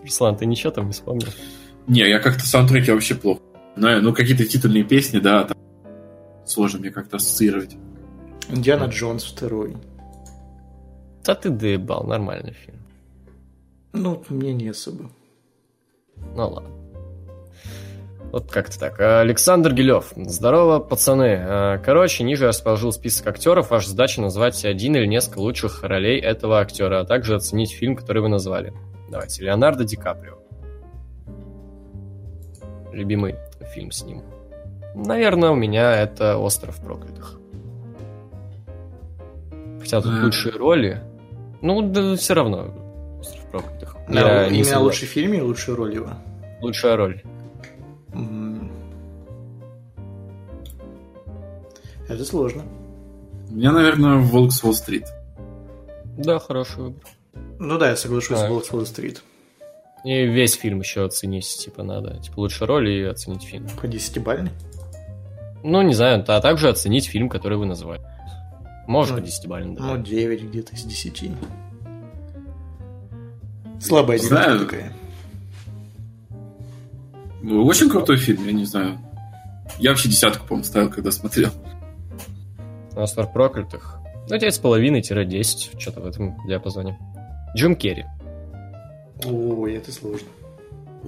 [0.04, 1.28] Руслан, ты ничего там не вспомнил?
[1.88, 3.42] Не, я как-то саундтреки вообще плохо.
[3.76, 4.02] знаю.
[4.04, 5.58] Ну, какие-то титульные песни, да, там
[6.46, 7.76] сложно мне как-то ассоциировать.
[8.50, 9.76] Индиана Джонс второй.
[11.26, 12.78] Да ты доебал, нормальный фильм.
[13.94, 15.10] Ну, мне не особо.
[16.36, 16.70] Ну ладно.
[18.32, 19.00] Вот как-то так.
[19.00, 20.12] Александр Гилев.
[20.16, 21.40] Здорово, пацаны.
[21.42, 23.72] А, Короче, ниже я расположил список актеров.
[23.72, 28.22] Ваша задача назвать один или несколько лучших ролей этого актера, а также оценить фильм, который
[28.22, 28.74] вы назвали.
[29.10, 29.44] Давайте.
[29.44, 30.36] Леонардо Ди Каприо.
[32.92, 33.36] Любимый
[33.74, 34.22] фильм с ним.
[34.96, 37.40] Наверное, у меня это «Остров проклятых».
[39.80, 40.24] Хотя тут М.
[40.26, 41.02] лучшие роли.
[41.62, 42.74] Ну, да все равно
[43.20, 43.96] «Остров проклятых».
[44.08, 46.10] Да, именно лучший фильм и лучшая роль его.
[46.62, 47.22] Лучшая роль.
[52.08, 52.64] Это сложно.
[53.50, 55.06] У меня, наверное, «Волк с Уолл-стрит».
[56.18, 57.04] Да, хороший выбор.
[57.60, 58.50] Ну да, я соглашусь с Так.
[58.50, 59.24] Волк с Уолл-стрит.
[60.04, 62.20] И весь фильм еще оценить, типа, надо.
[62.22, 63.68] Типа, лучшая роль и оценить фильм.
[63.82, 64.52] По десятибальной.
[65.64, 68.02] Ну, не знаю, а также оценить фильм, который вы назвали.
[68.88, 69.84] Может, Ну, по десятибалльной, да.
[69.84, 71.32] Ну, 9 где-то из 10.
[73.82, 74.60] Слабая девятка Знаю.
[74.60, 74.94] такая.
[77.44, 79.00] Очень крутой фильм, я не знаю.
[79.78, 81.52] Я вообще десятку, по-моему, ставил, когда смотрел.
[82.96, 84.00] «Остров проклятых».
[84.30, 86.98] Ну, 9,5-10, что-то в этом диапазоне.
[87.56, 88.06] Джим Керри.
[89.26, 90.28] Ой, это сложно.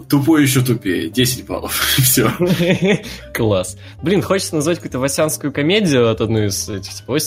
[0.10, 1.10] Тупой еще тупее.
[1.10, 1.74] 10 баллов.
[1.98, 2.32] Все.
[3.34, 3.78] Класс.
[4.02, 7.18] Блин, хочется назвать какую-то васянскую комедию от одной из этих, типа,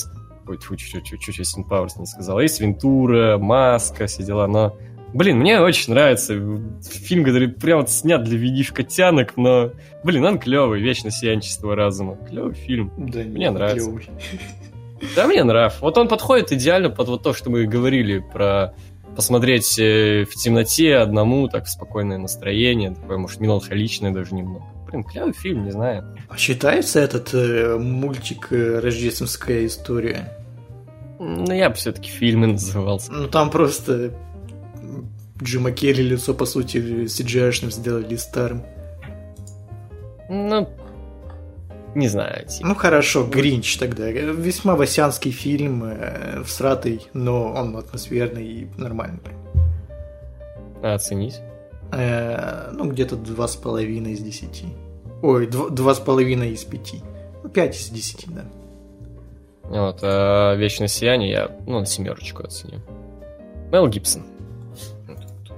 [0.47, 2.41] Ой, чуть-чуть Остин Пауэрс не сказал.
[2.41, 4.77] Есть Вентура, Маска, все дела, но...
[5.15, 6.35] Блин, мне очень нравится
[6.83, 9.71] фильм, который прям вот снят для видишь котянок, но...
[10.03, 12.19] Блин, он клевый, Вечно сиянчество разума.
[12.29, 12.93] Клевый фильм.
[12.99, 13.87] Да, Мне не, нравится.
[13.87, 14.09] клёвый.
[15.15, 15.81] Да, мне нрав.
[15.81, 18.75] Вот он подходит идеально под вот то, что мы говорили про
[19.15, 24.65] посмотреть э, в темноте одному, так, спокойное настроение, такое, может, меланхоличное даже немного.
[24.89, 26.17] Блин, клевый фильм, не знаю.
[26.29, 30.37] А считается этот э, мультик э, «Рождественская история»?
[31.21, 33.13] Ну, я бы все-таки фильмы назывался.
[33.13, 34.13] Ну, там просто
[35.45, 38.63] Джима Керри лицо, по сути, CGI-шным сделали старым.
[40.29, 40.69] Ну,
[41.95, 42.47] не знаю.
[42.49, 42.67] Типа.
[42.69, 44.11] Ну, хорошо, Гринч тогда.
[44.11, 49.21] Весьма васянский фильм, э, всратый, но он атмосферный и нормальный.
[50.83, 51.41] А оценить?
[51.93, 54.67] Э, ну, где-то два с половиной из десяти.
[55.23, 57.03] Ой, дв- два с половиной из пяти.
[57.43, 58.45] Ну, пять из десяти, да.
[59.65, 62.81] Вот, а «Вечное сияние» я, ну, на семерочку оценю.
[63.73, 64.25] Мел Гибсон.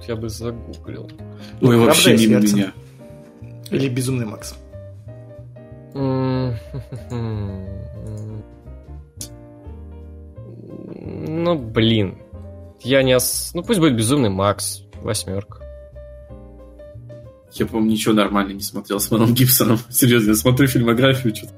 [0.07, 1.09] Я бы загуглил.
[1.61, 2.55] Ой, Ну, вообще «Храброе мимо сердце».
[2.55, 2.71] меня.
[3.71, 4.55] Или «Безумный Макс».
[10.99, 12.17] Ну, блин.
[12.81, 13.51] Я не ос...
[13.53, 14.83] Ну, пусть будет «Безумный Макс».
[15.01, 15.63] Восьмерка.
[17.53, 19.79] Я, по-моему, ничего нормально не смотрел с Мэлом Гибсоном.
[19.89, 21.53] Серьезно, я смотрю фильмографию, что-то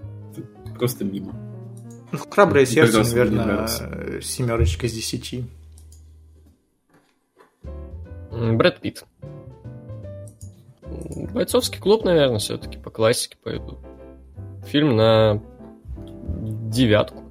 [0.78, 1.34] просто мимо.
[2.12, 3.68] Ну, «Храброе сердце», наверное,
[4.22, 5.46] семерочка из десяти.
[8.40, 9.06] Брэд Питт.
[11.34, 13.78] Бойцовский клуб, наверное, все-таки по классике пойду.
[14.66, 15.42] Фильм на
[16.72, 17.24] девятку.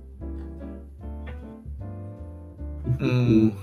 [3.01, 3.55] М.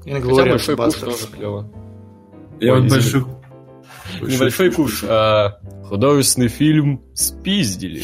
[0.00, 1.20] Хотя «Инглориас большой куш Бастердс».
[1.20, 1.68] тоже клево.
[2.60, 3.24] Я Ой, вот извини.
[3.24, 3.40] большой...
[4.20, 8.02] Небольшой куш, а художественный фильм спиздили.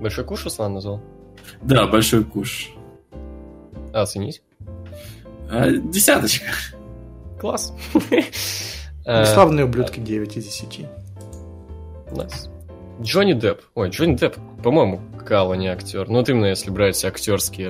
[0.00, 1.00] Большой куш Руслан назвал?
[1.62, 2.70] Да, большой куш.
[3.92, 4.42] А, оценить?
[5.52, 6.46] А, десяточка.
[7.38, 7.74] Класс.
[9.04, 10.86] Э, «Бесславные ублюдки» 9 из 10.
[12.16, 12.48] Nice.
[13.02, 13.60] Джонни Депп.
[13.74, 16.08] Ой, Джонни Депп, по-моему, кал, а не актер.
[16.08, 17.68] Ну, вот именно если брать актерские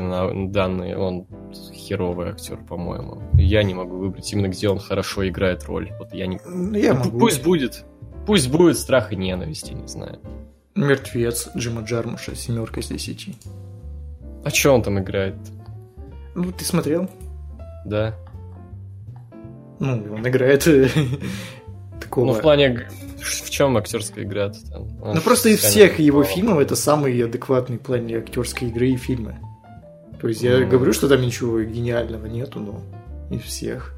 [0.48, 1.26] данные, он
[1.72, 3.22] херовый актер, по-моему.
[3.34, 5.90] Я не могу выбрать именно, где он хорошо играет роль.
[5.98, 6.40] Вот я не...
[6.44, 7.18] Ну, Я Ну, могу.
[7.18, 7.84] Пусть будет.
[8.26, 10.20] Пусть будет страх и ненависть, я не знаю.
[10.74, 13.28] «Мертвец» Джима Джармуша, семерка из 10.
[14.44, 15.34] А что он там играет?
[16.34, 17.10] Ну, ты смотрел?
[17.84, 18.14] Да.
[19.80, 20.88] Ну, он играет э,
[22.00, 22.26] такого...
[22.26, 22.88] Ну, в плане,
[23.20, 24.82] в чем актерская игра там?
[25.02, 28.96] Он Ну, просто из всех его фильмов это самый адекватный в плане актерской игры и
[28.96, 29.38] фильмы.
[30.20, 32.80] То есть я говорю, что там ничего гениального нету, но
[33.34, 33.92] из всех.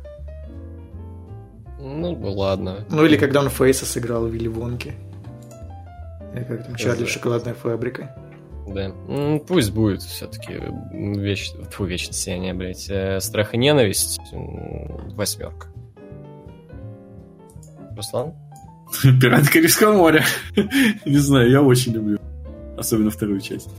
[1.78, 2.86] Ну, ладно.
[2.88, 4.94] Ну или когда он Фейса сыграл в Вилли Вонке.
[6.34, 7.04] Или как там, Чарли.
[7.04, 8.16] Шоколадная фабрика.
[8.66, 8.92] Да.
[9.08, 10.54] М, Пусть будет все-таки
[10.92, 11.52] веч...
[11.70, 12.88] Фу, вечное сияние, блядь.
[12.88, 14.20] Э, Страх и ненависть.
[14.32, 15.68] Восьмерка.
[17.96, 18.34] Руслан?
[19.20, 20.24] Пираты Карибского моря.
[21.04, 22.18] Не знаю, я очень люблю.
[22.76, 23.70] Особенно вторую часть.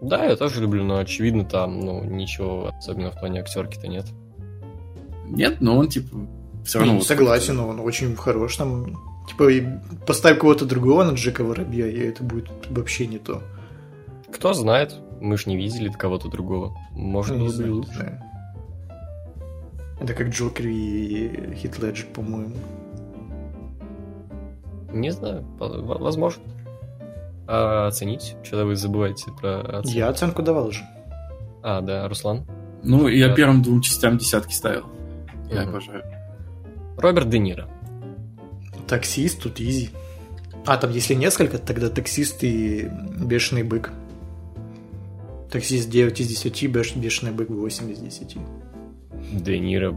[0.00, 4.06] Да, я тоже люблю, но очевидно там, ну, ничего особенного в плане актерки-то нет.
[5.26, 6.16] Нет, но он, типа,
[6.64, 6.94] все равно...
[6.94, 8.96] Вот согласен, но он очень хорош там.
[9.28, 9.50] Типа,
[10.06, 13.42] поставь кого-то другого на Джека Воробья, и это будет вообще не то.
[14.32, 16.76] Кто знает, мы ж не видели кого-то другого.
[16.92, 18.22] Может, Ну, было бы и лучше.
[20.00, 22.54] Это как Джокер и Хит Леджер, по-моему.
[24.92, 26.42] Не знаю, возможно.
[27.46, 28.36] А оценить?
[28.42, 29.88] Что-то вы забываете про оценку.
[29.88, 30.82] Я оценку давал же.
[31.62, 32.46] А, да, Руслан.
[32.82, 33.34] Ну, я Да.
[33.34, 34.84] первым двум частям десятки ставил.
[35.50, 35.70] Я Мгм.
[35.70, 36.04] обожаю.
[36.96, 37.68] Роберт Де Ниро.
[38.86, 39.90] Таксист, тут изи.
[40.66, 42.88] А, там если несколько, тогда таксист и
[43.20, 43.90] бешеный бык.
[45.50, 48.36] Таксист 9 из 10, беш- бешеный бык 8 из 10.
[49.32, 49.94] Де Ниро.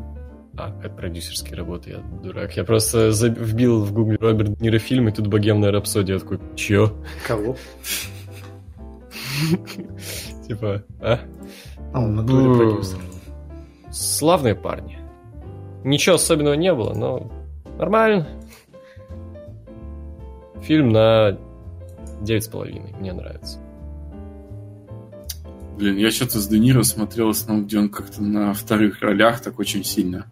[0.58, 2.58] А, как продюсерские работы, я дурак.
[2.58, 6.16] Я просто заб- вбил в гугле Роберт Де Ниро фильм, и тут богемная рапсодия.
[6.16, 6.94] Я такой, чё?
[7.28, 7.56] Кого?
[10.48, 11.20] Типа, а?
[11.94, 12.56] А, он на туре Бу.
[12.58, 13.00] продюсер.
[13.92, 14.98] Славные парни.
[15.84, 17.32] Ничего особенного не было, но
[17.78, 18.28] нормально.
[20.62, 21.38] Фильм на
[22.22, 23.00] 9,5.
[23.00, 23.60] Мне нравится.
[25.82, 29.58] Блин, я что-то с Де Ниро смотрел, основном, где он как-то на вторых ролях так
[29.58, 30.28] очень сильно.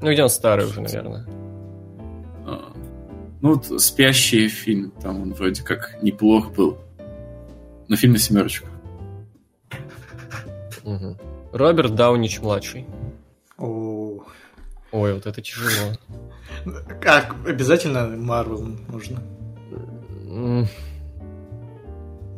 [0.00, 1.26] Ну, где он старый уже, наверное.
[2.46, 2.72] А,
[3.42, 6.78] Ну, вот «Спящий» фильм, там он вроде как неплох был.
[7.88, 8.66] Но фильм на семерочку.
[10.84, 11.18] Мгм.
[11.52, 12.86] Роберт Даунич младший.
[13.58, 14.22] О,
[14.90, 15.92] Ой, вот это тяжело.
[17.02, 19.20] Как, обязательно Марвел нужно?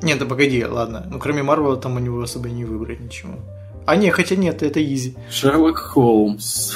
[0.02, 1.06] Нет, да погоди, ладно.
[1.10, 3.34] Ну, кроме Марвела, там у него особо не выбрать ничего.
[3.86, 5.16] А не, хотя нет, это изи.
[5.30, 6.74] Шерлок Холмс.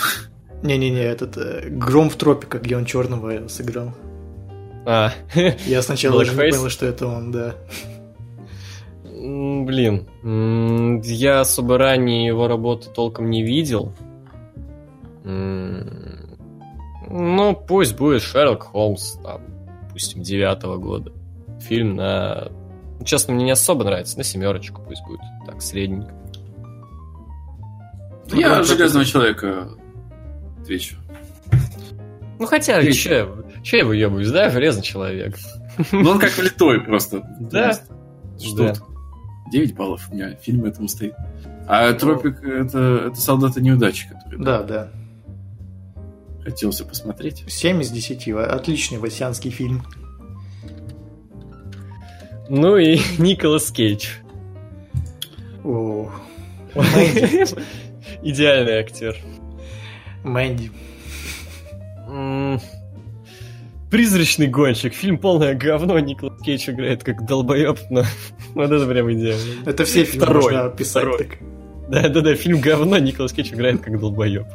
[0.62, 3.92] Не-не-не, этот э, Гром в тропиках, где он черного сыграл.
[4.86, 5.12] А,
[5.66, 7.54] Я сначала даже не понял, что это он, да.
[9.64, 10.06] блин,
[11.02, 13.92] я особо ранее его работы толком не видел.
[17.16, 19.40] Ну, пусть будет Шерлок Холмс, там,
[19.86, 21.12] допустим, девятого года.
[21.60, 22.50] Фильм на...
[23.04, 25.20] ну, Честно, мне не особо нравится, на семерочку пусть будет.
[25.46, 26.14] Так, средненько.
[28.32, 29.68] Я Железного Человека
[30.62, 30.96] отвечу.
[32.38, 35.36] Ну, хотя, че я, че я выебываюсь, да, железный человек.
[35.92, 37.22] Ну, он как влитой просто.
[37.40, 37.78] Да.
[38.40, 38.74] Что Да.
[38.74, 38.84] тут?
[39.52, 41.14] 9 баллов у меня фильм этому стоит.
[41.68, 44.88] А Тропик это, это солдаты неудачи, который Да, да.
[46.42, 47.44] хотелся посмотреть.
[47.46, 48.28] 7 из 10.
[48.30, 49.84] Отличный васянский фильм.
[52.48, 54.08] Ну и Николас Кейдж.
[55.64, 56.10] О,
[58.22, 59.16] Идеальный актер.
[60.22, 60.70] Мэнди.
[63.90, 64.92] Призрачный гонщик.
[64.92, 65.98] Фильм полное говно.
[66.00, 68.02] Николас Кейдж играет как долбоеб, но
[68.54, 69.62] вот это прям идеально.
[69.68, 71.18] Это все фильмы Второй, можно описать второй.
[71.18, 71.38] так.
[71.88, 74.46] Да-да-да, фильм говно, Николас Кейдж играет как долбоеб.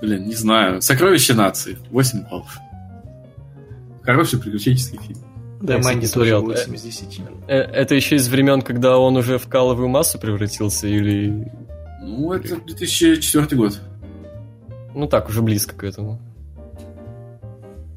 [0.00, 0.80] Блин, не знаю.
[0.82, 1.78] Сокровище нации.
[1.90, 2.58] 8 баллов.
[4.04, 5.18] Хороший приключенческий фильм.
[5.60, 7.20] Да, Мэнди тоже смотрел, 8 из 10.
[7.48, 11.50] Э, Это еще из времен, когда он уже в каловую массу превратился, или...
[12.02, 13.80] Ну, это 2004 год.
[14.94, 16.20] Ну так, уже близко к этому.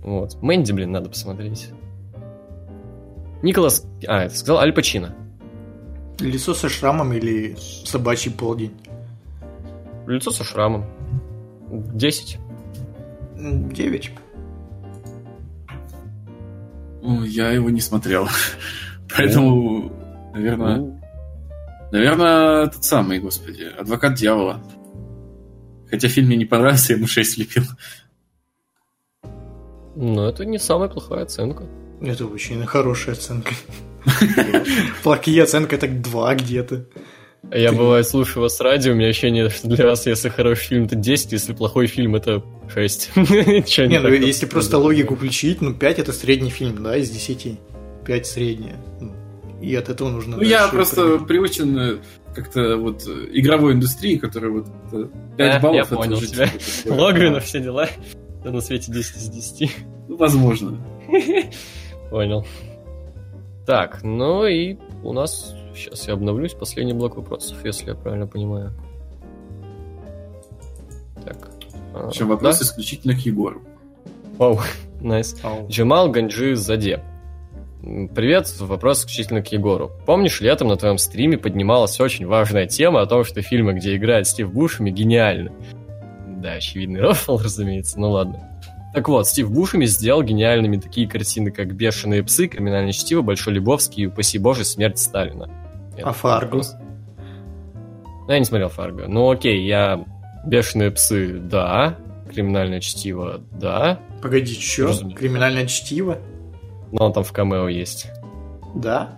[0.02, 0.42] Вот.
[0.42, 1.70] Мэнди, блин, надо посмотреть.
[3.44, 3.86] Николас...
[4.08, 5.14] А, это сказал Аль Пачино.
[6.20, 8.72] Лицо со шрамом или собачий полдень?
[10.08, 10.86] Лицо со шрамом.
[11.70, 12.38] 10.
[13.36, 14.12] 9.
[17.08, 18.28] Ну, я его не смотрел.
[19.16, 19.92] Поэтому,
[20.34, 20.78] наверное...
[20.78, 21.02] Ну,
[21.90, 24.62] Наверное, тот самый, господи, Адвокат дьявола.
[25.90, 27.64] Хотя фильм мне не понравился, я ему 6 влепил.
[29.96, 31.64] Ну, это не самая плохая оценка.
[32.02, 33.54] Это очень хорошая оценка.
[35.04, 36.88] Плохие оценка так 2 где-то.
[37.52, 40.96] Я бывает слушаю вас радио, у меня ощущение, что для вас, если хороший фильм, это
[40.96, 42.44] 10, если плохой фильм, это
[42.74, 43.12] 6.
[43.66, 47.60] Чё Не, ну если просто логику включить, ну 5 это средний фильм, да, из 10.
[48.06, 48.76] 5 средняя.
[49.00, 49.14] Ну,
[49.62, 50.38] И от этого нужно...
[50.38, 51.98] Ну, я просто привычен э,
[52.34, 55.06] как-то вот э, игровой индустрии, которая вот э,
[55.38, 55.76] 5 А, баллов...
[55.76, 56.48] я это понял тебя.
[56.48, 57.88] типа Логвинов, все дела.
[58.44, 59.72] Да на свете 10 из 10.
[60.10, 60.78] Ну, возможно.
[62.10, 62.46] Понял.
[63.66, 65.54] Так, ну и у нас...
[65.78, 66.54] Сейчас я обновлюсь.
[66.54, 68.74] Последний блок вопросов, если я правильно понимаю.
[71.24, 71.50] Так.
[71.94, 72.66] а, Причем вопрос да?
[72.66, 73.62] исключительно к Егору.
[74.38, 74.60] Вау,
[75.02, 75.36] найс.
[75.44, 75.68] Ау.
[75.70, 77.04] Джамал Ганджи Заде.
[77.82, 79.92] Привет, вопрос исключительно к Егору.
[80.06, 84.28] Помнишь, летом на твоем стриме поднималась очень важная тема о том, что фильмы, где играет
[84.28, 85.52] Стив Бушеми, гениальны.
[86.28, 88.60] Да, очевидный рофл, разумеется, ну ладно.
[88.94, 94.04] Так вот, Стив Бушеми сделал гениальными такие картины, как «Бешеные псы», «Криминальное чтиво», «Большой Лебовский»
[94.04, 95.48] и «Упаси Боже, смерть Сталина».
[96.04, 96.62] А Фарго?
[98.28, 99.08] Ну, я не смотрел Фарго.
[99.08, 100.04] Ну, окей, я
[100.46, 101.96] «Бешеные псы», да.
[102.32, 104.00] «Криминальное чтиво», да.
[104.22, 104.88] Погоди, что?
[104.88, 105.20] Разумеется.
[105.20, 106.18] Криминальное чтиво?
[106.92, 108.08] Но он там в камео есть.
[108.76, 109.18] Да?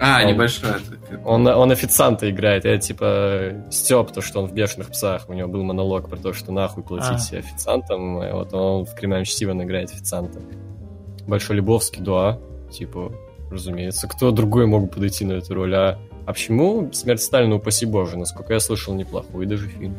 [0.00, 0.74] А, Он- небольшая.
[0.78, 1.22] такая.
[1.24, 2.64] Он, он официанта играет.
[2.64, 5.28] Я типа Степ, то, что он в бешеных псах.
[5.28, 7.38] У него был монолог про то, что нахуй платить А.
[7.38, 8.22] официантам.
[8.22, 10.38] И вот он в криминальном чтиве он играет официанта.
[11.26, 12.38] Большой Лебовский, да.
[12.70, 13.12] Типа,
[13.50, 14.06] разумеется.
[14.08, 15.74] Кто другой мог подойти на эту роль?
[15.74, 15.98] А,
[16.28, 18.18] а почему смерть Сталина, упаси боже?
[18.18, 19.96] Насколько я слышал, неплохой даже фильм.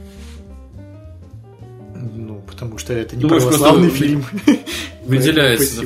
[1.95, 4.25] Ну, потому что это не Думаешь, православный просто фильм.
[5.05, 5.85] Выделяется.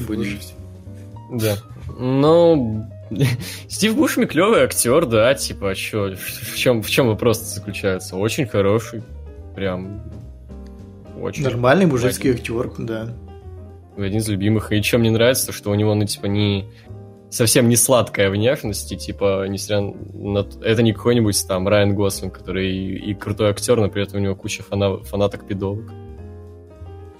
[1.32, 1.56] Да.
[1.98, 2.86] Ну,
[3.70, 8.18] Стив Бушми клевый актер, да, типа, а чё, в чем, в чем вопрос заключается?
[8.18, 9.02] Очень хороший,
[9.56, 10.02] прям,
[11.22, 11.44] очень.
[11.46, 13.14] Нормальный мужицкий актер, да.
[13.96, 14.74] Один из любимых.
[14.74, 16.66] И чем мне нравится, что у него, ну, типа, не
[17.34, 19.82] совсем не сладкая внешность, и, типа, несмотря
[20.14, 20.48] на...
[20.62, 24.24] Это не какой-нибудь там Райан Гослинг, который и, и крутой актер, но при этом у
[24.24, 25.92] него куча фана- фанаток-пидовок.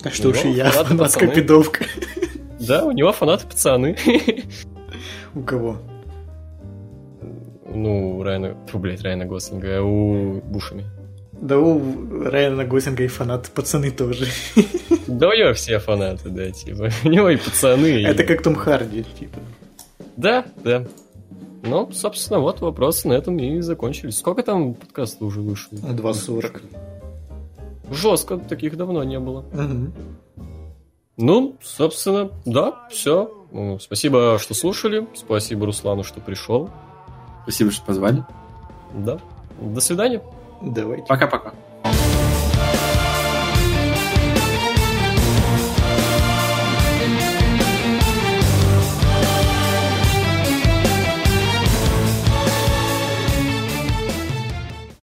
[0.04, 1.44] А что уж и я, ладно, фанатская пацаны.
[1.44, 1.86] пидовка.
[2.60, 3.98] Да, у него фанаты-пацаны.
[5.36, 5.80] У кого?
[7.68, 8.56] Ну, у Райана...
[8.68, 10.86] Фу, блядь, Райана Гослинга, у Бушами.
[11.34, 11.82] Да у
[12.24, 14.28] Райана Гослинга и фанаты пацаны тоже.
[15.08, 16.90] Да у него все фанаты, да, типа.
[17.04, 18.02] У него и пацаны.
[18.06, 19.40] Это как Том Харди, типа.
[20.18, 20.86] Да, да.
[21.64, 24.18] Ну, собственно, вот вопросы на этом и закончились.
[24.18, 25.76] Сколько там подкастов уже вышло?
[25.78, 26.62] 2.40.
[27.92, 29.46] Жестко, таких давно не было.
[31.16, 33.32] Ну, собственно, да, все.
[33.80, 35.08] Спасибо, что слушали.
[35.14, 36.70] Спасибо Руслану, что пришел.
[37.44, 38.26] Спасибо, что позвали.
[38.94, 39.20] Да.
[39.62, 40.22] До свидания.
[40.62, 41.06] Давайте.
[41.08, 41.54] Пока-пока.